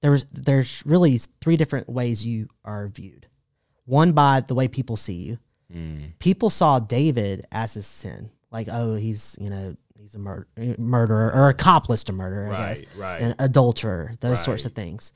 there's 0.00 0.24
there's 0.32 0.82
really 0.86 1.18
three 1.40 1.56
different 1.56 1.88
ways 1.88 2.24
you 2.26 2.48
are 2.64 2.88
viewed. 2.88 3.26
One 3.84 4.12
by 4.12 4.40
the 4.40 4.54
way 4.54 4.68
people 4.68 4.96
see 4.96 5.14
you. 5.14 5.38
People 6.20 6.50
saw 6.50 6.78
David 6.78 7.46
as 7.50 7.76
a 7.76 7.82
sin, 7.82 8.30
like 8.52 8.68
oh 8.70 8.94
he's 8.94 9.36
you 9.40 9.50
know 9.50 9.76
he's 9.98 10.14
a 10.14 10.18
mur- 10.18 10.46
murderer 10.78 11.32
or 11.34 11.48
accomplice 11.48 12.04
to 12.04 12.12
murder, 12.12 12.52
I 12.52 12.68
guess, 12.68 12.82
Right, 12.96 13.20
right. 13.20 13.22
an 13.22 13.34
adulterer, 13.40 14.14
those 14.20 14.42
sorts 14.44 14.64
of 14.64 14.72
things. 14.72 15.12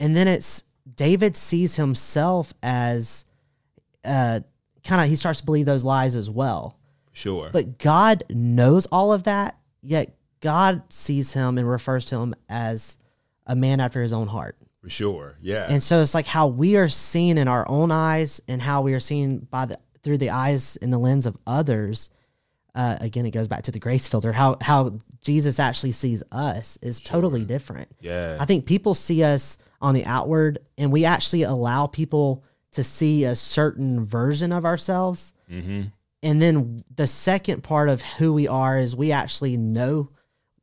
And 0.00 0.16
then 0.16 0.26
it's 0.28 0.64
David 0.96 1.36
sees 1.36 1.76
himself 1.76 2.52
as 2.64 3.24
uh, 4.04 4.40
kind 4.84 5.00
of 5.00 5.08
he 5.08 5.14
starts 5.16 5.38
to 5.40 5.46
believe 5.46 5.66
those 5.66 5.84
lies 5.84 6.16
as 6.16 6.28
well. 6.28 6.76
Sure. 7.12 7.50
But 7.52 7.78
God 7.78 8.24
knows 8.30 8.86
all 8.86 9.12
of 9.12 9.24
that, 9.24 9.58
yet 9.82 10.14
God 10.40 10.82
sees 10.90 11.32
him 11.32 11.58
and 11.58 11.68
refers 11.68 12.04
to 12.06 12.16
him 12.16 12.34
as 12.48 12.96
a 13.46 13.54
man 13.54 13.80
after 13.80 14.02
his 14.02 14.12
own 14.12 14.28
heart. 14.28 14.56
for 14.80 14.90
sure. 14.90 15.36
Yeah. 15.40 15.66
And 15.68 15.82
so 15.82 16.00
it's 16.00 16.14
like 16.14 16.26
how 16.26 16.48
we 16.48 16.76
are 16.76 16.88
seen 16.88 17.38
in 17.38 17.46
our 17.46 17.68
own 17.68 17.92
eyes 17.92 18.40
and 18.48 18.60
how 18.60 18.82
we 18.82 18.94
are 18.94 19.00
seen 19.00 19.46
by 19.50 19.66
the 19.66 19.78
through 20.02 20.18
the 20.18 20.30
eyes 20.30 20.76
and 20.82 20.92
the 20.92 20.98
lens 20.98 21.26
of 21.26 21.36
others. 21.46 22.10
Uh, 22.74 22.96
again, 23.00 23.24
it 23.26 23.30
goes 23.30 23.46
back 23.46 23.62
to 23.62 23.70
the 23.70 23.78
grace 23.78 24.08
filter. 24.08 24.32
How 24.32 24.56
how 24.60 24.98
Jesus 25.20 25.60
actually 25.60 25.92
sees 25.92 26.24
us 26.32 26.78
is 26.82 27.00
totally 27.00 27.44
different. 27.44 27.88
yeah. 28.00 28.36
I 28.40 28.44
think 28.44 28.66
people 28.66 28.94
see 28.94 29.22
us 29.22 29.58
on 29.80 29.94
the 29.94 30.04
outward, 30.04 30.58
and 30.78 30.90
we 30.90 31.04
actually 31.04 31.42
allow 31.42 31.86
people 31.86 32.42
to 32.72 32.82
see 32.82 33.24
a 33.24 33.36
certain 33.36 34.04
version 34.04 34.50
of 34.52 34.64
ourselves. 34.64 35.32
mm-hmm. 35.50 35.82
And 36.22 36.40
then 36.40 36.84
the 36.94 37.06
second 37.06 37.62
part 37.62 37.88
of 37.88 38.02
who 38.02 38.32
we 38.32 38.46
are 38.46 38.78
is 38.78 38.94
we 38.94 39.12
actually 39.12 39.56
know 39.56 40.10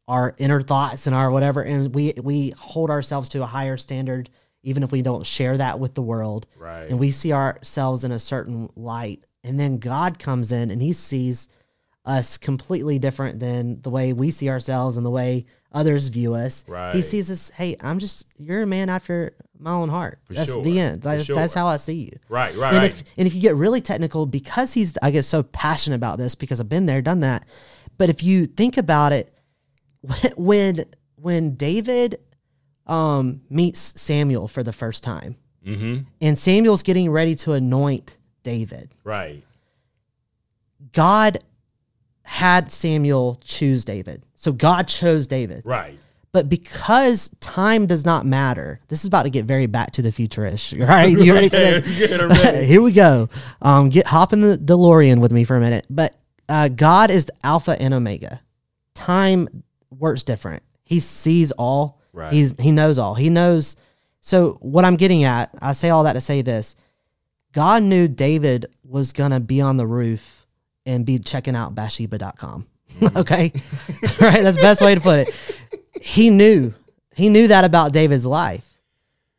our 0.08 0.34
inner 0.38 0.62
thoughts 0.62 1.06
and 1.06 1.16
our 1.16 1.30
whatever, 1.30 1.62
and 1.62 1.94
we 1.94 2.14
we 2.22 2.54
hold 2.58 2.90
ourselves 2.90 3.30
to 3.30 3.44
a 3.44 3.46
higher 3.46 3.78
standard, 3.78 4.30
even 4.64 4.82
if 4.82 4.92
we 4.92 5.02
don't 5.02 5.26
share 5.26 5.58
that 5.58 5.80
with 5.80 5.94
the 5.94 6.02
world. 6.02 6.48
Right. 6.58 6.90
And 6.90 6.98
we 6.98 7.12
see 7.12 7.32
ourselves 7.32 8.04
in 8.04 8.12
a 8.12 8.20
certain 8.20 8.70
light, 8.76 9.26
and 9.44 9.60
then 9.60 9.78
God 9.78 10.18
comes 10.18 10.52
in 10.52 10.72
and 10.72 10.82
He 10.82 10.94
sees 10.94 11.48
us 12.06 12.38
completely 12.38 12.98
different 12.98 13.40
than 13.40 13.82
the 13.82 13.90
way 13.90 14.14
we 14.14 14.32
see 14.32 14.50
ourselves 14.50 14.98
and 14.98 15.06
the 15.06 15.12
way 15.12 15.46
others 15.72 16.08
view 16.08 16.34
us. 16.34 16.66
He 16.94 17.02
sees 17.02 17.30
us. 17.30 17.50
Hey, 17.50 17.76
I'm 17.82 18.00
just 18.00 18.26
you're 18.38 18.64
a 18.64 18.68
man 18.68 18.90
after 18.90 19.36
my 19.60 19.72
own 19.72 19.90
heart. 19.90 20.20
that's 20.30 20.52
sure. 20.52 20.64
the 20.64 20.80
end. 20.80 21.04
For 21.04 21.10
That's, 21.10 21.28
that's 21.28 21.54
how 21.54 21.68
I 21.68 21.78
see 21.78 22.06
you. 22.06 22.12
Right, 22.30 22.56
right, 22.56 22.74
And 22.74 22.82
right. 22.84 22.92
if 22.92 23.04
and 23.18 23.28
if 23.28 23.36
you 23.36 23.42
get 23.42 23.56
really 23.56 23.82
technical, 23.82 24.26
because 24.26 24.74
he's 24.74 24.98
I 25.02 25.12
get 25.12 25.24
so 25.24 25.44
passionate 25.44 25.98
about 25.98 26.18
this 26.18 26.36
because 26.36 26.60
I've 26.60 26.70
been 26.70 26.86
there, 26.86 27.02
done 27.02 27.20
that. 27.22 27.46
But 27.98 28.10
if 28.10 28.24
you 28.24 28.46
think 28.46 28.78
about 28.78 29.12
it, 29.12 29.34
when 30.38 30.86
when 31.16 31.56
David 31.56 32.20
um 32.88 33.42
meets 33.50 34.00
Samuel 34.00 34.48
for 34.48 34.64
the 34.64 34.74
first 34.74 35.04
time, 35.04 35.36
mm-hmm. 35.66 36.04
and 36.22 36.38
Samuel's 36.38 36.84
getting 36.84 37.12
ready 37.12 37.36
to 37.36 37.54
anoint 37.54 38.18
David, 38.44 38.96
Right. 39.04 39.44
God 40.94 41.40
had 42.24 42.72
Samuel 42.72 43.40
choose 43.44 43.84
David. 43.84 44.24
So 44.36 44.52
God 44.52 44.88
chose 44.88 45.28
David. 45.28 45.64
Right. 45.66 46.00
But 46.32 46.48
because 46.48 47.30
time 47.40 47.88
does 47.88 48.06
not 48.06 48.26
matter, 48.26 48.80
this 48.88 49.00
is 49.00 49.08
about 49.08 49.24
to 49.24 49.30
get 49.32 49.46
very 49.46 49.66
back 49.66 49.92
to 49.94 50.02
the 50.02 50.10
futurish. 50.10 50.78
Right? 50.88 51.10
You 51.18 51.34
ready 51.34 51.50
for 51.50 51.58
this? 51.58 52.12
Ready. 52.44 52.66
Here 52.68 52.82
we 52.82 52.92
go. 52.92 53.30
Um, 53.62 53.90
get 53.90 54.06
hop 54.06 54.34
in 54.34 54.42
the 54.42 54.58
DeLorean 54.58 55.20
with 55.22 55.32
me 55.32 55.44
for 55.44 55.56
a 55.56 55.60
minute. 55.60 55.86
But 55.90 56.16
uh, 56.48 56.70
God 56.70 57.10
is 57.12 57.28
Alpha 57.44 57.80
and 57.80 57.94
Omega. 57.94 58.42
Time 58.94 59.64
works 59.90 60.24
different. 60.24 60.64
He 60.84 61.00
sees 61.00 61.52
all. 61.54 62.00
Right. 62.14 62.34
He's 62.34 62.56
he 62.60 62.72
knows 62.72 62.98
all. 63.00 63.16
He 63.16 63.30
knows. 63.30 63.76
So 64.22 64.58
what 64.62 64.86
I'm 64.86 64.96
getting 64.98 65.24
at, 65.24 65.54
I 65.62 65.74
say 65.74 65.90
all 65.90 66.04
that 66.04 66.14
to 66.14 66.22
say 66.22 66.42
this: 66.42 66.76
God 67.54 67.84
knew 67.84 68.08
David 68.08 68.68
was 68.84 69.14
gonna 69.14 69.40
be 69.40 69.62
on 69.62 69.78
the 69.78 69.88
roof 69.88 70.46
and 70.86 71.06
be 71.06 71.20
checking 71.20 71.56
out 71.56 71.76
Bathsheba.com. 71.76 72.68
okay, 73.16 73.52
right? 74.20 74.44
That's 74.44 74.56
the 74.56 74.62
best 74.62 74.82
way 74.82 74.96
to 74.96 75.02
put 75.02 75.20
it. 75.20 75.36
He 76.02 76.30
knew. 76.30 76.74
He 77.16 77.30
knew 77.30 77.48
that 77.48 77.64
about 77.66 77.92
David's 77.94 78.26
life. 78.26 78.78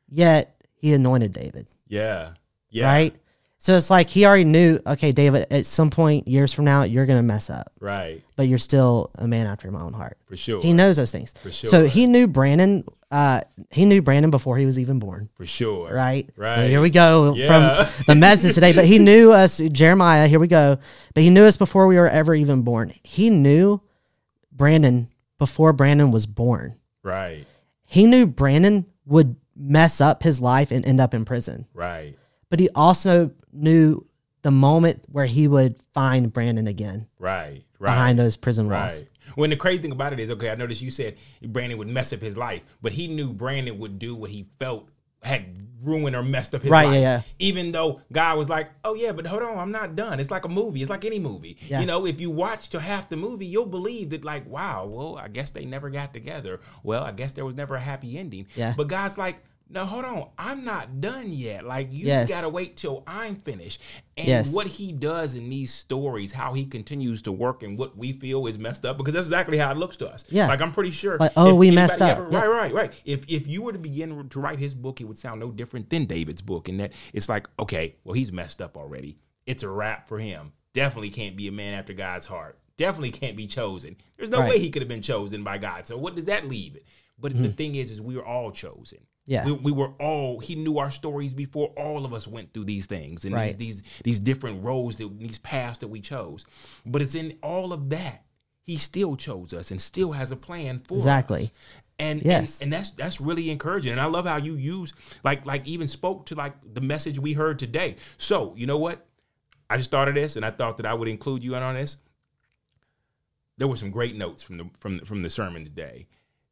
Yet 0.08 0.54
he 0.74 0.92
anointed 0.92 1.32
David 1.32 1.66
Yeah. 1.88 2.30
Yeah. 2.70 2.86
right? 2.86 3.14
So 3.58 3.76
it's 3.76 3.90
like 3.90 4.08
he 4.08 4.24
already 4.24 4.44
knew, 4.44 4.80
okay, 4.86 5.12
David, 5.12 5.46
at 5.50 5.66
some 5.66 5.90
point 5.90 6.26
years 6.26 6.50
from 6.52 6.64
now, 6.64 6.82
you're 6.84 7.04
gonna 7.04 7.22
mess 7.22 7.50
up, 7.50 7.70
Right. 7.78 8.22
but 8.34 8.48
you're 8.48 8.56
still 8.58 9.10
a 9.16 9.28
man 9.28 9.46
after 9.46 9.70
my 9.70 9.82
own 9.82 9.92
heart. 9.92 10.16
For 10.24 10.36
sure. 10.36 10.62
He 10.62 10.72
knows 10.72 10.96
those 10.96 11.12
things. 11.12 11.34
For 11.42 11.50
sure. 11.50 11.68
So 11.68 11.86
he 11.86 12.06
knew 12.06 12.26
Brandon. 12.26 12.84
Uh, 13.10 13.42
he 13.70 13.84
knew 13.84 14.00
Brandon 14.00 14.30
before 14.30 14.56
he 14.56 14.64
was 14.64 14.78
even 14.78 14.98
born. 14.98 15.28
For 15.36 15.44
sure. 15.46 15.92
Right. 15.92 16.30
Right. 16.36 16.54
So 16.56 16.66
here 16.68 16.80
we 16.80 16.88
go 16.88 17.34
Yeah. 17.34 17.84
from 17.84 18.04
the 18.06 18.14
message 18.14 18.54
today. 18.54 18.72
But 18.72 18.86
he 18.86 18.98
knew 19.10 19.30
us, 19.32 19.58
Jeremiah. 19.58 20.26
Here 20.26 20.40
we 20.40 20.48
go. 20.48 20.78
But 21.12 21.22
he 21.22 21.28
knew 21.28 21.44
us 21.44 21.58
before 21.58 21.86
we 21.86 21.96
were 21.98 22.08
ever 22.08 22.34
even 22.34 22.62
born. 22.62 22.94
He 23.02 23.28
knew 23.28 23.82
Brandon 24.52 25.08
before 25.40 25.72
Brandon 25.72 26.12
was 26.12 26.26
born. 26.26 26.76
Right. 27.02 27.44
He 27.86 28.06
knew 28.06 28.26
Brandon 28.26 28.86
would 29.06 29.34
mess 29.56 30.00
up 30.00 30.22
his 30.22 30.40
life 30.40 30.70
and 30.70 30.86
end 30.86 31.00
up 31.00 31.12
in 31.14 31.24
prison. 31.24 31.66
Right. 31.74 32.14
but 32.50 32.60
he 32.60 32.68
also 32.74 33.30
knew 33.52 34.06
the 34.42 34.50
moment 34.50 35.02
where 35.10 35.26
he 35.26 35.46
would 35.48 35.76
find 35.94 36.32
Brandon 36.32 36.66
again 36.66 37.06
Right. 37.18 37.64
Right. 37.78 37.90
behind 37.92 38.18
those 38.18 38.36
prison 38.36 38.68
walls. 38.68 39.00
Right. 39.00 39.08
When 39.36 39.50
the 39.50 39.56
crazy 39.56 39.80
thing 39.82 39.92
about 39.92 40.12
it 40.12 40.18
is, 40.20 40.28
okay, 40.30 40.50
I 40.50 40.54
noticed 40.56 40.82
you 40.82 40.90
said 40.90 41.16
Brandon 41.42 41.78
would 41.78 41.88
mess 41.88 42.12
up 42.12 42.20
his 42.20 42.36
life, 42.36 42.62
but 42.82 42.92
he 42.92 43.06
knew 43.08 43.32
Brandon 43.32 43.78
would 43.78 43.98
do 43.98 44.14
what 44.14 44.30
he 44.30 44.46
felt 44.58 44.88
had 45.22 45.56
ruined 45.82 46.14
or 46.14 46.22
messed 46.22 46.54
up 46.54 46.60
his 46.62 46.70
Right, 46.70 46.84
life. 46.86 46.94
yeah, 46.94 47.00
yeah. 47.00 47.22
Even 47.38 47.72
though 47.72 48.02
God 48.12 48.36
was 48.36 48.48
like, 48.50 48.70
"Oh 48.84 48.94
yeah, 48.94 49.12
but 49.12 49.26
hold 49.26 49.42
on, 49.42 49.56
I'm 49.58 49.72
not 49.72 49.96
done." 49.96 50.20
It's 50.20 50.30
like 50.30 50.44
a 50.44 50.48
movie. 50.48 50.82
It's 50.82 50.90
like 50.90 51.04
any 51.06 51.18
movie. 51.18 51.56
Yeah. 51.68 51.80
You 51.80 51.86
know, 51.86 52.06
if 52.06 52.20
you 52.20 52.30
watch 52.30 52.68
to 52.70 52.80
half 52.80 53.08
the 53.08 53.16
movie, 53.16 53.46
you'll 53.46 53.64
believe 53.66 54.10
that, 54.10 54.22
like, 54.24 54.46
wow, 54.46 54.84
well, 54.86 55.16
I 55.16 55.28
guess 55.28 55.50
they 55.50 55.64
never 55.64 55.88
got 55.88 56.12
together. 56.12 56.60
Well, 56.82 57.02
I 57.02 57.12
guess 57.12 57.32
there 57.32 57.46
was 57.46 57.56
never 57.56 57.76
a 57.76 57.80
happy 57.80 58.18
ending. 58.18 58.46
Yeah. 58.56 58.74
But 58.76 58.88
God's 58.88 59.16
like, 59.16 59.42
no, 59.72 59.86
hold 59.86 60.04
on, 60.04 60.28
I'm 60.36 60.64
not 60.64 61.00
done 61.00 61.30
yet. 61.30 61.64
Like 61.64 61.92
you 61.92 62.06
Yes. 62.06 62.28
gotta 62.28 62.48
wait 62.48 62.76
till 62.76 63.04
I'm 63.06 63.36
finished. 63.36 63.80
And 64.16 64.26
Yes. 64.26 64.52
what 64.52 64.66
he 64.66 64.90
does 64.92 65.34
in 65.34 65.48
these 65.48 65.72
stories, 65.72 66.32
how 66.32 66.54
he 66.54 66.66
continues 66.66 67.22
to 67.22 67.32
work 67.32 67.62
and 67.62 67.78
what 67.78 67.96
we 67.96 68.12
feel 68.12 68.46
is 68.46 68.58
messed 68.58 68.84
up, 68.84 68.98
because 68.98 69.14
that's 69.14 69.26
exactly 69.26 69.58
how 69.58 69.70
it 69.70 69.76
looks 69.76 69.96
to 69.98 70.08
us. 70.10 70.24
Yeah. 70.28 70.48
Like 70.48 70.60
I'm 70.60 70.72
pretty 70.72 70.90
sure. 70.90 71.16
Like, 71.18 71.32
oh, 71.36 71.54
we 71.54 71.70
messed 71.70 72.02
up. 72.02 72.18
ever- 72.18 72.28
Yeah. 72.30 72.40
Right, 72.40 72.48
right, 72.48 72.74
right. 72.74 73.00
If 73.04 73.24
if 73.28 73.46
you 73.46 73.62
were 73.62 73.72
to 73.72 73.78
begin 73.78 74.28
to 74.28 74.40
write 74.40 74.58
his 74.58 74.74
book, 74.74 75.00
it 75.00 75.04
would 75.04 75.18
sound 75.18 75.40
no 75.40 75.50
different 75.52 75.88
than 75.90 76.04
David's 76.04 76.42
book. 76.42 76.68
And 76.68 76.80
that 76.80 76.92
it's 77.12 77.28
like, 77.28 77.46
okay, 77.58 77.94
well, 78.04 78.14
he's 78.14 78.32
messed 78.32 78.60
up 78.60 78.76
already. 78.76 79.18
It's 79.46 79.62
a 79.62 79.68
wrap 79.68 80.08
for 80.08 80.18
him. 80.18 80.52
Definitely 80.74 81.10
can't 81.10 81.36
be 81.36 81.48
a 81.48 81.52
man 81.52 81.74
after 81.74 81.92
God's 81.92 82.26
heart. 82.26 82.58
Definitely 82.76 83.10
can't 83.12 83.36
be 83.36 83.46
chosen. 83.46 83.96
There's 84.16 84.30
no 84.30 84.40
Right. 84.40 84.50
way 84.50 84.58
he 84.58 84.70
could 84.70 84.82
have 84.82 84.88
been 84.88 85.02
chosen 85.02 85.44
by 85.44 85.58
God. 85.58 85.86
So 85.86 85.96
what 85.96 86.14
does 86.16 86.24
that 86.26 86.48
leave 86.48 86.76
it? 86.76 86.84
But 87.18 87.32
the 87.32 87.38
mm-hmm. 87.48 87.52
thing 87.52 87.74
is, 87.74 87.90
is 87.90 88.00
we 88.00 88.16
are 88.16 88.24
all 88.24 88.50
chosen. 88.50 89.00
Yeah. 89.30 89.44
We, 89.46 89.52
we 89.52 89.72
were 89.72 89.90
all. 90.00 90.40
He 90.40 90.56
knew 90.56 90.78
our 90.78 90.90
stories 90.90 91.32
before 91.34 91.68
all 91.76 92.04
of 92.04 92.12
us 92.12 92.26
went 92.26 92.52
through 92.52 92.64
these 92.64 92.86
things 92.86 93.24
and 93.24 93.32
Right. 93.34 93.56
these 93.56 93.80
these 93.82 94.02
these 94.02 94.20
different 94.20 94.64
roads 94.64 94.96
that 94.96 95.18
these 95.18 95.38
paths 95.38 95.78
that 95.78 95.88
we 95.88 96.00
chose. 96.00 96.44
But 96.84 97.00
it's 97.00 97.14
in 97.14 97.38
all 97.42 97.72
of 97.72 97.90
that 97.90 98.24
he 98.62 98.76
still 98.76 99.16
chose 99.16 99.52
us 99.52 99.70
and 99.70 99.80
still 99.80 100.12
has 100.12 100.30
a 100.32 100.36
plan 100.36 100.80
for 100.80 100.94
Exactly. 100.94 101.44
us. 101.44 101.50
And, 101.98 102.22
Yes. 102.22 102.60
and 102.60 102.64
and 102.64 102.72
that's 102.72 102.90
that's 102.90 103.20
really 103.20 103.50
encouraging. 103.50 103.92
And 103.92 104.00
I 104.00 104.06
love 104.06 104.26
how 104.26 104.38
you 104.38 104.54
use 104.56 104.92
like 105.22 105.46
like 105.46 105.64
even 105.68 105.86
spoke 105.86 106.26
to 106.26 106.34
like 106.34 106.54
the 106.74 106.80
message 106.80 107.18
we 107.20 107.32
heard 107.34 107.58
today. 107.58 107.96
So 108.18 108.52
you 108.56 108.66
know 108.66 108.78
what? 108.78 109.06
I 109.68 109.76
just 109.76 109.92
thought 109.92 110.08
of 110.08 110.16
this 110.16 110.34
and 110.34 110.44
I 110.44 110.50
thought 110.50 110.76
that 110.78 110.86
I 110.86 110.94
would 110.94 111.06
include 111.08 111.44
you 111.44 111.54
in 111.54 111.62
on 111.62 111.76
this. 111.76 111.98
There 113.58 113.68
were 113.68 113.76
some 113.76 113.90
great 113.92 114.16
notes 114.16 114.42
from 114.42 114.56
the 114.58 114.70
from 114.80 114.98
the, 114.98 115.06
from 115.06 115.22
the 115.22 115.30
sermon 115.30 115.64
today. 115.64 116.08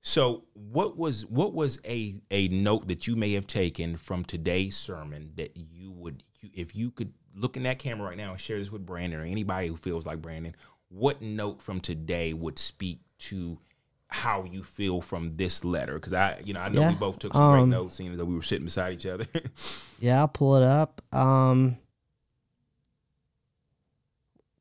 So 0.08 0.44
what 0.54 0.96
was 0.96 1.26
what 1.26 1.52
was 1.52 1.82
a 1.84 2.14
a 2.30 2.48
note 2.48 2.88
that 2.88 3.06
you 3.06 3.14
may 3.14 3.34
have 3.34 3.46
taken 3.46 3.98
from 3.98 4.24
today's 4.24 4.74
sermon 4.74 5.32
that 5.36 5.54
you 5.54 5.92
would 5.92 6.24
you, 6.40 6.48
if 6.54 6.74
you 6.74 6.90
could 6.90 7.12
look 7.34 7.58
in 7.58 7.64
that 7.64 7.78
camera 7.78 8.08
right 8.08 8.16
now 8.16 8.30
and 8.30 8.40
share 8.40 8.58
this 8.58 8.72
with 8.72 8.86
Brandon 8.86 9.20
or 9.20 9.24
anybody 9.24 9.68
who 9.68 9.76
feels 9.76 10.06
like 10.06 10.22
Brandon, 10.22 10.56
what 10.88 11.20
note 11.20 11.60
from 11.60 11.78
today 11.78 12.32
would 12.32 12.58
speak 12.58 13.00
to 13.18 13.58
how 14.06 14.44
you 14.44 14.62
feel 14.62 15.02
from 15.02 15.32
this 15.32 15.62
letter? 15.62 15.96
Because 15.96 16.14
I 16.14 16.40
you 16.42 16.54
know 16.54 16.60
I 16.60 16.70
know 16.70 16.88
we 16.88 16.94
both 16.94 17.18
took 17.18 17.34
some 17.34 17.42
um, 17.42 17.58
great 17.58 17.76
notes, 17.76 17.96
seeing 17.96 18.10
as 18.10 18.18
though 18.18 18.24
we 18.24 18.34
were 18.34 18.42
sitting 18.42 18.64
beside 18.64 18.94
each 18.94 19.06
other. 19.06 19.26
Yeah, 20.00 20.20
I'll 20.20 20.28
pull 20.28 20.56
it 20.56 20.62
up. 20.62 21.02
Um, 21.12 21.76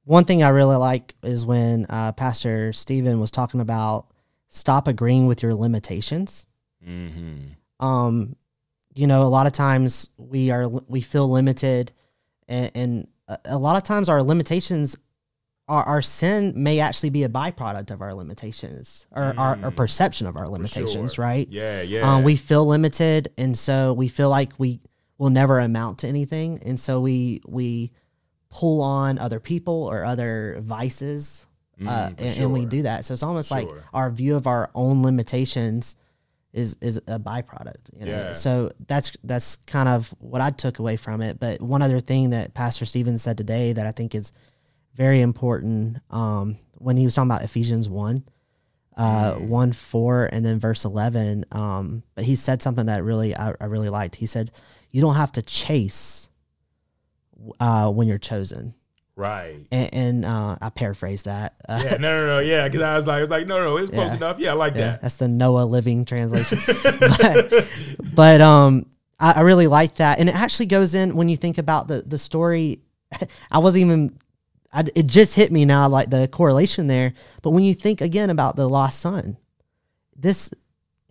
one 0.03 0.25
thing 0.25 0.41
I 0.41 0.49
really 0.49 0.77
like 0.77 1.13
is 1.21 1.45
when 1.45 1.85
uh, 1.89 2.11
Pastor 2.11 2.73
Steven 2.73 3.19
was 3.19 3.29
talking 3.29 3.61
about 3.61 4.07
stop 4.49 4.87
agreeing 4.87 5.27
with 5.27 5.43
your 5.43 5.53
limitations. 5.55 6.47
mm-hmm. 6.85 7.85
Um, 7.85 8.35
you 8.95 9.05
know, 9.05 9.21
a 9.23 9.29
lot 9.29 9.45
of 9.45 9.53
times 9.53 10.09
we 10.17 10.49
are 10.49 10.67
we 10.67 11.01
feel 11.01 11.29
limited, 11.29 11.91
and, 12.47 12.71
and 12.73 13.07
a, 13.45 13.57
lot 13.57 13.77
of 13.77 13.83
times 13.83 14.09
our 14.09 14.23
limitations, 14.23 14.97
our, 15.67 15.83
our 15.83 16.01
sin 16.01 16.53
may 16.55 16.79
actually 16.79 17.11
be 17.11 17.23
a 17.23 17.29
byproduct 17.29 17.91
of 17.91 18.01
our 18.01 18.13
limitations 18.15 19.05
or 19.11 19.35
our, 19.37 19.59
our 19.63 19.71
Mm. 19.71 19.75
perception 19.75 20.25
of 20.25 20.35
our 20.35 20.47
limitations, 20.47 21.13
sure. 21.13 21.25
right? 21.25 21.47
Yeah, 21.51 21.81
yeah. 21.83 22.15
Um, 22.15 22.23
we 22.23 22.35
feel 22.35 22.65
limited, 22.65 23.31
and 23.37 23.55
so 23.57 23.93
we 23.93 24.07
feel 24.07 24.29
like 24.29 24.53
we 24.57 24.79
will 25.19 25.29
never 25.29 25.59
amount 25.59 25.99
to 25.99 26.07
anything, 26.07 26.59
and 26.65 26.79
so 26.79 26.99
we 27.01 27.41
we 27.47 27.91
pull 28.49 28.81
on 28.81 29.19
other 29.19 29.39
people 29.39 29.83
or 29.91 30.05
other 30.05 30.57
vices, 30.61 31.46
Mm, 31.79 32.17
for 32.17 32.23
and, 32.23 32.39
and 32.39 32.53
we 32.53 32.65
do 32.65 32.83
that. 32.83 33.05
So 33.05 33.13
it's 33.13 33.23
almost 33.23 33.51
like 33.51 33.67
our 33.93 34.09
view 34.09 34.35
of 34.35 34.47
our 34.47 34.69
own 34.73 35.03
limitations 35.03 35.95
is 36.53 36.77
is 36.81 36.97
a 36.97 37.19
byproduct. 37.19 37.77
You 37.99 38.05
know? 38.05 38.11
Yeah. 38.11 38.33
So 38.33 38.71
that's 38.87 39.11
that's 39.23 39.57
kind 39.67 39.87
of 39.89 40.13
what 40.19 40.41
I 40.41 40.49
took 40.49 40.79
away 40.79 40.97
from 40.97 41.21
it. 41.21 41.39
But 41.39 41.61
one 41.61 41.81
other 41.81 41.99
thing 41.99 42.31
that 42.31 42.53
Pastor 42.53 42.85
Stevens 42.85 43.21
said 43.21 43.37
today 43.37 43.73
that 43.73 43.85
I 43.85 43.91
think 43.91 44.15
is 44.15 44.31
very 44.95 45.21
important 45.21 45.97
um, 46.09 46.57
when 46.73 46.97
he 46.97 47.05
was 47.05 47.13
talking 47.13 47.29
about 47.29 47.43
Ephesians 47.43 47.87
one 47.87 48.23
uh, 48.97 49.35
Mm. 49.35 49.47
1 49.47 49.71
4 49.73 50.29
and 50.31 50.43
then 50.43 50.59
verse 50.59 50.83
11 50.83 51.45
um, 51.51 52.01
but 52.15 52.25
he 52.25 52.35
said 52.35 52.63
something 52.63 52.87
that 52.87 53.03
really 53.03 53.35
I, 53.35 53.53
I 53.61 53.65
really 53.65 53.89
liked 53.89 54.15
he 54.15 54.25
said 54.25 54.49
you 54.89 55.01
don't 55.01 55.13
have 55.15 55.31
to 55.33 55.43
chase 55.43 56.31
uh, 57.59 57.91
when 57.91 58.07
you're 58.07 58.17
chosen 58.17 58.73
right. 59.17 59.57
and, 59.71 59.93
and 59.93 60.25
uh, 60.25 60.57
i 60.61 60.69
paraphrase 60.69 61.23
that 61.23 61.55
uh, 61.67 61.81
Yeah, 61.83 61.97
no, 61.97 62.21
no, 62.21 62.27
no, 62.27 62.39
yeah, 62.39 62.67
because 62.67 62.81
I 62.81 62.95
was 62.95 63.05
like, 63.05 63.17
I 63.17 63.21
was 63.21 63.29
like, 63.29 63.47
no, 63.47 63.59
no, 63.63 63.75
it's 63.77 63.89
close 63.91 64.11
Yeah. 64.11 64.17
enough. 64.17 64.39
Yeah, 64.39 64.51
I 64.51 64.53
like 64.53 64.73
yeah, 64.75 64.79
that. 64.91 65.01
that's 65.01 65.17
the 65.17 65.27
noah 65.27 65.65
living 65.65 66.05
translation 66.05 66.59
but, 66.65 67.67
but 68.15 68.39
um 68.41 68.85
I, 69.19 69.33
I 69.33 69.41
really 69.41 69.67
like 69.67 69.95
that 69.95 70.19
and 70.19 70.29
it 70.29 70.35
actually 70.35 70.67
goes 70.67 70.93
in 70.95 71.15
when 71.15 71.27
you 71.27 71.35
think 71.37 71.57
about 71.57 71.87
the 71.89 72.01
the 72.01 72.17
story 72.17 72.79
i 73.51 73.57
wasn't 73.59 73.81
even 73.81 74.17
I, 74.71 74.83
it 74.95 75.07
just 75.07 75.33
hit 75.35 75.51
me 75.51 75.65
now 75.65 75.87
like 75.89 76.09
the 76.09 76.27
correlation 76.27 76.87
there 76.87 77.13
but 77.41 77.51
when 77.51 77.63
you 77.63 77.73
think 77.73 78.01
again 78.01 78.29
about 78.29 78.55
the 78.55 78.67
lost 78.69 78.99
son 78.99 79.37
this 80.15 80.51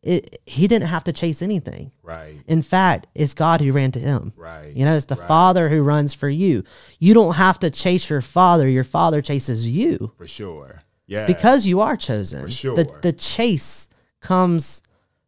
it, 0.07 0.41
he 0.47 0.69
didn't 0.69 0.89
have 0.89 1.05
to 1.05 1.13
chase 1.13 1.43
anything 1.43 1.91
Right, 2.03 2.37
in 2.47 2.63
fact 2.63 3.07
it's 3.15 3.35
god 3.35 3.61
who 3.61 3.73
ran 3.73 3.91
to 3.93 3.99
him 3.99 4.33
right. 4.37 4.73
you 4.75 4.85
know 4.85 4.95
it's 4.95 5.07
the 5.07 5.17
Right. 5.17 5.29
father 5.29 5.69
who 5.69 5.83
runs 5.83 6.15
for 6.15 6.29
you 6.29 6.63
you 6.99 7.13
don't 7.15 7.35
have 7.35 7.59
to 7.61 7.71
chase 7.71 8.09
your 8.09 8.21
father 8.23 8.69
your 8.69 8.85
father 8.85 9.21
chases 9.23 9.69
you 9.69 10.13
for 10.17 10.29
sure. 10.29 10.83
Yeah, 11.09 11.25
because 11.27 11.67
you 11.69 11.81
are 11.81 11.97
chosen 11.97 12.43
For 12.45 12.51
sure. 12.51 12.75
the, 12.77 12.93
the 13.03 13.13
chase 13.13 13.89
comes 14.21 14.83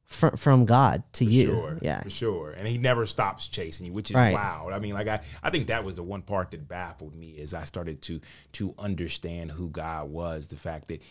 from 0.05 0.37
from 0.37 0.65
god 0.65 1.03
to 1.13 1.25
For 1.25 1.31
you 1.31 1.47
Sure, 1.47 1.79
yeah 1.83 2.01
for 2.03 2.11
sure. 2.11 2.51
And 2.53 2.67
he 2.67 2.79
never 2.79 3.05
stops 3.07 3.47
chasing 3.47 3.87
you, 3.87 3.93
which 3.93 4.11
is 4.11 4.17
Right. 4.17 4.33
wild. 4.33 4.73
I 4.73 4.79
mean, 4.81 4.95
like 4.95 5.07
I, 5.07 5.21
I 5.43 5.51
think 5.51 5.67
that 5.69 5.85
was 5.85 5.97
the 5.97 6.03
one 6.03 6.23
part 6.23 6.51
that 6.53 6.67
baffled 6.67 7.15
me 7.15 7.39
as 7.41 7.53
I 7.55 7.65
started 7.67 8.01
to 8.03 8.21
to 8.53 8.75
understand 8.79 9.53
who 9.53 9.69
God 9.69 10.09
was. 10.11 10.49
The 10.49 10.57
fact 10.57 10.89
that 10.89 11.03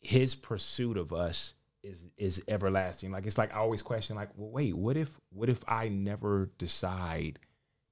His 0.00 0.34
pursuit 0.34 0.96
of 0.98 1.12
us 1.12 1.54
is 1.84 2.06
is 2.16 2.42
everlasting. 2.48 3.12
Like 3.12 3.26
it's 3.26 3.38
like 3.38 3.54
I 3.54 3.58
always 3.58 3.82
question, 3.82 4.16
like, 4.16 4.30
well, 4.36 4.50
wait, 4.50 4.76
what 4.76 4.96
if 4.96 5.20
what 5.30 5.48
if 5.48 5.62
I 5.68 5.88
never 5.88 6.50
decide 6.58 7.38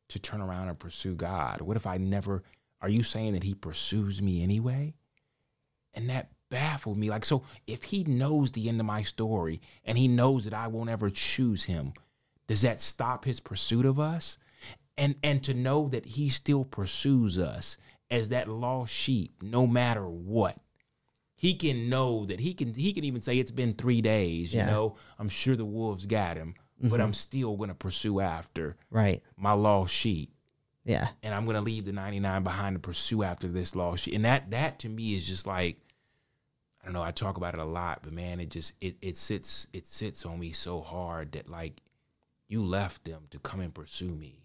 to 0.08 0.18
turn 0.18 0.40
around 0.40 0.68
and 0.68 0.78
pursue 0.78 1.14
God? 1.14 1.60
What 1.60 1.76
if 1.76 1.86
I 1.86 1.98
never? 1.98 2.42
Are 2.80 2.88
you 2.88 3.02
saying 3.02 3.34
that 3.34 3.44
He 3.44 3.54
pursues 3.54 4.20
me 4.20 4.42
anyway? 4.42 4.94
And 5.94 6.08
that 6.08 6.30
baffled 6.52 6.98
me. 6.98 7.10
Like, 7.10 7.24
so 7.24 7.42
if 7.66 7.84
he 7.84 8.04
knows 8.04 8.52
the 8.52 8.68
end 8.68 8.78
of 8.78 8.86
my 8.86 9.02
story 9.02 9.60
and 9.84 9.98
he 9.98 10.06
knows 10.06 10.44
that 10.44 10.54
I 10.54 10.68
won't 10.68 10.90
ever 10.90 11.10
choose 11.10 11.64
him, 11.64 11.94
does 12.46 12.60
that 12.60 12.78
stop 12.78 13.24
his 13.24 13.40
pursuit 13.40 13.86
of 13.86 13.98
us? 13.98 14.38
And 14.96 15.16
and 15.22 15.42
to 15.44 15.54
know 15.54 15.88
that 15.88 16.04
he 16.04 16.28
still 16.28 16.64
pursues 16.64 17.38
us 17.38 17.78
as 18.10 18.28
that 18.28 18.48
lost 18.48 18.92
sheep, 18.92 19.42
no 19.42 19.66
matter 19.66 20.06
what. 20.06 20.58
He 21.42 21.54
can 21.54 21.88
know 21.88 22.24
that 22.26 22.38
he 22.38 22.54
can 22.54 22.72
he 22.72 22.92
can 22.92 23.02
even 23.02 23.20
say 23.20 23.36
it's 23.40 23.50
been 23.50 23.74
three 23.74 24.00
days, 24.00 24.54
you 24.54 24.60
Yeah. 24.60 24.66
know. 24.66 24.96
I'm 25.18 25.28
sure 25.28 25.56
the 25.56 25.64
wolves 25.64 26.06
got 26.06 26.36
him, 26.36 26.54
but 26.80 26.92
mm-hmm. 26.92 27.00
I'm 27.02 27.12
still 27.12 27.56
gonna 27.56 27.74
pursue 27.74 28.20
after 28.20 28.76
right 28.90 29.20
my 29.36 29.50
lost 29.50 29.92
sheep 29.92 30.32
yeah 30.84 31.08
and 31.20 31.34
I'm 31.34 31.44
gonna 31.44 31.60
leave 31.60 31.84
the 31.84 31.92
99 31.92 32.44
behind 32.44 32.76
to 32.76 32.80
pursue 32.80 33.24
after 33.24 33.48
this 33.48 33.74
lost 33.74 34.04
sheep. 34.04 34.14
And 34.14 34.24
that 34.24 34.52
that 34.52 34.78
to 34.80 34.88
me 34.88 35.16
is 35.16 35.26
just 35.26 35.44
like 35.44 35.78
I 36.80 36.84
don't 36.84 36.94
know. 36.94 37.02
I 37.02 37.10
talk 37.10 37.36
about 37.36 37.54
it 37.54 37.60
a 37.60 37.64
lot, 37.64 38.00
but 38.04 38.12
man, 38.12 38.38
it 38.38 38.48
just 38.48 38.74
it 38.80 38.96
it 39.02 39.16
sits 39.16 39.66
it 39.72 39.84
sits 39.84 40.24
on 40.24 40.38
me 40.38 40.52
so 40.52 40.80
hard 40.80 41.32
that 41.32 41.48
like 41.48 41.82
you 42.46 42.64
left 42.64 43.02
them 43.02 43.24
to 43.30 43.40
come 43.40 43.58
and 43.58 43.74
pursue 43.74 44.14
me, 44.14 44.44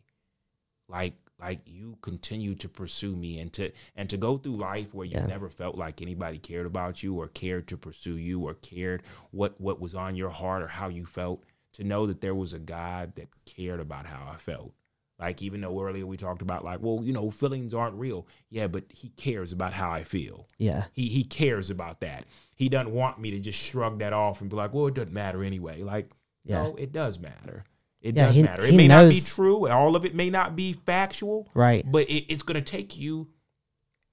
like 0.87 1.13
like 1.39 1.59
you 1.65 1.97
continue 2.01 2.55
to 2.55 2.67
pursue 2.67 3.15
me 3.15 3.39
and 3.39 3.53
to 3.53 3.71
and 3.95 4.09
to 4.09 4.17
go 4.17 4.37
through 4.37 4.55
life 4.55 4.93
where 4.93 5.05
you 5.05 5.13
Yeah. 5.17 5.25
never 5.27 5.49
felt 5.49 5.75
like 5.77 6.01
anybody 6.01 6.37
cared 6.39 6.65
about 6.65 7.03
you 7.03 7.15
or 7.19 7.27
cared 7.27 7.67
to 7.67 7.77
pursue 7.77 8.17
you 8.17 8.41
or 8.41 8.53
cared 8.55 9.03
what 9.31 9.59
what 9.61 9.79
was 9.79 9.93
on 9.95 10.15
your 10.15 10.29
heart 10.29 10.63
or 10.63 10.67
how 10.67 10.87
you 10.89 11.05
felt. 11.05 11.43
To 11.73 11.83
know 11.83 12.07
that 12.07 12.21
there 12.21 12.33
was 12.33 12.53
a 12.53 12.59
God 12.59 13.13
that 13.15 13.27
cared 13.45 13.79
about 13.79 14.07
how 14.07 14.31
I 14.33 14.37
felt. 14.37 14.73
Like 15.19 15.43
even 15.43 15.61
though 15.61 15.79
earlier 15.81 16.07
we 16.07 16.17
talked 16.17 16.41
about 16.41 16.63
like, 16.65 16.79
well, 16.81 17.01
you 17.03 17.13
know, 17.13 17.29
feelings 17.29 17.71
aren't 17.73 17.95
real. 17.99 18.27
Yeah, 18.49 18.65
but 18.67 18.85
he 18.89 19.09
cares 19.09 19.51
about 19.51 19.73
how 19.73 19.91
I 19.91 20.03
feel. 20.03 20.47
yeah 20.57 20.85
He 20.93 21.07
he 21.09 21.23
cares 21.23 21.69
about 21.69 21.99
that. 22.01 22.25
He 22.55 22.67
doesn't 22.67 22.93
want 22.93 23.19
me 23.19 23.29
to 23.31 23.39
just 23.39 23.59
shrug 23.59 23.99
that 23.99 24.11
off 24.13 24.41
and 24.41 24.49
be 24.49 24.55
like, 24.55 24.73
well, 24.73 24.87
it 24.87 24.95
doesn't 24.95 25.13
matter 25.13 25.43
anyway. 25.43 25.83
Like, 25.83 26.09
Yeah. 26.43 26.63
no, 26.63 26.75
it 26.77 26.91
does 26.91 27.19
matter. 27.19 27.63
It 28.01 28.15
Yeah, 28.15 28.27
does 28.27 28.35
he- 28.35 28.43
matter. 28.43 28.63
It 28.65 28.75
may 28.75 28.87
not 28.87 29.09
be 29.09 29.15
knows- 29.15 29.29
true. 29.33 29.67
All 29.67 29.95
of 29.95 30.05
it 30.05 30.13
may 30.15 30.29
not 30.29 30.55
be 30.55 30.73
factual, 30.73 31.49
right 31.53 31.83
but 31.89 32.09
it, 32.09 32.25
it's 32.31 32.43
going 32.43 32.55
to 32.55 32.61
take 32.71 32.97
you 32.97 33.27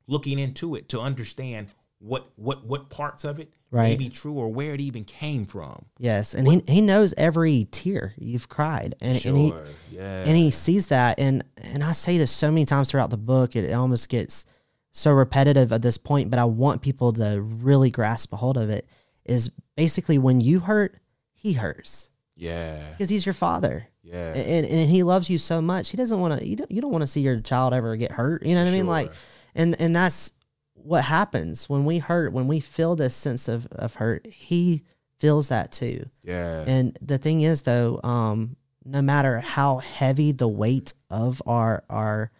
looking 0.06 0.38
into 0.38 0.74
it 0.74 0.88
to 0.90 1.00
understand 1.00 1.68
what 1.98 2.30
what 2.36 2.66
what 2.66 2.90
parts 2.90 3.24
of 3.24 3.38
it 3.40 3.52
may 3.72 3.96
be 3.96 4.08
true 4.10 4.34
or 4.34 4.52
where 4.52 4.74
it 4.74 4.80
even 4.80 5.04
came 5.04 5.46
from. 5.46 5.86
yes 5.98 6.32
and 6.34 6.46
he, 6.46 6.62
he 6.68 6.80
knows 6.82 7.12
every 7.16 7.66
tear 7.72 8.12
you've 8.18 8.48
cried 8.48 8.94
and, 9.00 9.24
and 9.24 9.36
he 9.36 9.52
yeah. 9.90 10.22
and 10.24 10.36
he 10.36 10.50
sees 10.50 10.88
that 10.88 11.18
and 11.18 11.42
and 11.56 11.82
i 11.82 11.90
say 11.92 12.16
this 12.18 12.30
so 12.30 12.50
many 12.50 12.64
times 12.64 12.90
throughout 12.90 13.10
the 13.10 13.16
book 13.16 13.56
it 13.56 13.72
almost 13.72 14.08
gets 14.10 14.44
so 14.92 15.10
repetitive 15.12 15.72
at 15.72 15.82
this 15.82 15.96
point 15.98 16.30
but 16.30 16.38
i 16.38 16.44
want 16.44 16.82
people 16.82 17.12
to 17.12 17.40
really 17.40 17.90
grasp 17.90 18.32
a 18.32 18.36
hold 18.36 18.56
of 18.58 18.68
it 18.70 18.86
is 19.24 19.50
basically 19.76 20.18
when 20.18 20.40
you 20.40 20.60
hurt 20.60 20.98
he 21.32 21.54
hurts 21.54 22.10
Yeah. 22.36 22.90
because 22.90 23.10
he's 23.10 23.26
your 23.26 23.32
father. 23.32 23.88
Yeah. 24.02 24.34
and, 24.34 24.66
and 24.66 24.90
he 24.90 25.02
loves 25.02 25.30
you 25.30 25.38
so 25.38 25.62
much. 25.62 25.90
He 25.90 25.96
doesn't 25.96 26.20
want 26.20 26.38
to. 26.38 26.46
You 26.46 26.56
don't, 26.56 26.70
you 26.70 26.80
don't 26.80 26.92
want 26.92 27.02
to 27.02 27.08
see 27.08 27.20
your 27.20 27.40
child 27.40 27.72
ever 27.72 27.96
get 27.96 28.12
hurt. 28.12 28.44
You 28.44 28.54
know 28.54 28.62
what 28.62 28.70
I 28.70 28.74
mean? 28.74 28.86
Like, 28.86 29.12
and 29.54 29.80
and 29.80 29.96
that's 29.96 30.32
what 30.74 31.04
happens 31.04 31.68
when 31.68 31.84
we 31.84 31.98
hurt. 31.98 32.32
When 32.32 32.46
we 32.46 32.60
feel 32.60 32.96
this 32.96 33.14
sense 33.14 33.48
of 33.48 33.66
of 33.72 33.94
hurt, 33.94 34.26
he 34.26 34.82
feels 35.18 35.48
that 35.48 35.72
too. 35.72 36.04
Yeah. 36.22 36.64
And 36.66 36.98
the 37.00 37.18
thing 37.18 37.40
is, 37.40 37.62
though, 37.62 37.98
um, 38.04 38.56
no 38.84 39.00
matter 39.00 39.40
how 39.40 39.78
heavy 39.78 40.32
the 40.32 40.48
weight 40.48 40.92
of 41.08 41.42
our 41.46 41.82
our 41.88 42.30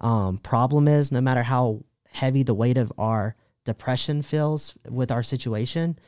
um, 0.00 0.38
problem 0.38 0.88
is, 0.88 1.12
no 1.12 1.20
matter 1.20 1.42
how 1.42 1.84
heavy 2.10 2.42
the 2.42 2.54
weight 2.54 2.78
of 2.78 2.90
our 2.96 3.36
depression 3.64 4.22
feels 4.22 4.74
with 4.88 5.10
our 5.10 5.22
situation, 5.22 5.98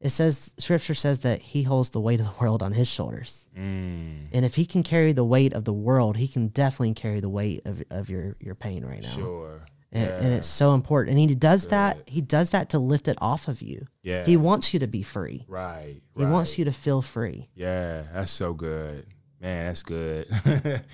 it 0.00 0.10
says 0.10 0.54
Scripture 0.58 0.94
says 0.94 1.20
that 1.20 1.42
He 1.42 1.62
holds 1.64 1.90
the 1.90 2.00
weight 2.00 2.20
of 2.20 2.26
the 2.26 2.32
world 2.40 2.62
on 2.62 2.72
His 2.72 2.88
shoulders. 2.88 3.48
Mm, 3.56 4.28
And 4.32 4.44
if 4.44 4.54
he 4.54 4.64
can 4.66 4.82
carry 4.82 5.12
the 5.12 5.24
weight 5.24 5.52
of 5.54 5.64
the 5.64 5.72
world, 5.72 6.16
he 6.16 6.28
can 6.28 6.48
definitely 6.48 6.94
carry 6.94 7.20
the 7.20 7.28
weight 7.28 7.62
of, 7.64 7.82
of 7.90 8.08
your, 8.08 8.36
your 8.40 8.54
pain 8.54 8.84
right 8.84 9.02
now. 9.02 9.08
sure. 9.08 9.60
And, 9.90 10.06
yeah. 10.10 10.16
and 10.18 10.32
it's 10.34 10.46
so 10.48 10.74
important. 10.74 11.18
And 11.18 11.30
he 11.30 11.34
does 11.34 11.68
that. 11.68 11.98
He 12.06 12.20
does 12.20 12.50
that 12.50 12.68
to 12.70 12.78
lift 12.78 13.08
it 13.08 13.16
off 13.22 13.48
of 13.48 13.62
you. 13.62 13.86
yeah. 14.02 14.24
He 14.26 14.36
wants 14.36 14.74
you 14.74 14.80
to 14.80 14.86
be 14.86 15.02
free. 15.02 15.46
right. 15.48 16.02
He 16.16 16.24
right. 16.24 16.30
wants 16.30 16.58
you 16.58 16.66
to 16.66 16.72
feel 16.72 17.00
free. 17.00 17.48
Yeah, 17.54 18.02
that's 18.12 18.30
so 18.30 18.52
good. 18.52 19.06
Man, 19.40 19.66
that's 19.66 19.82
good. 19.82 20.26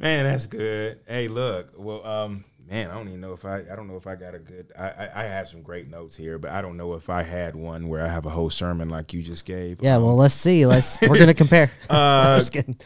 man, 0.00 0.24
that's 0.24 0.46
good. 0.46 1.00
Hey, 1.06 1.28
look. 1.28 1.72
Well, 1.76 2.04
um, 2.04 2.44
man, 2.70 2.90
I 2.90 2.94
don't 2.94 3.08
even 3.08 3.20
know 3.20 3.32
if 3.32 3.44
I 3.44 3.64
I 3.70 3.76
don't 3.76 3.88
know 3.88 3.96
if 3.96 4.06
I 4.06 4.14
got 4.14 4.34
a 4.34 4.38
good 4.38 4.72
I, 4.78 4.88
I, 4.88 5.10
I 5.16 5.24
have 5.24 5.48
some 5.48 5.62
great 5.62 5.90
notes 5.90 6.14
here, 6.14 6.38
but 6.38 6.52
I 6.52 6.62
don't 6.62 6.76
know 6.76 6.94
if 6.94 7.10
I 7.10 7.22
had 7.22 7.56
one 7.56 7.88
where 7.88 8.02
I 8.02 8.08
have 8.08 8.24
a 8.24 8.30
whole 8.30 8.48
sermon 8.48 8.88
like 8.88 9.12
you 9.12 9.22
just 9.22 9.44
gave. 9.44 9.82
Yeah. 9.82 9.96
Um, 9.96 10.04
Well, 10.04 10.16
let's 10.16 10.34
see. 10.34 10.64
Let's. 10.64 11.00
We're 11.02 11.18
gonna 11.18 11.34
compare. 11.44 11.72
I'm 11.90 12.32
uh, 12.32 12.38
just 12.38 12.52
kidding. 12.52 12.78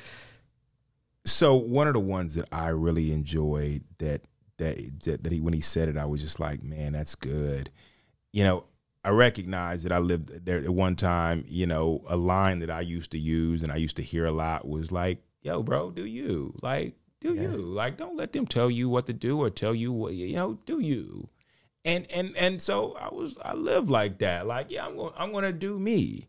so 1.26 1.55
one 1.55 1.87
of 1.87 1.93
the 1.95 2.01
ones 2.01 2.35
that 2.35 2.49
I 2.51 2.68
really 2.68 3.12
enjoyed 3.12 3.85
that 3.99 4.22
that 4.57 5.03
that, 5.05 5.22
that 5.22 5.32
he 5.32 5.41
when 5.41 5.53
he 5.53 5.61
said 5.61 5.89
it, 5.89 5.97
I 5.97 6.07
was 6.07 6.20
just 6.20 6.41
like, 6.41 6.62
man, 6.62 6.95
that's 6.95 7.14
good. 7.14 7.70
You 8.32 8.45
know, 8.45 8.64
I 9.05 9.11
recognize 9.11 9.82
that 9.82 9.93
I 9.93 9.99
lived 9.99 10.47
there 10.47 10.59
at 10.59 10.70
one 10.70 10.97
time. 10.97 11.45
You 11.47 11.66
know, 11.66 12.03
a 12.09 12.16
line 12.16 12.61
that 12.61 12.70
I 12.70 12.80
used 12.80 13.11
to 13.12 13.18
use 13.18 13.62
and 13.62 13.70
I 13.70 13.76
used 13.76 13.97
to 13.97 14.03
hear 14.03 14.24
a 14.24 14.32
lot 14.32 14.66
was 14.66 14.91
like, 14.91 15.18
"Yo, 15.43 15.62
bro, 15.62 15.91
do 15.91 16.07
you 16.07 16.55
like 16.62 16.95
do 17.25 17.35
Yeah. 17.35 17.43
you 17.43 17.57
like? 17.57 17.97
Don't 17.97 18.16
let 18.16 18.33
them 18.33 18.47
tell 18.47 18.70
you 18.70 18.89
what 18.89 19.07
to 19.07 19.12
do 19.12 19.41
or 19.41 19.51
tell 19.51 19.75
you 19.75 19.93
what 19.93 20.14
you 20.14 20.33
know. 20.35 20.59
Do 20.66 20.79
you?" 20.79 21.29
And 21.85 22.07
and 22.12 22.37
and 22.37 22.62
so 22.62 22.93
I 23.01 23.12
was 23.12 23.37
I 23.45 23.55
lived 23.55 23.91
like 23.91 24.18
that. 24.18 24.47
Like, 24.47 24.70
yeah, 24.70 24.87
I'm 24.87 24.97
going 24.97 25.12
I'm 25.16 25.33
going 25.33 25.45
to 25.45 25.53
do 25.53 25.79
me, 25.79 26.29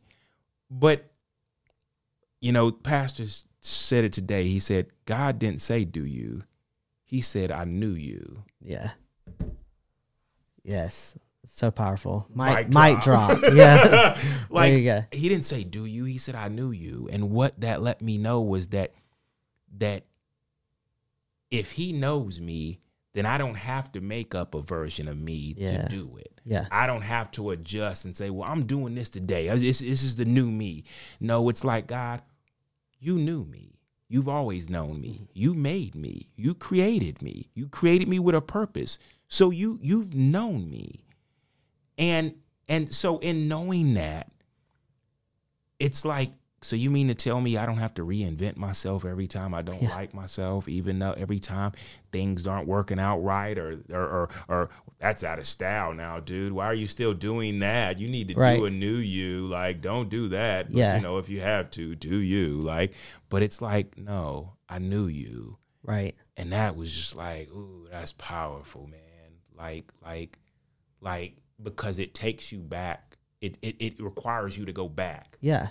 but 0.71 1.11
you 2.41 2.51
know, 2.51 2.71
pastor 2.71 3.25
said 3.61 4.03
it 4.05 4.13
today. 4.13 4.47
He 4.47 4.59
said, 4.59 4.87
God 5.05 5.39
didn't 5.39 5.61
say, 5.61 5.83
do 5.85 6.05
you? 6.05 6.43
He 7.03 7.21
said, 7.21 7.51
I 7.51 7.63
knew 7.63 7.91
you. 7.93 8.43
Yeah. 8.61 8.91
Yes. 10.63 11.17
So 11.45 11.71
powerful. 11.71 12.27
Might 12.33 12.73
might 12.73 13.01
drop. 13.01 13.39
drop. 13.39 13.53
Yeah. 13.53 14.17
like, 14.49 14.71
there 14.71 14.79
you 14.79 14.85
go. 14.85 15.05
he 15.11 15.29
didn't 15.29 15.45
say, 15.45 15.63
do 15.63 15.85
you? 15.85 16.05
He 16.05 16.17
said, 16.17 16.35
I 16.35 16.47
knew 16.47 16.71
you. 16.71 17.07
And 17.11 17.31
what 17.31 17.59
that 17.61 17.81
let 17.81 18.01
me 18.01 18.17
know 18.17 18.41
was 18.41 18.69
that, 18.69 18.93
that 19.77 20.03
if 21.51 21.71
he 21.71 21.93
knows 21.93 22.39
me, 22.41 22.79
then 23.13 23.25
I 23.25 23.37
don't 23.37 23.55
have 23.55 23.91
to 23.93 24.01
make 24.01 24.35
up 24.35 24.55
a 24.55 24.61
version 24.61 25.07
of 25.07 25.17
me 25.17 25.55
Yeah. 25.57 25.83
to 25.83 25.89
do 25.89 26.17
it. 26.17 26.41
Yeah. 26.45 26.67
I 26.71 26.85
don't 26.85 27.01
have 27.03 27.31
to 27.31 27.51
adjust 27.51 28.05
and 28.05 28.15
say, 28.15 28.29
well, 28.29 28.49
I'm 28.49 28.65
doing 28.65 28.93
this 28.95 29.09
today. 29.09 29.47
This, 29.57 29.79
this 29.79 30.03
is 30.03 30.15
the 30.17 30.25
new 30.25 30.51
me. 30.51 30.83
No, 31.19 31.47
it's 31.49 31.63
like, 31.63 31.87
God, 31.87 32.21
you 32.99 33.17
knew 33.17 33.45
me. 33.45 33.79
You've 34.07 34.27
always 34.29 34.69
known 34.69 35.01
me. 35.01 35.09
Mm-hmm. 35.13 35.23
You 35.33 35.53
made 35.53 35.95
me. 35.95 36.29
You 36.35 36.53
created 36.53 37.21
me. 37.21 37.49
You 37.55 37.67
created 37.67 38.07
me 38.07 38.19
with 38.19 38.35
a 38.35 38.41
purpose. 38.41 38.99
So 39.27 39.49
you 39.49 39.79
you've 39.81 40.13
known 40.13 40.69
me. 40.69 41.05
And 41.97 42.35
and 42.67 42.93
so 42.93 43.17
in 43.19 43.47
knowing 43.47 43.95
that, 43.95 44.31
it's 45.79 46.05
like, 46.05 46.31
so 46.65 46.75
you 46.75 46.89
mean 46.89 47.07
to 47.09 47.15
tell 47.15 47.39
me 47.41 47.57
I 47.57 47.65
don't 47.65 47.77
have 47.77 47.93
to 47.95 48.01
reinvent 48.05 48.57
myself 48.57 49.05
every 49.05 49.27
time 49.27 49.53
I 49.53 49.61
don't 49.61 49.81
Yeah. 49.81 49.89
like 49.95 50.13
myself, 50.13 50.67
even 50.67 50.99
though 50.99 51.13
every 51.13 51.39
time 51.39 51.73
things 52.11 52.47
aren't 52.47 52.67
working 52.67 52.99
out 52.99 53.19
right 53.19 53.57
or 53.57 53.81
or 53.91 54.03
or, 54.07 54.29
or 54.47 54.69
that's 54.99 55.23
out 55.23 55.39
of 55.39 55.45
style 55.45 55.93
now, 55.93 56.19
dude. 56.19 56.53
Why 56.53 56.65
are 56.65 56.73
you 56.73 56.87
still 56.87 57.13
doing 57.13 57.59
that? 57.59 57.99
You 57.99 58.07
need 58.07 58.29
to 58.29 58.35
Right. 58.35 58.57
do 58.57 58.65
a 58.65 58.69
new 58.71 58.95
you. 58.95 59.45
Like, 59.47 59.81
don't 59.81 60.09
do 60.09 60.29
that. 60.29 60.71
But 60.71 60.77
Yeah. 60.77 60.95
you 60.95 61.01
know, 61.03 61.17
if 61.19 61.29
you 61.29 61.41
have 61.41 61.69
to, 61.71 61.95
do 61.95 62.17
you. 62.17 62.61
Like, 62.61 62.93
but 63.29 63.43
it's 63.43 63.61
like, 63.61 63.97
no, 63.97 64.53
I 64.67 64.79
knew 64.79 65.05
you. 65.07 65.57
Right. 65.83 66.15
And 66.37 66.51
that 66.51 66.75
was 66.75 66.91
just 66.91 67.15
like, 67.15 67.49
ooh, 67.51 67.87
that's 67.91 68.11
powerful, 68.13 68.87
man. 68.87 69.01
Like, 69.55 69.91
like, 70.03 70.39
like, 71.01 71.37
because 71.61 71.99
it 71.99 72.13
takes 72.13 72.51
you 72.51 72.59
back. 72.59 73.17
It 73.41 73.57
it, 73.61 73.75
it 73.79 73.99
requires 73.99 74.57
you 74.57 74.65
to 74.65 74.73
go 74.73 74.89
back 74.89 75.37
Yeah. 75.41 75.67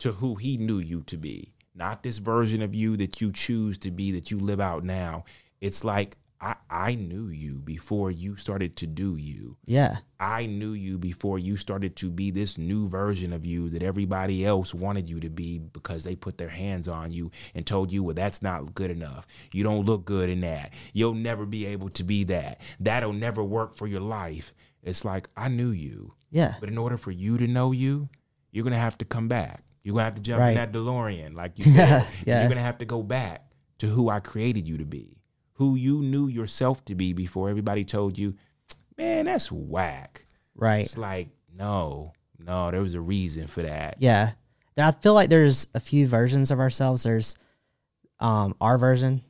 To 0.00 0.12
who 0.12 0.34
he 0.34 0.56
knew 0.56 0.78
you 0.78 1.02
to 1.04 1.16
be, 1.16 1.54
not 1.74 2.02
this 2.02 2.18
version 2.18 2.62
of 2.62 2.74
you 2.74 2.96
that 2.96 3.20
you 3.20 3.32
choose 3.32 3.78
to 3.78 3.90
be 3.90 4.10
that 4.12 4.30
you 4.30 4.38
live 4.38 4.60
out 4.60 4.84
now. 4.84 5.24
It's 5.60 5.84
like 5.84 6.16
I, 6.40 6.56
I 6.70 6.94
knew 6.94 7.28
you 7.28 7.60
before 7.60 8.10
you 8.10 8.36
started 8.36 8.74
to 8.76 8.86
do 8.86 9.16
you. 9.16 9.58
Yeah. 9.66 9.98
I 10.18 10.46
knew 10.46 10.72
you 10.72 10.96
before 10.96 11.38
you 11.38 11.58
started 11.58 11.96
to 11.96 12.10
be 12.10 12.30
this 12.30 12.56
new 12.56 12.88
version 12.88 13.34
of 13.34 13.44
you 13.44 13.68
that 13.68 13.82
everybody 13.82 14.46
else 14.46 14.72
wanted 14.72 15.10
you 15.10 15.20
to 15.20 15.28
be 15.28 15.58
because 15.58 16.04
they 16.04 16.16
put 16.16 16.38
their 16.38 16.48
hands 16.48 16.88
on 16.88 17.12
you 17.12 17.30
and 17.54 17.66
told 17.66 17.92
you, 17.92 18.02
well, 18.02 18.14
that's 18.14 18.40
not 18.40 18.74
good 18.74 18.90
enough. 18.90 19.26
You 19.52 19.64
don't 19.64 19.84
look 19.84 20.06
good 20.06 20.30
in 20.30 20.40
that. 20.40 20.72
You'll 20.94 21.14
never 21.14 21.44
be 21.44 21.66
able 21.66 21.90
to 21.90 22.04
be 22.04 22.24
that. 22.24 22.62
That'll 22.78 23.12
never 23.12 23.44
work 23.44 23.74
for 23.74 23.86
your 23.86 24.00
life. 24.00 24.54
It's 24.82 25.04
like, 25.04 25.28
I 25.36 25.48
knew 25.48 25.70
you. 25.70 26.14
Yeah. 26.30 26.54
But 26.58 26.70
in 26.70 26.78
order 26.78 26.96
for 26.96 27.10
you 27.10 27.36
to 27.36 27.46
know 27.46 27.72
you, 27.72 28.08
you're 28.50 28.64
gonna 28.64 28.76
have 28.76 28.98
to 28.98 29.04
come 29.04 29.28
back. 29.28 29.62
You're 29.82 29.94
gonna 29.94 30.04
have 30.04 30.14
to 30.16 30.20
jump 30.22 30.40
Right. 30.40 30.50
in 30.50 30.54
that 30.56 30.72
DeLorean, 30.72 31.34
like 31.34 31.58
you 31.58 31.64
said. 31.64 32.06
yeah. 32.26 32.40
You're 32.40 32.48
gonna 32.48 32.60
have 32.60 32.78
to 32.78 32.84
go 32.84 33.02
back 33.02 33.46
to 33.78 33.86
who 33.86 34.08
I 34.10 34.20
created 34.20 34.68
you 34.68 34.78
to 34.78 34.84
be, 34.84 35.16
who 35.54 35.74
you 35.74 36.00
knew 36.02 36.28
yourself 36.28 36.84
to 36.86 36.94
be 36.94 37.12
before 37.12 37.48
everybody 37.48 37.84
told 37.84 38.18
you, 38.18 38.34
man, 38.98 39.24
that's 39.24 39.50
whack. 39.50 40.26
Right. 40.54 40.84
It's 40.84 40.98
like, 40.98 41.28
no, 41.56 42.12
no, 42.38 42.70
there 42.70 42.82
was 42.82 42.94
a 42.94 43.00
reason 43.00 43.46
for 43.46 43.62
that. 43.62 43.96
Yeah. 44.00 44.32
I 44.76 44.92
feel 44.92 45.12
like 45.14 45.28
there's 45.30 45.66
a 45.74 45.80
few 45.80 46.06
versions 46.06 46.50
of 46.50 46.58
ourselves. 46.60 47.02
There's 47.02 47.36
um 48.18 48.54
our 48.60 48.76
version, 48.78 49.22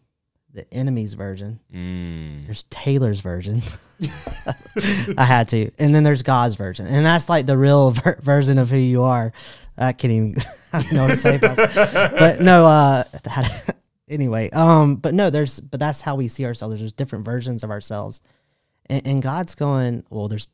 the 0.52 0.72
enemy's 0.74 1.14
version. 1.14 1.60
Mm. 1.74 2.46
There's 2.46 2.64
Taylor's 2.64 3.20
version. 3.20 3.60
I 5.18 5.24
had 5.24 5.48
to, 5.48 5.70
and 5.78 5.94
then 5.94 6.04
there's 6.04 6.22
God's 6.22 6.54
version, 6.54 6.86
and 6.86 7.04
that's 7.04 7.28
like 7.28 7.46
the 7.46 7.56
real 7.56 7.90
ver- 7.90 8.18
version 8.20 8.58
of 8.58 8.70
who 8.70 8.76
you 8.76 9.02
are. 9.02 9.32
I 9.80 9.92
can't 9.92 10.12
even. 10.12 10.34
I 10.72 10.82
don't 10.82 10.92
know 10.92 11.02
what 11.02 11.10
to 11.10 11.16
say, 11.16 11.36
about 11.36 11.56
but 11.56 12.40
no. 12.40 12.64
Uh, 12.66 13.02
that, 13.24 13.76
anyway, 14.08 14.50
um, 14.50 14.96
but 14.96 15.14
no, 15.14 15.30
there's, 15.30 15.58
but 15.58 15.80
that's 15.80 16.00
how 16.00 16.14
we 16.14 16.28
see 16.28 16.44
ourselves. 16.44 16.78
There's 16.78 16.92
different 16.92 17.24
versions 17.24 17.64
of 17.64 17.70
ourselves, 17.70 18.20
and, 18.86 19.04
and 19.06 19.22
God's 19.22 19.54
going. 19.56 20.04
Well, 20.10 20.28
there's 20.28 20.46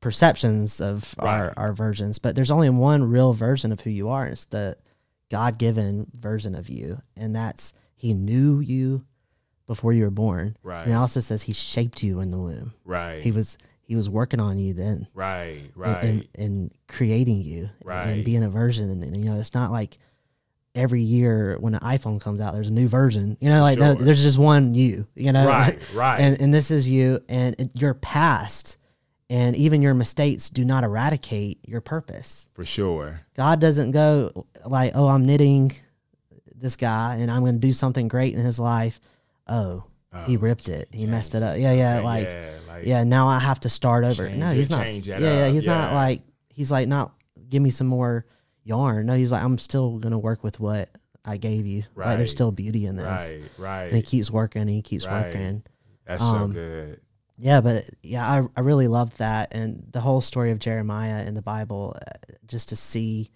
perceptions 0.00 0.80
of 0.80 1.14
our 1.18 1.46
Right. 1.48 1.54
our 1.56 1.72
versions, 1.72 2.18
but 2.18 2.34
there's 2.34 2.50
only 2.50 2.70
one 2.70 3.04
real 3.04 3.32
version 3.34 3.70
of 3.72 3.80
who 3.80 3.90
you 3.90 4.08
are. 4.08 4.26
It's 4.26 4.46
the 4.46 4.76
God 5.30 5.58
given 5.58 6.06
version 6.12 6.54
of 6.54 6.68
you, 6.68 6.98
and 7.16 7.36
that's 7.36 7.74
He 7.94 8.14
knew 8.14 8.58
you 8.60 9.04
before 9.68 9.92
you 9.92 10.02
were 10.04 10.10
born. 10.10 10.56
Right. 10.62 10.82
And 10.82 10.92
it 10.92 10.96
also 10.96 11.20
says 11.20 11.42
He 11.42 11.52
shaped 11.52 12.02
you 12.02 12.20
in 12.20 12.30
the 12.30 12.38
womb. 12.38 12.72
Right. 12.84 13.22
He 13.22 13.30
was 13.30 13.58
He 13.84 13.96
was 13.96 14.08
working 14.08 14.40
on 14.40 14.58
you 14.58 14.72
then, 14.74 15.06
right. 15.14 15.58
Right. 15.74 16.02
and, 16.04 16.28
and 16.36 16.72
creating 16.88 17.42
you, 17.42 17.68
Right. 17.84 18.08
and 18.08 18.24
being 18.24 18.42
a 18.42 18.48
version. 18.48 18.88
And, 18.90 19.02
and, 19.04 19.16
you 19.16 19.24
know, 19.30 19.38
it's 19.38 19.52
not 19.54 19.70
like 19.70 19.98
every 20.74 21.02
year 21.02 21.56
when 21.60 21.74
an 21.74 21.80
iPhone 21.80 22.20
comes 22.20 22.40
out, 22.40 22.54
there's 22.54 22.68
a 22.68 22.72
new 22.72 22.88
version. 22.88 23.36
You 23.40 23.50
know, 23.50 23.60
like 23.62 23.78
no, 23.78 23.94
there's 23.94 24.22
just 24.22 24.38
one 24.38 24.74
you. 24.74 25.06
You 25.14 25.32
know, 25.32 25.46
right. 25.46 25.78
Right. 25.94 26.20
and 26.20 26.40
and 26.40 26.54
this 26.54 26.70
is 26.70 26.88
you, 26.88 27.20
and 27.28 27.70
your 27.74 27.92
past, 27.94 28.78
and 29.28 29.54
even 29.56 29.82
your 29.82 29.94
mistakes 29.94 30.48
do 30.48 30.64
not 30.64 30.84
eradicate 30.84 31.58
your 31.68 31.80
purpose. 31.82 32.48
for 32.54 32.64
sure. 32.64 33.20
God 33.34 33.60
doesn't 33.60 33.90
go 33.90 34.46
like, 34.64 34.92
oh, 34.94 35.08
I'm 35.08 35.26
knitting 35.26 35.72
this 36.54 36.76
guy, 36.76 37.16
and 37.16 37.30
I'm 37.30 37.40
going 37.42 37.54
to 37.56 37.60
do 37.66 37.72
something 37.72 38.06
great 38.08 38.32
in 38.34 38.40
his 38.40 38.58
life. 38.60 39.00
Oh, 39.48 39.84
he 40.26 40.36
Oh, 40.36 40.40
ripped 40.40 40.68
it. 40.68 40.88
He 40.92 41.06
messed 41.06 41.34
it 41.34 41.42
up. 41.42 41.58
Yeah, 41.58 41.72
yeah, 41.72 41.96
Okay, 41.96 42.04
like 42.04 42.28
yeah, 42.28 42.50
like, 42.68 42.86
yeah. 42.86 43.04
Now 43.04 43.28
I 43.28 43.38
have 43.38 43.60
to 43.60 43.68
start 43.68 44.04
over. 44.04 44.26
Change 44.28 44.38
no, 44.38 44.52
he's 44.52 44.70
not. 44.70 44.86
Yeah, 44.92 45.18
yeah. 45.18 45.48
He's 45.48 45.64
not 45.64 45.94
like 45.94 46.22
he's 46.48 46.70
like 46.70 46.88
not. 46.88 47.14
Give 47.48 47.62
me 47.62 47.70
some 47.70 47.86
more 47.86 48.26
yarn. 48.64 49.06
No, 49.06 49.14
he's 49.14 49.32
like 49.32 49.42
I'm 49.42 49.58
still 49.58 49.98
gonna 49.98 50.18
work 50.18 50.42
with 50.44 50.60
what 50.60 50.90
I 51.24 51.36
gave 51.36 51.66
you. 51.66 51.84
Right. 51.94 52.08
Right. 52.08 52.16
There's 52.16 52.30
still 52.30 52.50
beauty 52.52 52.86
in 52.86 52.96
this. 52.96 53.34
Right. 53.34 53.44
Right. 53.58 53.84
And 53.86 53.96
he 53.96 54.02
keeps 54.02 54.30
working. 54.30 54.68
He 54.68 54.82
keeps 54.82 55.06
Right. 55.06 55.26
working. 55.26 55.62
That's 56.06 56.22
um, 56.22 56.50
so 56.50 56.54
good. 56.54 57.00
Yeah, 57.38 57.60
but 57.60 57.84
yeah, 58.02 58.26
I 58.28 58.42
I 58.56 58.60
really 58.60 58.88
love 58.88 59.16
that 59.18 59.54
and 59.54 59.84
the 59.90 60.00
whole 60.00 60.20
story 60.20 60.50
of 60.50 60.58
Jeremiah 60.58 61.24
in 61.24 61.34
the 61.34 61.42
Bible, 61.42 61.96
uh, 62.00 62.34
just 62.46 62.68
to 62.68 62.76
see 62.76 63.30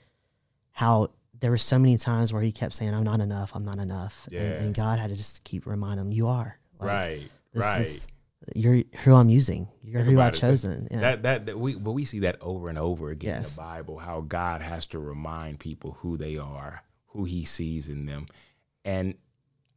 how 0.73 1.11
there 1.41 1.51
were 1.51 1.59
so 1.59 1.79
many 1.79 1.97
times 1.97 2.33
where 2.33 2.43
he 2.43 2.53
kept 2.53 2.75
saying, 2.75 2.95
"I'm 2.95 3.05
not 3.05 3.21
enough. 3.21 3.53
I'm 3.55 3.65
not 3.65 3.79
enough," 3.79 4.29
Yeah. 4.31 4.41
and, 4.43 4.67
and 4.67 4.75
God 4.75 4.99
had 4.99 5.11
to 5.11 5.17
just 5.17 5.45
keep 5.45 5.67
reminding 5.67 6.07
him, 6.07 6.13
"You 6.13 6.29
are 6.29 6.59
Like, 6.79 6.89
right. 6.89 7.31
This 7.53 7.63
right. 7.63 7.81
is 7.81 8.07
you're 8.55 8.83
who 9.03 9.15
I'm 9.15 9.29
using. 9.29 9.69
You're 9.83 10.03
who 10.03 10.21
I've 10.21 10.35
chosen." 10.35 10.89
Yeah. 10.91 11.01
That, 11.01 11.23
that 11.23 11.47
that 11.47 11.59
we 11.59 11.75
but 11.75 11.93
we 11.93 12.05
see 12.05 12.21
that 12.21 12.37
over 12.41 12.69
and 12.69 12.79
over 12.79 13.11
again 13.11 13.39
Yes. 13.41 13.57
in 13.57 13.57
the 13.57 13.69
Bible 13.69 13.99
how 13.99 14.21
God 14.21 14.63
has 14.63 14.87
to 14.87 14.99
remind 14.99 15.59
people 15.59 15.97
who 16.01 16.17
they 16.17 16.37
are, 16.37 16.83
who 17.09 17.25
He 17.25 17.45
sees 17.45 17.89
in 17.89 18.07
them, 18.07 18.27
and 18.85 19.15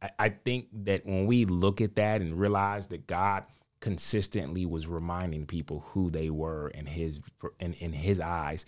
I, 0.02 0.10
I 0.18 0.28
think 0.28 0.68
that 0.84 1.06
when 1.06 1.26
we 1.26 1.46
look 1.46 1.80
at 1.80 1.96
that 1.96 2.20
and 2.20 2.38
realize 2.38 2.88
that 2.88 3.06
God 3.06 3.44
consistently 3.80 4.66
was 4.66 4.86
reminding 4.86 5.46
people 5.46 5.84
who 5.88 6.10
they 6.10 6.28
were 6.30 6.68
in 6.68 6.86
His 6.86 7.20
in, 7.58 7.72
in 7.74 7.92
His 7.92 8.20
eyes. 8.20 8.66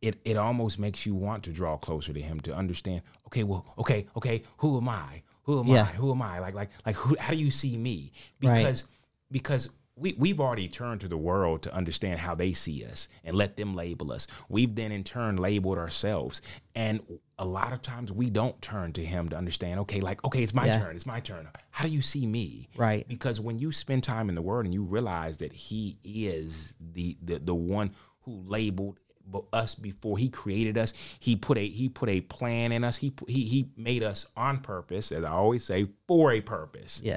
It, 0.00 0.16
it 0.24 0.36
almost 0.36 0.80
makes 0.80 1.06
you 1.06 1.14
want 1.14 1.44
to 1.44 1.50
draw 1.50 1.76
closer 1.76 2.12
to 2.12 2.20
him 2.20 2.40
to 2.40 2.52
understand 2.52 3.02
okay 3.28 3.44
well 3.44 3.64
okay 3.78 4.06
okay 4.16 4.42
who 4.56 4.76
am 4.76 4.88
i 4.88 5.22
who 5.42 5.60
am 5.60 5.66
Yeah. 5.66 5.82
i 5.82 5.86
who 5.86 6.10
am 6.10 6.22
i 6.22 6.38
like 6.38 6.54
like 6.54 6.70
like 6.86 6.96
who, 6.96 7.16
how 7.18 7.32
do 7.32 7.38
you 7.38 7.50
see 7.50 7.76
me 7.76 8.12
Right. 8.42 8.56
because 8.58 8.84
because 9.30 9.70
we, 9.94 10.14
we've 10.18 10.40
already 10.40 10.68
turned 10.68 11.02
to 11.02 11.08
the 11.08 11.18
world 11.18 11.62
to 11.62 11.74
understand 11.74 12.18
how 12.20 12.34
they 12.34 12.54
see 12.54 12.82
us 12.84 13.08
and 13.24 13.36
let 13.36 13.58
them 13.58 13.74
label 13.76 14.10
us. 14.10 14.26
We've 14.48 14.74
then 14.74 14.90
in 14.90 15.04
turn 15.04 15.36
labeled 15.36 15.76
ourselves. 15.76 16.40
And 16.74 17.00
a 17.38 17.44
lot 17.44 17.74
of 17.74 17.82
times 17.82 18.10
we 18.10 18.30
don't 18.30 18.60
turn 18.62 18.94
to 18.94 19.04
him 19.04 19.28
to 19.28 19.36
understand, 19.36 19.80
okay, 19.80 20.00
like, 20.00 20.24
okay, 20.24 20.42
it's 20.42 20.54
my 20.54 20.64
Yeah. 20.64 20.80
turn, 20.80 20.96
it's 20.96 21.04
my 21.04 21.20
turn. 21.20 21.46
How 21.70 21.84
do 21.84 21.90
you 21.90 22.00
see 22.00 22.24
me? 22.26 22.70
Right. 22.74 23.06
Because 23.06 23.38
when 23.38 23.58
you 23.58 23.70
spend 23.70 24.02
time 24.02 24.30
in 24.30 24.34
the 24.34 24.40
word 24.42 24.64
and 24.64 24.72
you 24.72 24.82
realize 24.82 25.36
that 25.38 25.52
he 25.52 25.98
is 26.02 26.72
the 26.80 27.18
the, 27.22 27.38
the 27.38 27.54
one 27.54 27.90
who 28.22 28.42
labeled 28.46 28.98
b- 29.32 29.40
us 29.52 29.74
before 29.74 30.18
he 30.18 30.28
created 30.28 30.76
us 30.76 30.92
he 31.18 31.34
put 31.36 31.58
a 31.58 31.66
he 31.66 31.88
put 31.88 32.08
a 32.08 32.20
plan 32.20 32.72
in 32.72 32.84
us 32.84 32.98
he 32.98 33.12
he 33.26 33.44
he 33.44 33.68
made 33.76 34.02
us 34.02 34.26
on 34.36 34.58
purpose 34.60 35.10
as 35.12 35.24
i 35.24 35.30
always 35.30 35.64
say 35.64 35.86
for 36.06 36.32
a 36.32 36.40
purpose 36.40 37.00
yeah. 37.02 37.16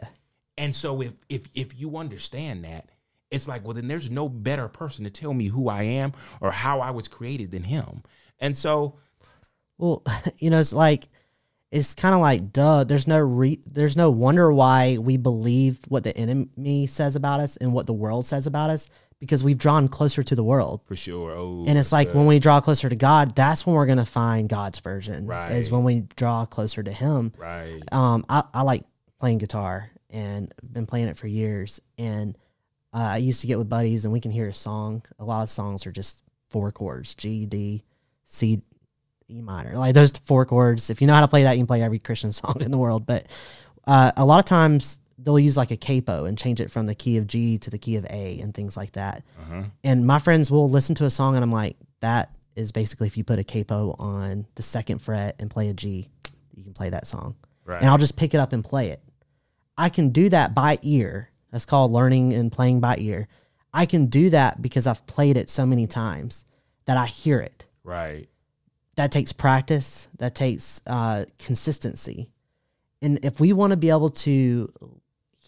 and 0.58 0.74
so 0.74 1.02
if 1.02 1.14
if 1.30 1.48
if 1.54 1.80
you 1.80 1.98
understand 1.98 2.64
that, 2.66 2.90
it's 3.32 3.48
like, 3.48 3.64
well, 3.66 3.74
then 3.74 3.88
there's 3.88 4.10
no 4.10 4.30
better 4.30 4.68
person 4.68 5.04
to 5.04 5.10
tell 5.10 5.34
me 5.34 5.48
who 5.48 5.68
I 5.68 5.84
am 5.84 6.14
or 6.42 6.52
how 6.52 6.80
I 6.80 6.92
was 6.92 7.08
created 7.08 7.52
than 7.52 7.64
him. 7.64 8.04
And 8.40 8.56
so 8.56 8.98
Well, 9.78 10.04
you 10.38 10.50
know, 10.50 10.60
it's 10.60 10.74
like 10.74 11.08
it's 11.72 11.94
kind 11.94 12.16
of 12.16 12.22
like 12.22 12.54
duh. 12.54 12.84
There's 12.86 13.08
no 13.08 13.20
re- 13.20 13.62
there's 13.66 13.98
no 13.98 14.10
wonder 14.12 14.52
why 14.52 14.98
we 14.98 15.18
believe 15.18 15.80
what 15.90 16.04
the 16.04 16.16
enemy 16.16 16.88
says 16.88 17.16
about 17.16 17.40
us 17.42 17.58
and 17.58 17.74
what 17.74 17.88
the 17.88 17.94
world 17.94 18.26
says 18.26 18.48
about 18.48 18.70
us 18.70 18.90
because 19.20 19.44
we've 19.44 19.58
drawn 19.58 19.88
closer 19.88 20.24
to 20.24 20.36
the 20.36 20.44
world. 20.44 20.82
for 20.86 20.96
sure, 20.96 21.32
oh, 21.32 21.66
And 21.68 21.78
it's 21.78 21.92
like 21.92 22.14
when 22.14 22.26
we 22.26 22.40
draw 22.40 22.60
closer 22.62 22.90
to 22.90 22.96
God, 22.96 23.36
that's 23.36 23.66
when 23.66 23.76
we're 23.76 23.86
gonna 23.86 24.06
find 24.06 24.50
God's 24.50 24.80
version. 24.80 25.26
Right, 25.26 25.52
Is 25.52 25.72
when 25.72 25.84
we 25.84 26.02
draw 26.16 26.46
closer 26.46 26.84
to 26.84 26.92
Him. 26.92 27.34
right, 27.38 27.82
Um, 27.92 28.26
I, 28.30 28.44
I 28.54 28.62
like 28.64 28.84
playing 29.20 29.38
guitar 29.40 29.90
and 30.10 30.54
been 30.64 30.86
playing 30.86 31.08
it 31.08 31.18
for 31.18 31.28
years. 31.28 31.80
And 31.98 32.38
uh, 32.94 32.98
I 33.14 33.18
used 33.18 33.42
to 33.42 33.48
get 33.48 33.58
with 33.58 33.70
buddies 33.70 34.06
and 34.06 34.14
we 34.14 34.20
can 34.20 34.32
hear 34.32 34.48
a 34.48 34.54
song. 34.54 35.04
A 35.20 35.26
lot 35.26 35.44
of 35.44 35.50
songs 35.50 35.86
are 35.86 35.92
just 35.92 36.22
four 36.50 36.72
chords: 36.72 37.16
G, 37.16 37.46
D, 37.46 37.84
C, 38.26 38.62
E 39.30 39.42
minor. 39.42 39.78
Like 39.78 39.94
those 39.96 40.12
four 40.12 40.46
chords. 40.46 40.90
If 40.90 41.02
you 41.02 41.08
know 41.08 41.14
how 41.14 41.22
to 41.22 41.28
play 41.28 41.44
that, 41.44 41.54
you 41.54 41.60
can 41.60 41.68
play 41.68 41.82
every 41.82 42.00
Christian 42.00 42.32
song 42.42 42.58
in 42.62 42.72
the 42.72 42.78
world. 42.78 43.06
But 43.06 43.28
uh, 43.88 44.12
a 44.16 44.26
lot 44.26 44.40
of 44.40 44.46
times 44.46 45.00
they'll 45.18 45.40
use 45.40 45.58
like 45.58 45.72
a 45.72 45.78
capo 45.78 46.26
and 46.26 46.38
change 46.38 46.60
it 46.60 46.70
from 46.72 46.86
the 46.86 46.96
key 46.96 47.18
of 47.18 47.28
G 47.28 47.58
to 47.60 47.70
the 47.70 47.78
key 47.78 47.96
of 47.96 48.06
A 48.10 48.40
and 48.40 48.54
things 48.54 48.76
like 48.76 48.94
that. 48.94 49.24
uh-huh. 49.42 49.64
And 49.84 50.06
my 50.06 50.20
friends 50.20 50.52
will 50.52 50.70
listen 50.70 50.96
to 50.96 51.06
a 51.06 51.10
song 51.10 51.36
and 51.36 51.44
I'm 51.44 51.52
like, 51.52 51.78
that 52.02 52.32
is 52.56 52.72
basically 52.72 53.08
if 53.08 53.18
you 53.18 53.24
put 53.24 53.40
a 53.40 53.44
capo 53.44 53.96
on 54.00 54.46
the 54.56 54.64
second 54.64 55.00
fret 55.00 55.36
and 55.40 55.50
play 55.50 55.70
a 55.70 55.74
G, 55.74 56.10
you 56.54 56.64
can 56.64 56.74
play 56.74 56.90
that 56.90 57.08
song 57.08 57.36
right, 57.66 57.82
and 57.82 57.90
I'll 57.90 57.98
just 57.98 58.18
pick 58.18 58.34
it 58.34 58.38
up 58.38 58.54
and 58.54 58.64
play 58.64 58.90
it. 58.90 59.02
I 59.78 59.90
can 59.90 60.10
do 60.10 60.30
that 60.30 60.54
by 60.56 60.80
ear. 60.82 61.30
That's 61.52 61.66
called 61.66 61.92
learning 61.92 62.34
and 62.34 62.52
playing 62.52 62.80
by 62.80 62.98
ear. 62.98 63.28
I 63.74 63.86
can 63.86 64.06
do 64.06 64.30
that 64.30 64.62
because 64.62 64.88
I've 64.88 65.06
played 65.06 65.36
it 65.36 65.50
so 65.50 65.66
many 65.66 65.86
times 65.86 66.46
that 66.86 66.98
I 66.98 67.06
hear 67.06 67.40
it. 67.40 67.66
right, 67.84 68.28
That 68.96 69.12
takes 69.12 69.34
practice, 69.34 70.08
that 70.18 70.34
takes 70.36 70.82
uh, 70.88 71.26
consistency. 71.40 72.30
And 73.02 73.20
if 73.24 73.40
we 73.40 73.52
want 73.52 73.72
to 73.72 73.78
be 73.78 73.90
able 73.90 74.12
to 74.12 74.72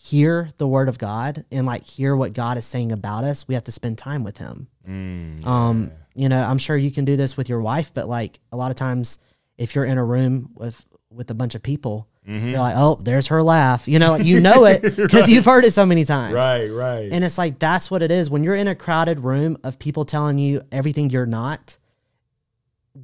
hear 0.09 0.49
the 0.57 0.67
word 0.67 0.89
of 0.89 0.97
God 0.97 1.43
and 1.51 1.65
like 1.65 1.83
hear 1.85 2.15
what 2.15 2.33
God 2.33 2.57
is 2.57 2.65
saying 2.65 2.91
about 2.91 3.23
us, 3.23 3.47
we 3.47 3.53
have 3.55 3.63
to 3.65 3.71
spend 3.71 3.97
time 3.97 4.23
with 4.23 4.37
Him. 4.37 4.67
Mm, 4.87 5.45
Um, 5.45 5.91
you 6.15 6.29
know, 6.29 6.41
I'm 6.43 6.57
sure 6.57 6.75
you 6.77 6.91
can 6.91 7.05
do 7.05 7.15
this 7.15 7.35
with 7.37 7.49
your 7.49 7.61
wife, 7.61 7.91
but 7.93 8.07
like 8.07 8.39
a 8.51 8.57
lot 8.57 8.71
of 8.71 8.77
times, 8.77 9.19
if 9.57 9.75
you're 9.75 9.85
in 9.85 9.97
a 9.97 10.05
room 10.05 10.49
with 10.55 10.83
with 11.09 11.31
a 11.31 11.33
bunch 11.33 11.55
of 11.55 11.63
people, 11.63 12.07
Mhm. 12.27 12.51
you're 12.51 12.59
like, 12.59 12.75
oh, 12.77 12.99
there's 13.01 13.27
her 13.27 13.41
laugh. 13.41 13.87
You 13.87 13.97
know, 13.97 14.15
you 14.17 14.39
know 14.41 14.65
it 14.65 14.81
because 14.95 15.29
you've 15.29 15.45
heard 15.45 15.63
it 15.65 15.71
so 15.73 15.85
many 15.85 16.03
times. 16.05 16.33
right, 16.35 16.67
right, 16.67 17.09
And 17.11 17.23
it's 17.23 17.37
like 17.37 17.59
that's 17.59 17.89
what 17.89 18.01
it 18.03 18.11
is 18.11 18.29
when 18.29 18.43
you're 18.43 18.55
in 18.55 18.67
a 18.67 18.75
crowded 18.75 19.21
room 19.21 19.57
of 19.63 19.79
people 19.79 20.03
telling 20.05 20.37
you 20.37 20.61
everything 20.71 21.09
you're 21.09 21.25
not. 21.25 21.77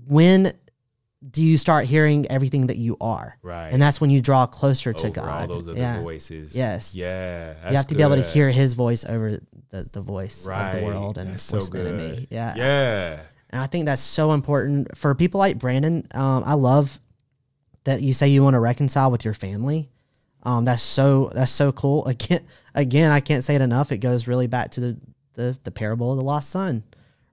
When 0.07 0.53
do 1.31 1.43
you 1.43 1.57
start 1.57 1.85
hearing 1.85 2.29
everything 2.29 2.67
that 2.67 2.77
you 2.77 2.97
are? 2.99 3.37
right. 3.41 3.69
And 3.71 3.81
that's 3.81 4.01
when 4.01 4.09
you 4.09 4.21
draw 4.21 4.45
closer 4.45 4.93
to 4.93 5.05
Over 5.07 5.13
God. 5.13 5.41
all 5.49 5.55
those 5.55 5.67
other 5.67 5.79
yeah. 5.79 6.01
voices. 6.01 6.55
Yes. 6.55 6.95
yeah. 6.95 7.69
You 7.69 7.75
have 7.77 7.87
to 7.87 7.95
be 7.95 8.03
able 8.03 8.15
to 8.15 8.21
hear 8.21 8.49
His 8.51 8.73
voice 8.73 9.05
over 9.05 9.39
the, 9.69 9.89
the 9.91 10.01
voice 10.01 10.45
right. 10.45 10.69
of 10.69 10.79
the 10.79 10.85
world 10.85 11.17
and 11.17 11.31
That's 11.31 11.49
voice 11.49 11.65
so 11.65 11.71
good. 11.71 11.87
enemy. 11.87 12.27
Yeah. 12.29 12.53
yeah, 12.55 13.19
And 13.49 13.61
I 13.61 13.67
think 13.67 13.85
that's 13.85 14.01
so 14.01 14.33
important 14.33 14.97
for 14.97 15.15
people 15.15 15.39
like 15.39 15.57
Brandon. 15.59 16.05
Um, 16.13 16.43
I 16.45 16.53
love 16.55 16.99
that 17.85 18.01
you 18.01 18.13
say 18.13 18.27
you 18.29 18.43
want 18.43 18.55
to 18.55 18.59
reconcile 18.59 19.09
with 19.11 19.25
your 19.25 19.33
family. 19.33 19.89
Um, 20.43 20.65
that's 20.65 20.81
so 20.81 21.31
that's 21.33 21.51
so 21.51 21.71
cool. 21.71 22.05
Again, 22.07 22.45
again, 22.75 23.11
I 23.11 23.21
can't 23.21 23.43
say 23.43 23.55
it 23.55 23.61
enough. 23.61 23.91
It 23.91 23.99
goes 23.99 24.27
really 24.27 24.47
back 24.47 24.71
to 24.71 24.81
the 24.81 24.97
the, 25.35 25.57
the 25.63 25.71
parable 25.71 26.11
of 26.11 26.17
the 26.17 26.23
lost 26.23 26.49
son, 26.49 26.83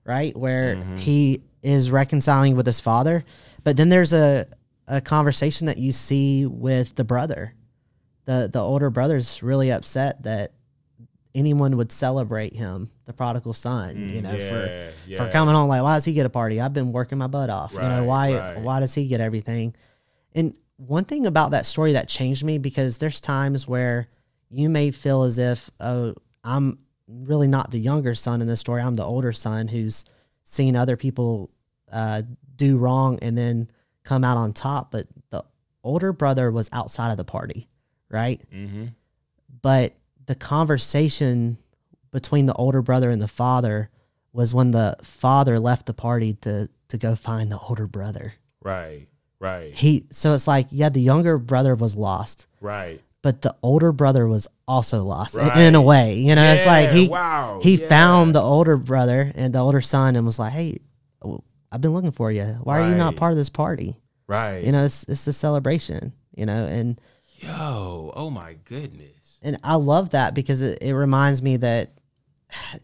right? 0.05 0.35
Where 0.35 0.75
he 0.97 1.43
is 1.63 1.91
reconciling 1.91 2.55
with 2.55 2.65
his 2.65 2.79
father, 2.79 3.23
but 3.63 3.77
then 3.77 3.89
there's 3.89 4.13
a 4.13 4.47
a 4.87 4.99
conversation 4.99 5.67
that 5.67 5.77
you 5.77 5.91
see 5.91 6.45
with 6.45 6.95
the 6.95 7.03
brother. 7.03 7.53
The 8.25 8.49
the 8.51 8.59
older 8.59 8.89
brother's 8.89 9.41
really 9.41 9.71
upset 9.71 10.23
that 10.23 10.53
anyone 11.33 11.77
would 11.77 11.91
celebrate 11.91 12.53
him, 12.53 12.91
the 13.05 13.13
prodigal 13.13 13.53
son, 13.53 13.95
you 14.09 14.21
mm, 14.21 14.23
know, 14.23 14.31
for 14.31 14.65
yeah, 14.65 14.89
yeah. 15.07 15.17
for 15.17 15.31
coming 15.31 15.55
home. 15.55 15.69
Like, 15.69 15.81
why 15.81 15.95
does 15.95 16.05
he 16.05 16.13
get 16.13 16.25
a 16.25 16.29
party? 16.29 16.59
I've 16.59 16.73
been 16.73 16.91
working 16.91 17.17
my 17.17 17.27
butt 17.27 17.49
off. 17.49 17.73
you 17.73 17.79
know, 17.79 18.03
why 18.03 18.33
right. 18.37 18.59
why 18.59 18.79
does 18.79 18.93
he 18.93 19.07
get 19.07 19.21
everything? 19.21 19.75
And 20.33 20.55
one 20.77 21.05
thing 21.05 21.25
about 21.27 21.51
that 21.51 21.65
story 21.65 21.93
that 21.93 22.07
changed 22.07 22.43
me 22.43 22.57
because 22.57 22.97
there's 22.97 23.21
times 23.21 23.67
where 23.67 24.07
you 24.49 24.69
may 24.69 24.91
feel 24.91 25.23
as 25.23 25.37
if, 25.37 25.69
oh, 25.79 26.15
I'm 26.43 26.79
really 27.07 27.47
not 27.47 27.71
the 27.71 27.79
younger 27.79 28.15
son 28.15 28.41
in 28.41 28.47
this 28.47 28.59
story. 28.59 28.81
I'm 28.81 28.95
the 28.95 29.05
older 29.05 29.31
son 29.31 29.67
who's 29.67 30.05
seen 30.51 30.75
other 30.75 30.97
people 30.97 31.49
uh, 31.91 32.21
do 32.55 32.77
wrong 32.77 33.17
and 33.21 33.37
then 33.37 33.71
come 34.03 34.23
out 34.23 34.37
on 34.37 34.53
top. 34.53 34.91
But 34.91 35.07
the 35.29 35.43
older 35.83 36.11
brother 36.13 36.51
was 36.51 36.69
outside 36.71 37.11
of 37.11 37.17
the 37.17 37.23
party, 37.23 37.69
right? 38.09 38.41
Mm-hmm. 38.53 38.87
but 39.61 39.95
the 40.27 40.35
conversation 40.35 41.57
between 42.11 42.45
the 42.45 42.53
older 42.53 42.81
brother 42.81 43.09
and 43.09 43.21
the 43.21 43.27
father 43.27 43.89
was 44.33 44.53
when 44.53 44.71
the 44.71 44.95
father 45.01 45.59
left 45.59 45.87
the 45.87 45.93
party 45.93 46.33
to 46.41 46.69
to 46.89 46.97
go 46.97 47.15
find 47.15 47.51
the 47.51 47.57
older 47.59 47.87
brother. 47.87 48.33
Right, 48.63 49.07
right, 49.39 49.73
He 49.73 50.05
so 50.11 50.33
it's 50.33 50.47
like 50.47 50.67
yeah, 50.71 50.89
the 50.89 51.01
younger 51.01 51.37
brother 51.37 51.75
was 51.75 51.95
lost, 51.95 52.47
right. 52.59 53.01
But 53.21 53.41
the 53.41 53.55
older 53.61 53.91
brother 53.91 54.27
was 54.27 54.47
also 54.67 55.03
lost 55.03 55.35
Right. 55.35 55.57
in 55.57 55.75
a 55.75 55.81
way. 55.81 56.15
You 56.15 56.33
know, 56.35 56.53
it's 56.53 56.65
like 56.65 56.89
he 56.89 57.07
wow, 57.07 57.59
he 57.61 57.75
yeah. 57.75 57.87
found 57.87 58.33
the 58.35 58.41
older 58.41 58.77
brother 58.77 59.31
and 59.35 59.53
the 59.53 59.59
older 59.59 59.81
son 59.81 60.15
and 60.15 60.25
was 60.25 60.39
like, 60.39 60.53
"Hey, 60.53 60.79
I've 61.71 61.81
been 61.81 61.93
looking 61.93 62.11
for 62.11 62.31
you. 62.31 62.43
Why 62.63 62.81
are 62.81 62.89
you 62.89 62.95
not 62.95 63.15
part 63.15 63.31
of 63.31 63.37
this 63.37 63.49
party?" 63.49 63.97
Right. 64.27 64.63
You 64.63 64.71
know, 64.71 64.83
it's 64.85 65.03
it's 65.05 65.27
a 65.27 65.33
celebration, 65.33 66.13
you 66.35 66.45
know, 66.45 66.65
and 66.65 66.99
Yo, 67.39 68.13
oh 68.15 68.29
my 68.29 68.55
goodness. 68.65 69.39
and 69.41 69.57
I 69.63 69.75
love 69.75 70.11
that 70.11 70.33
because 70.35 70.61
it, 70.61 70.79
it 70.81 70.93
reminds 70.95 71.41
me 71.41 71.57
that 71.57 71.91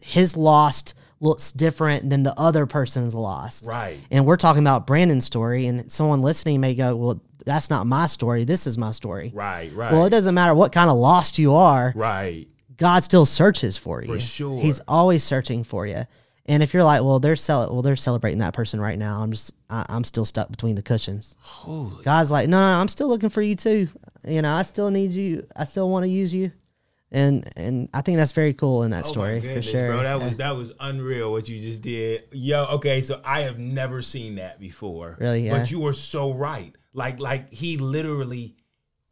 his 0.00 0.36
lost 0.36 0.94
looks 1.20 1.52
different 1.52 2.08
than 2.10 2.22
the 2.22 2.32
other 2.38 2.66
person's 2.66 3.14
loss. 3.14 3.66
Right. 3.66 3.98
And 4.10 4.24
we're 4.26 4.36
talking 4.36 4.62
about 4.62 4.86
Brandon's 4.86 5.24
story, 5.24 5.66
and 5.66 5.90
someone 5.90 6.22
listening 6.22 6.60
may 6.60 6.74
go, 6.74 6.94
"Well, 6.96 7.20
that's 7.44 7.70
not 7.70 7.86
my 7.86 8.06
story. 8.06 8.44
This 8.44 8.66
is 8.66 8.78
my 8.78 8.92
story." 8.92 9.32
Right, 9.34 9.72
right. 9.74 9.92
Well, 9.92 10.04
it 10.04 10.10
doesn't 10.10 10.34
matter 10.34 10.54
what 10.54 10.72
kind 10.72 10.90
of 10.90 10.96
lost 10.96 11.38
you 11.38 11.54
are. 11.54 11.92
right. 11.96 12.46
God 12.76 13.02
still 13.02 13.26
searches 13.26 13.76
for 13.76 14.04
you. 14.04 14.20
sure. 14.20 14.60
He's 14.60 14.78
always 14.86 15.24
searching 15.24 15.64
for 15.64 15.84
you. 15.84 16.04
And 16.46 16.62
if 16.62 16.72
you're 16.72 16.84
like, 16.84 17.02
"Well, 17.02 17.18
they're 17.18 17.34
cel- 17.34 17.72
well, 17.72 17.82
they're 17.82 17.96
celebrating 17.96 18.38
that 18.38 18.54
person 18.54 18.80
right 18.80 18.96
now. 18.96 19.20
I'm 19.20 19.32
just, 19.32 19.52
I- 19.68 19.84
I'm 19.88 20.04
still 20.04 20.24
stuck 20.24 20.48
between 20.48 20.76
the 20.76 20.82
cushions." 20.82 21.36
Holy 21.40 22.04
God's 22.04 22.30
like, 22.30 22.48
no, 22.48 22.58
no, 22.60 22.78
I'm 22.80 22.86
still 22.86 23.08
looking 23.08 23.30
for 23.30 23.42
you 23.42 23.56
too. 23.56 23.88
You 24.26 24.42
know, 24.42 24.54
I 24.54 24.62
still 24.62 24.90
need 24.92 25.10
you. 25.10 25.44
I 25.56 25.64
still 25.64 25.90
want 25.90 26.04
to 26.04 26.08
use 26.08 26.32
you. 26.32 26.52
And 27.10 27.48
and 27.56 27.88
I 27.94 28.02
think 28.02 28.18
that's 28.18 28.32
very 28.32 28.52
cool 28.52 28.82
in 28.82 28.90
that 28.90 29.06
Oh 29.06 29.08
story 29.08 29.40
for 29.40 29.62
sure. 29.62 29.88
bro. 29.88 30.02
That 30.02 30.20
was 30.20 30.36
that 30.36 30.56
was 30.56 30.72
unreal 30.80 31.32
what 31.32 31.48
you 31.48 31.60
just 31.60 31.82
did. 31.82 32.24
Yo, 32.32 32.64
okay, 32.64 33.00
so 33.00 33.20
I 33.24 33.42
have 33.42 33.58
never 33.58 34.02
seen 34.02 34.36
that 34.36 34.60
before. 34.60 35.16
Really? 35.18 35.46
Yeah. 35.46 35.58
But 35.58 35.70
you 35.70 35.80
were 35.80 35.94
so 35.94 36.32
right. 36.32 36.74
Like 36.92 37.18
like 37.20 37.52
he 37.52 37.76
literally 37.76 38.56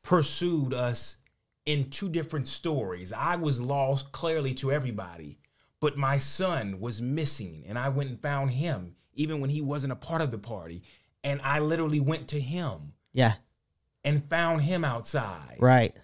pursued 0.03 0.73
us 0.73 1.17
in 1.65 1.91
two 1.91 2.09
different 2.09 2.47
stories. 2.49 3.13
I 3.13 3.37
was 3.37 3.61
lost 3.61 4.13
clearly 4.13 4.55
to 4.55 4.73
everybody, 4.73 5.39
but 5.81 5.97
my 5.97 6.19
son 6.19 6.81
was 6.81 7.03
missing, 7.03 7.65
and 7.67 7.79
I 7.79 7.89
went 7.89 8.11
and 8.11 8.21
found 8.21 8.53
him, 8.53 8.95
even 9.15 9.41
when 9.41 9.51
he 9.51 9.61
wasn't 9.61 9.93
a 9.93 9.97
part 9.97 10.23
of 10.23 10.31
the 10.31 10.39
party. 10.39 10.83
And 11.25 11.41
I 11.43 11.59
literally 11.59 11.99
went 11.99 12.29
to 12.29 12.41
him 12.41 12.93
yeah, 13.13 13.35
and 14.05 14.29
found 14.31 14.63
him 14.63 14.85
outside, 14.85 15.57
right, 15.59 15.99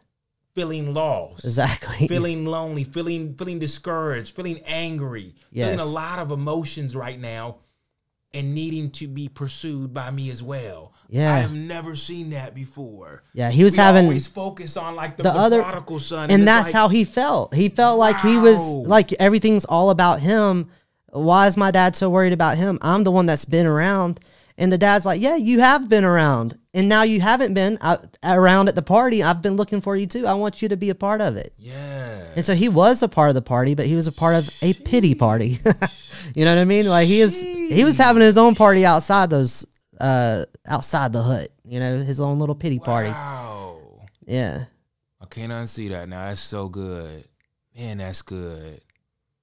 feeling 0.55 0.94
lost 0.94 1.44
exactly. 1.44 2.07
feeling 2.09 2.44
lonely, 2.46 2.84
feeling 2.84 3.34
feeling 3.34 3.59
discouraged, 3.59 4.34
feeling 4.34 4.61
angry, 4.66 5.34
feeling 5.53 5.78
a 5.78 5.84
lot 5.84 6.18
of 6.18 6.30
emotions 6.30 6.94
right 6.94 7.18
now, 7.18 7.57
and 8.32 8.55
needing 8.55 8.90
to 8.90 9.07
be 9.09 9.28
pursued 9.28 9.92
by 9.92 10.11
me 10.11 10.30
as 10.30 10.42
well. 10.42 10.92
Yeah. 11.09 11.34
I 11.34 11.38
have 11.38 11.53
never 11.53 11.94
seen 11.94 12.30
that 12.30 12.55
before. 12.55 13.22
yeah, 13.34 13.50
he 13.50 13.64
was 13.64 13.74
we 13.74 13.78
having 13.80 14.05
always 14.07 14.26
focus 14.26 14.78
on 14.78 14.96
like 14.96 15.18
the, 15.18 15.24
the 15.24 15.32
the 15.32 15.38
other- 15.38 15.62
prodigal 15.62 16.00
son, 16.00 16.30
and 16.30 16.42
it's 16.42 16.46
that's 16.46 16.66
like, 16.68 16.74
how 16.74 16.88
he 16.88 17.05
felt. 17.05 17.55
He 17.55 17.68
felt 17.68 17.98
like 17.98 18.18
he 18.20 18.38
was 18.38 18.59
like 18.59 19.12
everything's 19.14 19.64
all 19.66 19.90
about 19.90 20.20
him. 20.20 20.70
Why 21.11 21.46
is 21.46 21.59
my 21.59 21.70
dad 21.70 21.94
so 21.94 22.09
worried 22.09 22.32
about 22.32 22.57
him? 22.57 22.78
I'm 22.80 23.05
the 23.05 23.11
one 23.11 23.26
that's 23.26 23.44
been 23.44 23.66
around. 23.66 24.20
And 24.59 24.70
the 24.72 24.78
dad's 24.78 25.05
like, 25.07 25.20
Yeah, 25.20 25.36
you 25.36 25.61
have 25.61 25.88
been 25.88 26.05
around. 26.05 26.59
And 26.74 26.88
now 26.88 27.03
you 27.03 27.20
haven't 27.20 27.55
been 27.55 27.78
uh, 27.80 27.98
around 28.24 28.68
at 28.68 28.74
the 28.74 28.82
party. 28.82 29.22
I've 29.22 29.42
been 29.42 29.57
looking 29.57 29.80
for 29.80 29.94
you 29.96 30.07
too. 30.07 30.26
I 30.26 30.34
want 30.34 30.62
you 30.62 30.68
to 30.68 30.76
be 30.76 30.90
a 30.90 30.94
part 30.94 31.20
of 31.20 31.36
it. 31.36 31.53
yeah, 31.59 32.24
And 32.34 32.44
so 32.44 32.55
he 32.55 32.68
was 32.68 33.03
a 33.03 33.09
part 33.09 33.28
of 33.28 33.34
the 33.34 33.42
party, 33.42 33.74
but 33.74 33.86
he 33.86 33.94
was 33.94 34.07
a 34.07 34.12
part 34.12 34.34
of 34.36 34.48
a 34.62 34.72
pity 34.72 35.14
party. 35.14 35.59
you 36.34 36.44
know 36.44 36.55
what 36.55 36.61
I 36.61 36.64
mean? 36.64 36.86
Like 36.86 37.07
he 37.09 37.22
was 37.22 37.40
he 37.40 37.84
was 37.84 37.96
having 37.98 38.22
his 38.22 38.38
own 38.38 38.55
party 38.55 38.84
outside 38.86 39.28
those 39.30 39.66
uh 40.00 40.44
outside 40.66 41.12
the 41.12 41.22
hut, 41.22 41.50
you 41.64 41.78
know, 41.80 41.98
his 42.03 42.20
own 42.20 42.38
little 42.38 42.55
pity 42.55 42.78
party. 42.78 43.11
Wow, 43.11 43.78
Yeah. 44.26 44.64
I 45.20 45.26
can't 45.26 45.53
unsee 45.53 45.88
that 45.90 46.09
now. 46.09 46.24
That's 46.26 46.40
so 46.40 46.68
good, 46.68 47.24
man. 47.76 47.98
That's 47.98 48.22
good. 48.22 48.80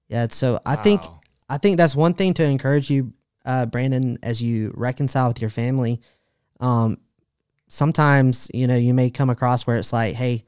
Yeah, 0.07 0.27
so 0.31 0.59
I 0.65 0.75
think 0.75 1.01
I 1.47 1.57
think 1.57 1.77
that's 1.77 1.95
one 1.95 2.13
thing 2.15 2.33
to 2.33 2.43
encourage 2.43 2.89
you, 2.89 3.13
uh, 3.45 3.65
Brandon, 3.65 4.17
as 4.23 4.41
you 4.41 4.73
reconcile 4.75 5.27
with 5.27 5.41
your 5.41 5.49
family. 5.49 6.01
Um, 6.59 6.97
sometimes 7.67 8.49
you 8.53 8.67
know 8.67 8.75
you 8.75 8.93
may 8.93 9.09
come 9.09 9.29
across 9.29 9.65
where 9.65 9.77
it's 9.77 9.93
like, 9.93 10.15
hey, 10.15 10.43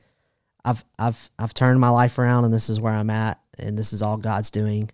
I've 0.63 0.83
I've 0.99 1.29
I've 1.39 1.53
turned 1.53 1.79
my 1.79 1.89
life 1.89 2.17
around 2.17 2.45
and 2.45 2.53
this 2.53 2.69
is 2.69 2.79
where 2.79 2.93
I'm 2.93 3.09
at 3.09 3.39
and 3.57 3.77
this 3.77 3.93
is 3.93 4.01
all 4.01 4.17
God's 4.17 4.51
doing, 4.51 4.89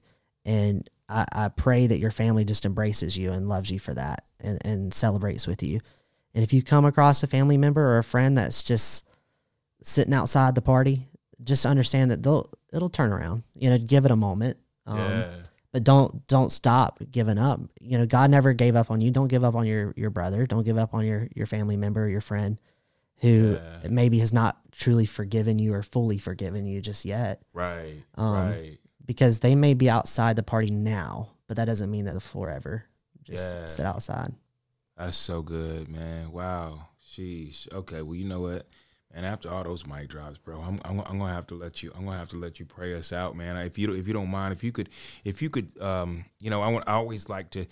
and 0.46 0.90
I, 1.10 1.26
I 1.32 1.48
pray 1.50 1.88
that 1.88 2.00
your 2.00 2.12
family 2.12 2.46
just 2.46 2.66
embraces 2.66 3.18
you 3.18 3.32
and 3.32 3.50
loves 3.50 3.72
you 3.72 3.80
for 3.80 3.94
that 3.94 4.26
and, 4.40 4.60
and 4.66 4.94
celebrates 4.94 5.48
with 5.48 5.64
you. 5.64 5.80
And 6.34 6.44
if 6.44 6.54
you 6.54 6.62
come 6.62 6.86
across 6.86 7.24
a 7.24 7.28
family 7.28 7.58
member 7.58 7.82
or 7.82 7.98
a 7.98 8.04
friend 8.04 8.38
that's 8.38 8.64
just 8.64 9.08
sitting 9.82 10.14
outside 10.14 10.56
the 10.56 10.62
party, 10.62 11.08
just 11.44 11.66
understand 11.66 12.12
that 12.12 12.24
they'll 12.24 12.50
it'll 12.74 12.90
turn 12.90 13.12
around. 13.12 13.44
You 13.56 13.70
know, 13.70 13.78
give 13.78 14.06
it 14.06 14.12
a 14.12 14.16
moment. 14.16 14.58
Um, 14.86 14.98
yeah, 14.98 15.30
but 15.78 15.84
don't 15.84 16.26
don't 16.28 16.52
stop 16.52 17.00
giving 17.12 17.38
up 17.38 17.60
you 17.80 17.98
know 18.00 18.06
god 18.08 18.32
never 18.32 18.52
gave 18.54 18.76
up 18.76 18.90
on 18.90 19.00
you 19.00 19.12
don't 19.12 19.28
give 19.28 19.44
up 19.44 19.54
on 19.54 19.68
your 19.68 19.94
your 19.96 20.10
brother 20.10 20.48
don't 20.48 20.64
give 20.64 20.78
up 20.78 20.96
on 20.96 21.06
your 21.06 21.28
your 21.36 21.46
family 21.46 21.78
member 21.78 22.10
your 22.10 22.22
friend 22.22 22.58
who 23.18 23.60
Yeah. 23.84 23.90
maybe 23.90 24.18
has 24.20 24.34
not 24.34 24.58
truly 24.72 25.06
forgiven 25.06 25.60
you 25.60 25.74
or 25.76 25.84
fully 25.84 26.18
forgiven 26.18 26.66
you 26.66 26.82
just 26.82 27.06
yet 27.06 27.42
right, 27.54 27.94
um, 28.16 28.34
right. 28.34 28.78
because 29.06 29.40
they 29.42 29.54
may 29.54 29.76
be 29.76 29.88
outside 29.88 30.36
the 30.36 30.42
party 30.44 30.72
now 30.72 31.30
but 31.48 31.58
that 31.58 31.66
doesn't 31.66 31.92
mean 31.92 32.06
that 32.06 32.12
they'll 32.14 32.20
forever 32.22 32.86
just 33.24 33.56
Yeah. 33.56 33.66
sit 33.66 33.86
outside 33.86 34.34
That's 34.98 35.16
so 35.18 35.44
good, 35.44 35.90
man. 35.90 36.32
Wow. 36.32 36.88
Sheesh. 37.06 37.72
Okay. 37.72 38.02
Well, 38.02 38.16
you 38.16 38.26
know 38.26 38.42
what? 38.42 38.68
And 39.18 39.26
after 39.26 39.50
all 39.50 39.64
those 39.64 39.88
mic 39.88 40.10
drops, 40.10 40.38
bro, 40.38 40.62
I'm, 40.62 40.78
I'm 40.86 41.00
I'm 41.00 41.18
gonna 41.18 41.34
have 41.34 41.48
to 41.48 41.56
let 41.56 41.82
you 41.82 41.92
I'm 41.98 42.06
gonna 42.06 42.20
have 42.20 42.30
to 42.30 42.38
let 42.38 42.60
you 42.60 42.68
pray 42.68 42.94
us 42.94 43.12
out, 43.12 43.36
man. 43.36 43.58
If 43.58 43.76
you 43.80 43.92
if 43.92 44.06
you 44.06 44.14
don't 44.14 44.30
mind, 44.30 44.54
if 44.54 44.64
you 44.64 44.72
could 44.72 44.90
if 45.26 45.42
you 45.42 45.50
could 45.50 45.76
um 45.82 46.26
you 46.40 46.52
know 46.52 46.62
I 46.62 46.68
want 46.68 46.88
I 46.88 46.94
always 46.94 47.28
like 47.28 47.50
to 47.52 47.66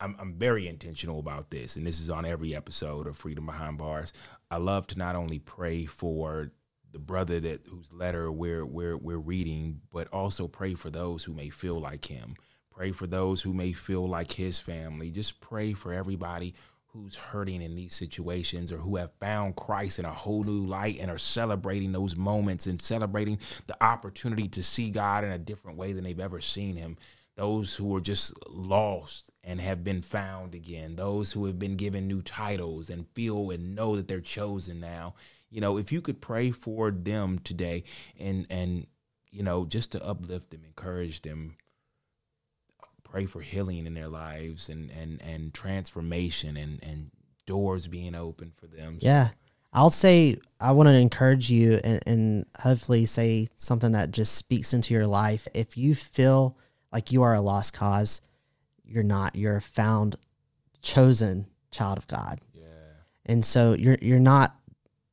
I'm 0.00 0.16
I'm 0.18 0.34
very 0.34 0.66
intentional 0.66 1.20
about 1.20 1.50
this, 1.50 1.76
and 1.76 1.86
this 1.86 2.00
is 2.00 2.10
on 2.10 2.26
every 2.26 2.52
episode 2.52 3.06
of 3.06 3.16
Freedom 3.16 3.46
Behind 3.46 3.78
Bars. 3.78 4.12
I 4.50 4.56
love 4.56 4.88
to 4.88 4.98
not 4.98 5.14
only 5.14 5.38
pray 5.38 5.86
for 5.86 6.50
the 6.90 6.98
brother 6.98 7.38
that 7.38 7.60
whose 7.66 7.92
letter 7.92 8.32
we're 8.32 8.66
we're 8.66 8.96
we're 8.96 9.18
reading, 9.18 9.82
but 9.92 10.08
also 10.12 10.48
pray 10.48 10.74
for 10.74 10.90
those 10.90 11.22
who 11.22 11.32
may 11.32 11.48
feel 11.48 11.80
like 11.80 12.06
him. 12.06 12.34
Pray 12.72 12.90
for 12.90 13.06
those 13.06 13.42
who 13.42 13.52
may 13.52 13.72
feel 13.72 14.08
like 14.08 14.32
his 14.32 14.58
family. 14.58 15.12
Just 15.12 15.40
pray 15.40 15.74
for 15.74 15.92
everybody 15.92 16.54
who's 16.94 17.16
hurting 17.16 17.60
in 17.60 17.74
these 17.74 17.92
situations 17.92 18.70
or 18.70 18.78
who 18.78 18.94
have 18.96 19.10
found 19.18 19.56
Christ 19.56 19.98
in 19.98 20.04
a 20.04 20.12
whole 20.12 20.44
new 20.44 20.64
light 20.64 20.98
and 21.00 21.10
are 21.10 21.18
celebrating 21.18 21.90
those 21.90 22.14
moments 22.14 22.68
and 22.68 22.80
celebrating 22.80 23.38
the 23.66 23.76
opportunity 23.82 24.46
to 24.48 24.62
see 24.62 24.90
God 24.90 25.24
in 25.24 25.32
a 25.32 25.38
different 25.38 25.76
way 25.76 25.92
than 25.92 26.04
they've 26.04 26.20
ever 26.20 26.40
seen 26.40 26.76
him. 26.76 26.96
Those 27.36 27.74
who 27.74 27.96
are 27.96 28.00
just 28.00 28.32
lost 28.48 29.30
and 29.42 29.60
have 29.60 29.82
been 29.82 30.02
found 30.02 30.54
again. 30.54 30.94
Those 30.94 31.32
who 31.32 31.46
have 31.46 31.58
been 31.58 31.76
given 31.76 32.06
new 32.06 32.22
titles 32.22 32.88
and 32.88 33.08
feel 33.12 33.50
and 33.50 33.74
know 33.74 33.96
that 33.96 34.06
they're 34.06 34.20
chosen 34.20 34.78
now. 34.78 35.14
You 35.50 35.60
know, 35.60 35.76
if 35.76 35.90
you 35.90 36.00
could 36.00 36.20
pray 36.20 36.52
for 36.52 36.92
them 36.92 37.40
today 37.40 37.82
and 38.20 38.46
and 38.48 38.86
you 39.32 39.42
know, 39.42 39.64
just 39.64 39.90
to 39.92 40.04
uplift 40.04 40.50
them, 40.52 40.62
encourage 40.64 41.22
them, 41.22 41.56
pray 43.14 43.26
for 43.26 43.40
healing 43.40 43.86
in 43.86 43.94
their 43.94 44.08
lives 44.08 44.68
and 44.68 44.90
and 44.90 45.22
and 45.22 45.54
transformation 45.54 46.56
and 46.56 46.82
and 46.82 47.12
doors 47.46 47.86
being 47.86 48.14
open 48.14 48.52
for 48.56 48.66
them. 48.66 48.98
yeah. 49.00 49.28
I'll 49.76 49.90
say 49.90 50.36
i 50.60 50.70
want 50.70 50.86
to 50.86 50.92
encourage 50.92 51.50
you 51.50 51.80
and, 51.82 52.00
and 52.06 52.46
hopefully 52.60 53.06
say 53.06 53.48
something 53.56 53.90
that 53.92 54.12
just 54.12 54.34
speaks 54.34 54.72
into 54.72 54.94
your 54.94 55.06
life. 55.06 55.48
If 55.52 55.76
you 55.76 55.94
feel 55.96 56.56
like 56.92 57.10
you 57.10 57.22
are 57.22 57.34
a 57.34 57.40
lost 57.40 57.72
cause 57.72 58.20
you're 58.84 59.02
not. 59.02 59.36
You're 59.36 59.56
a 59.56 59.60
found 59.60 60.16
chosen 60.82 61.46
child 61.70 61.98
of 61.98 62.06
god. 62.06 62.40
Yeah. 62.52 62.64
and 63.26 63.44
so 63.44 63.74
you're 63.74 63.98
you're 64.02 64.18
not 64.18 64.56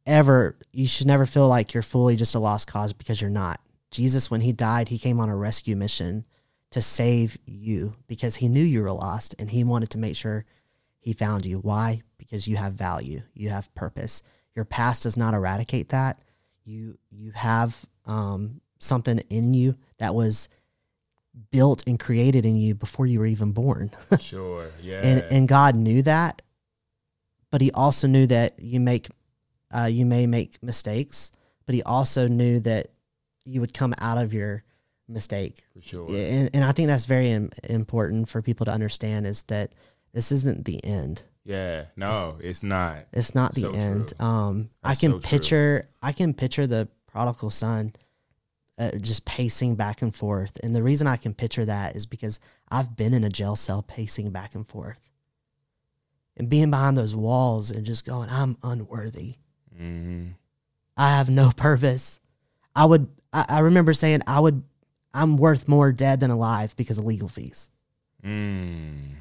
ever 0.08 0.58
you 0.72 0.88
should 0.88 1.08
never 1.08 1.26
feel 1.28 1.48
like 1.48 1.74
you're 1.74 1.84
fully 1.84 2.16
just 2.16 2.34
a 2.34 2.40
lost 2.40 2.68
cause 2.68 2.94
because 2.94 3.22
you're 3.22 3.30
not. 3.30 3.60
Jesus 3.92 4.32
when 4.32 4.42
he 4.42 4.54
died 4.54 4.90
he 4.90 4.98
came 4.98 5.20
on 5.20 5.30
a 5.30 5.36
rescue 5.36 5.76
mission 5.76 6.26
to 6.72 6.82
save 6.82 7.38
you 7.46 7.96
because 8.08 8.38
he 8.38 8.48
knew 8.50 8.64
you 8.64 8.82
were 8.82 8.92
lost 8.92 9.36
and 9.38 9.52
he 9.52 9.64
wanted 9.64 9.90
to 9.92 9.98
make 9.98 10.16
sure 10.16 10.46
he 11.00 11.14
found 11.14 11.46
you. 11.46 11.60
Why? 11.60 12.02
Because 12.18 12.48
you 12.48 12.58
have 12.58 12.74
value. 12.74 13.22
You 13.34 13.50
have 13.50 13.74
purpose. 13.76 14.24
Your 14.56 14.66
past 14.66 15.04
does 15.04 15.18
not 15.18 15.34
eradicate 15.34 15.90
that. 15.90 16.20
You 16.64 16.98
you 17.10 17.32
have 17.32 17.86
um, 18.06 18.62
something 18.80 19.20
in 19.30 19.54
you 19.54 19.76
that 19.98 20.16
was 20.16 20.50
built 21.52 21.84
and 21.88 22.00
created 22.00 22.46
in 22.46 22.56
you 22.56 22.76
before 22.76 23.06
you 23.06 23.20
were 23.20 23.26
even 23.26 23.52
born. 23.52 23.92
Sure. 24.20 24.68
Yeah. 24.82 25.02
and 25.02 25.24
and 25.32 25.48
God 25.48 25.76
knew 25.76 26.02
that, 26.04 26.42
but 27.52 27.62
He 27.62 27.72
also 27.72 28.08
knew 28.08 28.28
that 28.28 28.60
you 28.60 28.80
make, 28.80 29.08
uh, 29.76 29.86
you 29.92 30.06
may 30.06 30.28
make 30.28 30.62
mistakes, 30.62 31.32
but 31.66 31.74
He 31.76 31.84
also 31.84 32.28
knew 32.28 32.60
that 32.62 32.88
you 33.44 33.60
would 33.62 33.74
come 33.74 33.94
out 34.00 34.18
of 34.18 34.34
your 34.34 34.64
mistake. 35.12 35.58
for 35.74 35.82
sure. 35.82 36.08
And, 36.10 36.50
and 36.54 36.64
I 36.64 36.72
think 36.72 36.88
that's 36.88 37.06
very 37.06 37.32
Im- 37.32 37.52
important 37.70 38.30
for 38.30 38.42
people 38.42 38.66
to 38.66 38.72
understand 38.72 39.28
is 39.28 39.44
that 39.44 39.74
this 40.14 40.32
isn't 40.32 40.66
the 40.66 40.84
end. 40.84 41.24
Yeah. 41.44 41.86
No, 41.96 42.38
it's 42.42 42.64
not. 42.64 43.06
It's 43.14 43.34
not 43.36 43.54
the 43.56 43.62
So 43.62 43.70
end. 43.72 44.14
true. 44.18 44.26
Um, 44.28 44.70
I 44.84 44.96
can 44.96 45.12
so 45.14 45.20
true. 45.20 45.30
picture, 45.30 45.90
I 46.02 46.12
can 46.12 46.34
picture 46.34 46.68
the 46.68 46.88
prodigal 47.08 47.50
son. 47.50 47.94
Uh, 48.80 48.90
just 48.98 49.26
pacing 49.26 49.76
back 49.76 50.02
and 50.02 50.16
forth. 50.16 50.58
And 50.64 50.74
the 50.74 50.82
reason 50.82 51.06
I 51.06 51.16
can 51.18 51.36
picture 51.36 51.66
that 51.66 51.96
is 51.96 52.08
because 52.08 52.40
I've 52.70 52.96
been 52.96 53.14
in 53.14 53.24
a 53.24 53.30
jail 53.30 53.56
cell 53.56 53.84
pacing 53.84 54.32
back 54.32 54.56
and 54.56 54.68
forth 54.68 54.98
and 56.36 56.50
being 56.50 56.72
behind 56.72 56.98
those 56.98 57.16
walls 57.16 57.70
and 57.70 57.86
just 57.86 58.06
going, 58.08 58.30
I'm 58.30 58.58
unworthy. 58.64 59.36
hmm 59.78 60.30
I 60.98 61.16
have 61.18 61.30
no 61.30 61.52
purpose. 61.56 62.20
I 62.76 62.86
would, 62.86 63.08
I, 63.34 63.46
I 63.50 63.60
remember 63.60 63.94
saying, 63.94 64.22
I 64.26 64.40
would, 64.40 64.64
I'm 65.14 65.38
worth 65.38 65.68
more 65.68 65.92
dead 65.92 66.20
than 66.20 66.32
alive 66.32 66.76
because 66.76 66.98
of 66.98 67.06
legal 67.06 67.28
fees. 67.28 67.70
Mm. 68.24 69.16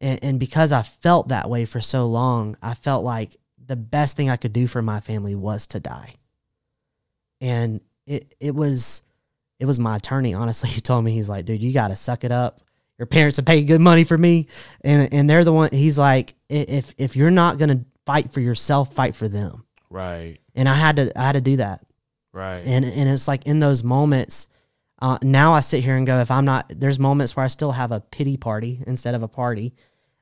And, 0.00 0.18
and 0.22 0.40
because 0.40 0.72
I 0.72 0.82
felt 0.82 1.28
that 1.28 1.48
way 1.48 1.64
for 1.64 1.80
so 1.80 2.06
long, 2.06 2.56
I 2.62 2.74
felt 2.74 3.04
like 3.04 3.36
the 3.64 3.76
best 3.76 4.16
thing 4.16 4.30
I 4.30 4.36
could 4.36 4.52
do 4.52 4.66
for 4.66 4.82
my 4.82 5.00
family 5.00 5.34
was 5.34 5.66
to 5.68 5.80
die. 5.80 6.14
And 7.40 7.80
it 8.06 8.34
it 8.40 8.54
was 8.54 9.02
it 9.58 9.66
was 9.66 9.78
my 9.78 9.96
attorney, 9.96 10.34
honestly, 10.34 10.70
who 10.74 10.80
told 10.80 11.04
me 11.04 11.12
he's 11.12 11.28
like, 11.28 11.44
dude, 11.44 11.62
you 11.62 11.72
gotta 11.72 11.96
suck 11.96 12.24
it 12.24 12.32
up. 12.32 12.60
Your 12.98 13.06
parents 13.06 13.36
have 13.36 13.44
paid 13.44 13.66
good 13.66 13.80
money 13.80 14.04
for 14.04 14.16
me. 14.16 14.48
And 14.82 15.12
and 15.12 15.28
they're 15.28 15.44
the 15.44 15.52
one 15.52 15.70
he's 15.72 15.98
like, 15.98 16.34
if 16.48 16.94
if 16.98 17.16
you're 17.16 17.30
not 17.30 17.58
gonna 17.58 17.84
fight 18.04 18.32
for 18.32 18.40
yourself, 18.40 18.94
fight 18.94 19.14
for 19.14 19.28
them. 19.28 19.64
Right. 19.90 20.38
And 20.54 20.68
I 20.68 20.74
had 20.74 20.96
to 20.96 21.18
I 21.18 21.26
had 21.26 21.32
to 21.32 21.40
do 21.40 21.56
that. 21.56 21.82
Right. 22.32 22.60
and 22.66 22.84
and 22.84 23.08
it's 23.08 23.26
like 23.26 23.46
in 23.46 23.60
those 23.60 23.82
moments 23.82 24.48
uh, 25.00 25.18
now 25.22 25.52
i 25.52 25.60
sit 25.60 25.82
here 25.84 25.96
and 25.96 26.06
go 26.06 26.18
if 26.20 26.30
i'm 26.30 26.44
not 26.44 26.66
there's 26.74 26.98
moments 26.98 27.36
where 27.36 27.44
i 27.44 27.48
still 27.48 27.72
have 27.72 27.92
a 27.92 28.00
pity 28.00 28.36
party 28.36 28.82
instead 28.86 29.14
of 29.14 29.22
a 29.22 29.28
party 29.28 29.74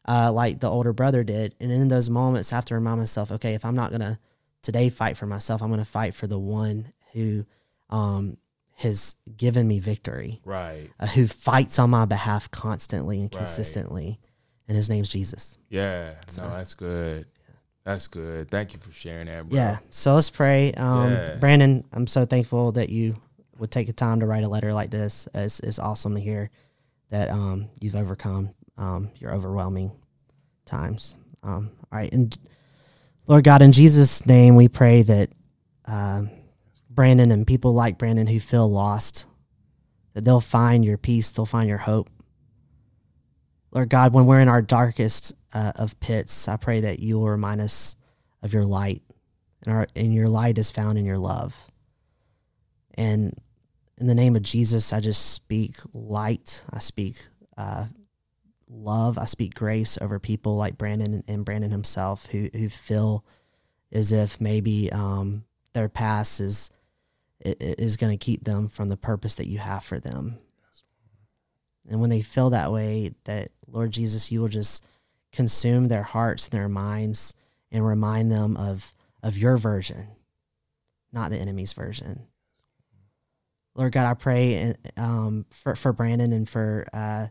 uh, 0.07 0.31
like 0.31 0.61
the 0.61 0.68
older 0.68 0.93
brother 0.93 1.25
did 1.25 1.55
and 1.61 1.72
in 1.72 1.89
those 1.89 2.11
moments 2.11 2.53
i 2.53 2.57
have 2.57 2.64
to 2.64 2.75
remind 2.75 2.99
myself 2.99 3.31
okay 3.33 3.55
if 3.55 3.64
i'm 3.64 3.75
not 3.77 3.91
gonna 3.91 4.18
today 4.62 4.91
fight 4.91 5.16
for 5.16 5.27
myself 5.27 5.62
i'm 5.62 5.70
gonna 5.70 5.85
fight 5.85 6.14
for 6.14 6.27
the 6.27 6.39
one 6.39 6.93
who 7.12 7.45
um, 7.91 8.37
has 8.77 9.14
given 9.37 9.66
me 9.68 9.79
victory 9.79 10.41
right. 10.45 10.91
uh, 10.99 11.07
who 11.07 11.27
fights 11.27 11.79
on 11.79 11.91
my 11.91 12.05
behalf 12.05 12.51
constantly 12.51 13.20
and 13.20 13.33
Right. 13.33 13.39
consistently 13.39 14.18
and 14.66 14.77
his 14.77 14.91
name's 14.91 15.09
jesus 15.09 15.57
Yeah. 15.68 16.14
No, 16.39 16.51
that's 16.51 16.75
good. 16.75 17.27
That's 17.85 18.07
good. 18.07 18.51
Thank 18.51 18.72
you 18.72 18.79
for 18.81 18.91
sharing 18.93 19.27
that, 19.27 19.47
bro. 19.47 19.59
Yeah. 19.59 19.79
So 19.91 20.14
let's 20.14 20.31
pray. 20.31 20.72
Um, 20.72 21.12
Yeah. 21.12 21.35
Brandon, 21.37 21.85
I'm 21.93 22.07
so 22.07 22.25
thankful 22.25 22.72
that 22.72 22.89
you 22.89 23.16
would 23.59 23.71
take 23.71 23.87
the 23.87 23.93
time 23.93 24.21
to 24.21 24.27
write 24.27 24.45
a 24.45 24.49
letter 24.49 24.73
like 24.73 24.91
this. 24.91 25.29
It's, 25.35 25.61
it's 25.61 25.79
awesome 25.79 26.15
to 26.15 26.21
hear 26.21 26.51
that 27.11 27.31
um, 27.31 27.69
you've 27.81 27.97
overcome 27.97 28.55
um, 28.77 29.11
your 29.17 29.33
overwhelming 29.33 29.93
times. 30.65 31.17
Um, 31.43 31.71
all 31.93 31.99
right. 31.99 32.13
And 32.13 32.37
Lord 33.27 33.45
God, 33.45 33.63
in 33.63 33.73
Jesus' 33.73 34.27
name, 34.27 34.57
we 34.57 34.69
pray 34.69 35.03
that 35.03 35.31
um, 35.87 36.31
Brandon 36.91 37.31
and 37.31 37.47
people 37.47 37.75
like 37.75 37.99
Brandon 37.99 38.27
who 38.27 38.41
feel 38.41 38.71
lost, 38.71 39.27
that 40.15 40.25
they'll 40.25 40.41
find 40.41 40.85
your 40.85 40.99
peace, 40.99 41.33
they'll 41.33 41.47
find 41.47 41.69
your 41.69 41.79
hope. 41.79 42.09
Lord 43.71 43.89
God, 43.89 44.15
when 44.15 44.27
we're 44.27 44.41
in 44.41 44.49
our 44.49 44.63
darkest 44.63 45.35
uh, 45.53 45.73
of 45.77 45.99
pits, 46.01 46.49
I 46.49 46.57
pray 46.57 46.83
that 46.83 47.01
you 47.01 47.19
will 47.19 47.29
remind 47.29 47.61
us 47.61 47.97
of 48.43 48.53
your 48.53 48.65
light, 48.65 49.03
and 49.65 49.75
our 49.75 49.89
and 49.97 50.15
your 50.15 50.29
light 50.29 50.59
is 50.59 50.71
found 50.71 50.97
in 50.97 51.05
your 51.05 51.19
love. 51.19 51.57
And 52.95 53.37
in 53.99 54.07
the 54.07 54.14
name 54.14 54.36
of 54.36 54.42
Jesus, 54.42 54.92
I 54.92 55.01
just 55.01 55.32
speak 55.32 55.76
light. 55.92 56.64
I 56.72 56.80
speak 56.80 57.28
uh, 57.57 57.86
love. 58.68 59.18
I 59.18 59.24
speak 59.24 59.55
grace 59.55 59.99
over 60.01 60.18
people 60.18 60.57
like 60.57 60.78
Brandon 60.78 61.22
and 61.28 61.45
Brandon 61.45 61.70
himself, 61.70 62.26
who 62.26 62.49
who 62.53 62.68
feel 62.68 63.24
as 63.92 64.11
if 64.11 64.40
maybe 64.40 64.90
um, 64.90 65.45
their 65.72 65.88
past 65.88 66.40
is 66.40 66.70
is 67.40 67.97
going 67.97 68.16
to 68.16 68.24
keep 68.24 68.45
them 68.45 68.68
from 68.68 68.88
the 68.88 68.97
purpose 68.97 69.36
that 69.36 69.47
you 69.47 69.59
have 69.59 69.84
for 69.84 70.01
them. 70.01 70.38
And 71.88 72.01
when 72.01 72.11
they 72.11 72.22
feel 72.22 72.51
that 72.51 72.72
way, 72.72 73.14
that 73.24 73.51
Lord 73.66 73.92
Jesus, 73.92 74.32
you 74.32 74.40
will 74.40 74.49
just 74.49 74.84
consume 75.30 75.88
their 75.88 76.03
hearts 76.03 76.47
and 76.47 76.53
their 76.53 76.68
minds 76.68 77.34
and 77.70 77.86
remind 77.86 78.32
them 78.32 78.57
of 78.57 78.92
of 79.22 79.38
your 79.38 79.57
version, 79.57 80.09
not 81.12 81.30
the 81.30 81.38
enemy's 81.38 81.72
version. 81.72 82.26
Lord 83.75 83.93
God, 83.93 84.07
I 84.07 84.14
pray 84.14 84.75
um, 84.97 85.47
for 85.51 85.75
for 85.75 85.93
Brandon 85.93 86.33
and 86.33 86.49
for 86.49 86.87
uh, 86.93 87.27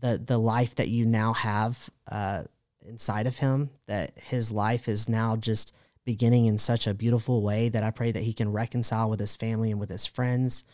the 0.00 0.18
the 0.18 0.38
life 0.38 0.74
that 0.76 0.88
you 0.88 1.06
now 1.06 1.32
have 1.32 1.88
uh, 2.10 2.44
inside 2.86 3.26
of 3.26 3.38
him. 3.38 3.70
That 3.86 4.18
his 4.18 4.52
life 4.52 4.88
is 4.88 5.08
now 5.08 5.36
just 5.36 5.74
beginning 6.04 6.46
in 6.46 6.58
such 6.58 6.86
a 6.86 6.94
beautiful 6.94 7.42
way 7.42 7.68
that 7.68 7.82
I 7.82 7.90
pray 7.90 8.12
that 8.12 8.22
he 8.22 8.32
can 8.32 8.52
reconcile 8.52 9.10
with 9.10 9.20
his 9.20 9.36
family 9.36 9.70
and 9.70 9.80
with 9.80 9.90
his 9.90 10.06
friends. 10.06 10.64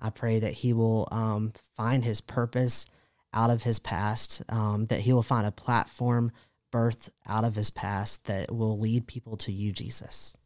I 0.00 0.10
pray 0.10 0.38
that 0.38 0.54
he 0.54 0.72
will 0.72 1.06
um, 1.12 1.52
find 1.76 2.04
his 2.04 2.20
purpose 2.22 2.86
out 3.32 3.50
of 3.50 3.62
his 3.62 3.78
past, 3.78 4.42
um, 4.48 4.86
that 4.86 5.00
he 5.00 5.12
will 5.12 5.22
find 5.22 5.46
a 5.46 5.52
platform 5.52 6.32
birthed 6.72 7.10
out 7.26 7.44
of 7.44 7.54
his 7.54 7.70
past 7.70 8.24
that 8.26 8.52
will 8.54 8.78
lead 8.78 9.06
people 9.06 9.36
to 9.36 9.52
you, 9.52 9.72
Jesus. 9.72 10.36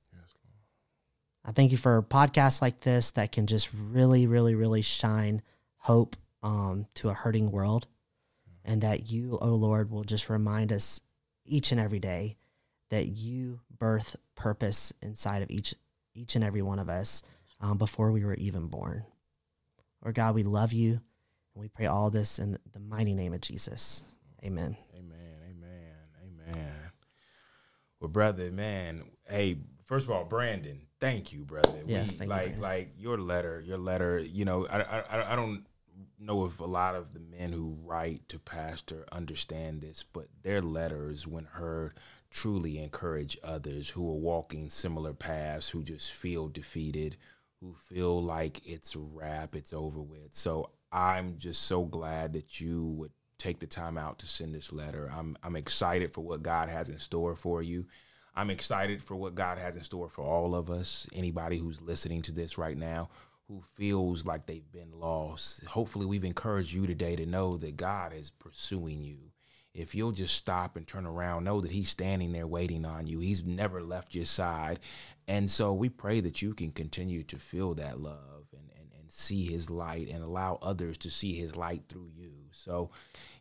I 1.44 1.52
thank 1.52 1.72
you 1.72 1.76
for 1.76 2.02
podcasts 2.02 2.62
like 2.62 2.80
this 2.80 3.10
that 3.12 3.32
can 3.32 3.46
just 3.46 3.70
really, 3.72 4.26
really, 4.26 4.54
really 4.54 4.82
shine 4.82 5.42
hope 5.76 6.16
um, 6.42 6.86
to 6.94 7.10
a 7.10 7.14
hurting 7.14 7.50
world. 7.50 7.86
And 8.64 8.80
that 8.80 9.10
you, 9.10 9.38
oh 9.42 9.54
Lord, 9.54 9.90
will 9.90 10.04
just 10.04 10.30
remind 10.30 10.72
us 10.72 11.02
each 11.44 11.70
and 11.70 11.80
every 11.80 11.98
day 11.98 12.38
that 12.88 13.08
you 13.08 13.60
birth 13.76 14.16
purpose 14.34 14.92
inside 15.02 15.42
of 15.42 15.50
each 15.50 15.74
each 16.14 16.34
and 16.34 16.44
every 16.44 16.62
one 16.62 16.78
of 16.78 16.88
us 16.88 17.22
um, 17.60 17.76
before 17.76 18.12
we 18.12 18.24
were 18.24 18.34
even 18.34 18.68
born. 18.68 19.04
Lord 20.02 20.14
God, 20.14 20.34
we 20.34 20.44
love 20.44 20.72
you 20.72 20.92
and 20.92 21.62
we 21.62 21.68
pray 21.68 21.86
all 21.86 22.08
this 22.08 22.38
in 22.38 22.58
the 22.72 22.80
mighty 22.80 23.14
name 23.14 23.34
of 23.34 23.40
Jesus. 23.40 24.02
Amen. 24.44 24.76
Amen. 24.94 25.18
Amen. 25.50 26.48
Amen. 26.52 26.72
Well, 28.00 28.10
brother, 28.10 28.50
man, 28.50 29.04
hey, 29.28 29.58
first 29.84 30.06
of 30.06 30.14
all, 30.14 30.24
Brandon, 30.24 30.82
thank 31.04 31.32
you, 31.32 31.44
brother. 31.44 31.82
Yes, 31.86 32.12
We- 32.12 32.18
thank 32.26 32.28
you, 32.28 32.28
like 32.28 32.58
like 32.58 32.94
your 32.98 33.18
letter, 33.18 33.60
your 33.60 33.78
letter. 33.78 34.18
You 34.18 34.44
know, 34.44 34.66
I, 34.66 34.80
I 34.82 35.00
I- 35.00 35.32
I 35.32 35.36
don't 35.36 35.66
know 36.18 36.44
if 36.46 36.58
a 36.60 36.64
lot 36.64 36.94
of 36.94 37.12
the 37.12 37.20
men 37.20 37.52
who 37.52 37.76
write 37.84 38.28
to 38.30 38.38
pastor 38.38 39.04
understand 39.12 39.80
this, 39.82 40.02
but 40.02 40.28
their 40.42 40.62
letters, 40.62 41.26
when 41.26 41.44
heard, 41.44 41.92
truly 42.30 42.78
encourage 42.78 43.36
others 43.44 43.90
who 43.90 44.08
are 44.10 44.14
walking 44.18 44.68
similar 44.70 45.12
paths, 45.12 45.68
who 45.68 45.82
just 45.84 46.12
feel 46.12 46.48
defeated, 46.48 47.16
who 47.60 47.74
feel 47.74 48.22
like 48.22 48.66
it's 48.66 48.94
a 48.94 48.98
wrap, 48.98 49.54
it's 49.54 49.72
over 49.72 50.00
with. 50.00 50.34
So 50.34 50.70
I'm 50.90 51.36
just 51.36 51.62
so 51.62 51.84
glad 51.84 52.32
that 52.32 52.60
you 52.60 52.84
would 52.86 53.12
take 53.38 53.58
the 53.60 53.66
time 53.66 53.98
out 53.98 54.18
to 54.20 54.26
send 54.26 54.54
this 54.54 54.72
letter. 54.72 55.12
I'm 55.14 55.36
I'm 55.42 55.56
excited 55.56 56.12
for 56.12 56.22
what 56.22 56.42
God 56.42 56.68
has 56.70 56.88
in 56.88 56.98
store 56.98 57.36
for 57.36 57.62
you. 57.62 57.86
I'm 58.36 58.50
excited 58.50 59.02
for 59.02 59.14
what 59.14 59.34
God 59.34 59.58
has 59.58 59.76
in 59.76 59.84
store 59.84 60.08
for 60.08 60.22
all 60.22 60.54
of 60.54 60.70
us. 60.70 61.06
Anybody 61.12 61.58
who's 61.58 61.80
listening 61.80 62.22
to 62.22 62.32
this 62.32 62.58
right 62.58 62.76
now 62.76 63.08
who 63.48 63.62
feels 63.76 64.26
like 64.26 64.46
they've 64.46 64.72
been 64.72 64.98
lost. 64.98 65.64
Hopefully 65.66 66.06
we've 66.06 66.24
encouraged 66.24 66.72
you 66.72 66.86
today 66.86 67.14
to 67.14 67.26
know 67.26 67.56
that 67.58 67.76
God 67.76 68.12
is 68.12 68.30
pursuing 68.30 69.02
you. 69.02 69.18
If 69.74 69.94
you'll 69.94 70.12
just 70.12 70.34
stop 70.34 70.76
and 70.76 70.86
turn 70.86 71.04
around, 71.04 71.44
know 71.44 71.60
that 71.60 71.72
he's 71.72 71.88
standing 71.88 72.32
there 72.32 72.46
waiting 72.46 72.84
on 72.84 73.06
you. 73.06 73.18
He's 73.18 73.44
never 73.44 73.82
left 73.82 74.14
your 74.14 74.24
side. 74.24 74.78
And 75.26 75.50
so 75.50 75.72
we 75.72 75.88
pray 75.88 76.20
that 76.20 76.42
you 76.42 76.54
can 76.54 76.70
continue 76.70 77.22
to 77.24 77.38
feel 77.38 77.74
that 77.74 78.00
love 78.00 78.46
and, 78.52 78.70
and, 78.76 78.88
and 78.98 79.10
see 79.10 79.46
his 79.46 79.70
light 79.70 80.08
and 80.08 80.22
allow 80.22 80.58
others 80.62 80.96
to 80.98 81.10
see 81.10 81.34
his 81.34 81.56
light 81.56 81.82
through 81.88 82.10
you. 82.16 82.43
So, 82.54 82.90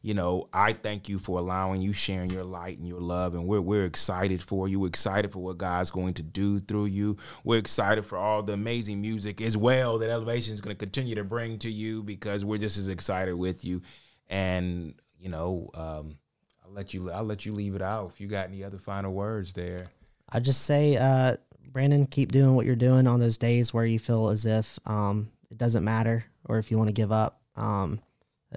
you 0.01 0.13
know, 0.13 0.49
I 0.51 0.73
thank 0.73 1.07
you 1.07 1.19
for 1.19 1.39
allowing 1.39 1.81
you 1.81 1.93
sharing 1.93 2.29
your 2.29 2.43
light 2.43 2.77
and 2.77 2.87
your 2.87 2.99
love. 2.99 3.35
And 3.35 3.47
we're, 3.47 3.61
we're 3.61 3.85
excited 3.85 4.41
for 4.41 4.67
you. 4.67 4.79
We're 4.79 4.87
excited 4.87 5.31
for 5.31 5.39
what 5.39 5.57
God's 5.57 5.91
going 5.91 6.15
to 6.15 6.23
do 6.23 6.59
through 6.59 6.85
you. 6.85 7.17
We're 7.43 7.59
excited 7.59 8.03
for 8.03 8.17
all 8.17 8.43
the 8.43 8.53
amazing 8.53 9.01
music 9.01 9.41
as 9.41 9.55
well 9.55 9.97
that 9.99 10.09
Elevation 10.09 10.53
is 10.53 10.61
going 10.61 10.75
to 10.75 10.79
continue 10.79 11.15
to 11.15 11.23
bring 11.23 11.59
to 11.59 11.71
you 11.71 12.03
because 12.03 12.43
we're 12.43 12.57
just 12.57 12.77
as 12.77 12.89
excited 12.89 13.35
with 13.35 13.63
you. 13.63 13.81
And, 14.27 14.95
you 15.19 15.29
know, 15.29 15.69
um, 15.73 16.17
I'll 16.65 16.71
let 16.73 16.93
you 16.93 17.11
I'll 17.11 17.23
let 17.23 17.45
you 17.45 17.53
leave 17.53 17.75
it 17.75 17.81
out 17.81 18.11
if 18.13 18.19
you 18.19 18.27
got 18.27 18.47
any 18.47 18.63
other 18.63 18.77
final 18.77 19.13
words 19.13 19.53
there. 19.53 19.91
I 20.29 20.39
just 20.39 20.63
say, 20.63 20.97
uh, 20.97 21.37
Brandon, 21.71 22.05
keep 22.05 22.31
doing 22.31 22.55
what 22.55 22.65
you're 22.65 22.75
doing 22.75 23.07
on 23.07 23.19
those 23.19 23.37
days 23.37 23.73
where 23.73 23.85
you 23.85 23.99
feel 23.99 24.29
as 24.29 24.45
if 24.45 24.79
um, 24.85 25.29
it 25.49 25.57
doesn't 25.57 25.83
matter, 25.83 26.25
or 26.45 26.59
if 26.59 26.71
you 26.71 26.77
want 26.77 26.89
to 26.89 26.93
give 26.93 27.11
up. 27.11 27.41
Um, 27.55 27.99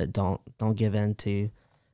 don't 0.05 0.41
don't 0.59 0.77
give 0.77 0.95
in 0.95 1.15
to 1.17 1.51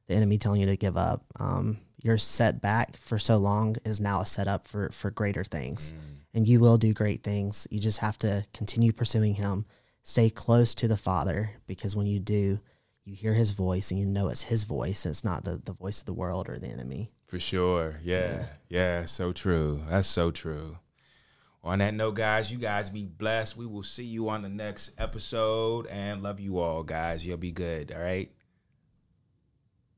the 0.09 0.15
enemy 0.15 0.39
telling 0.39 0.61
you 0.61 0.67
to 0.67 0.77
give 0.77 0.97
up. 0.97 1.25
Um, 1.39 1.79
your 2.03 2.19
setback 2.19 2.97
for 2.97 3.19
so 3.19 3.37
long 3.37 3.77
is 3.85 4.01
now 4.01 4.21
a 4.21 4.27
setup 4.27 4.67
for 4.67 4.91
for 4.91 5.11
greater 5.11 5.45
things, 5.45 5.95
and 6.35 6.47
you 6.47 6.59
will 6.59 6.77
do 6.77 6.93
great 6.93 7.23
things. 7.23 7.69
You 7.71 7.79
just 7.79 7.99
have 7.99 8.19
to 8.19 8.45
continue 8.53 8.93
pursuing 8.93 9.35
Him. 9.35 9.67
Stay 10.03 10.29
close 10.29 10.75
to 10.77 10.89
the 10.89 10.97
Father 10.97 11.53
because 11.69 11.95
when 11.95 12.07
you 12.07 12.19
do, 12.19 12.59
you 13.05 13.15
hear 13.15 13.35
His 13.35 13.53
voice 13.53 13.93
and 13.93 14.01
you 14.01 14.07
know 14.07 14.29
it's 14.29 14.43
His 14.43 14.65
voice. 14.65 15.05
And 15.05 15.13
it's 15.13 15.25
not 15.25 15.45
the 15.45 15.63
the 15.65 15.73
voice 15.73 16.01
of 16.01 16.07
the 16.07 16.13
world 16.13 16.49
or 16.49 16.59
the 16.59 16.69
enemy. 16.69 17.13
For 17.27 17.39
sure. 17.41 18.01
Yeah. 18.03 18.47
Yeah. 18.69 19.05
So 19.05 19.33
true. 19.33 19.85
That's 19.89 20.09
so 20.09 20.31
true. 20.31 20.79
On 21.65 21.79
that 21.79 21.95
note, 21.95 22.17
guys, 22.17 22.51
you 22.51 22.59
guys 22.59 22.91
be 22.91 23.05
blessed. 23.05 23.57
We 23.57 23.67
will 23.67 23.85
see 23.85 24.05
you 24.05 24.29
on 24.29 24.43
the 24.43 24.49
next 24.49 24.93
episode 24.99 25.87
and 25.87 26.21
love 26.21 26.41
you 26.41 26.59
all, 26.59 26.83
guys. 26.83 27.25
You'll 27.25 27.37
be 27.37 27.53
good. 27.53 27.93
All 27.93 28.03
right. 28.03 28.33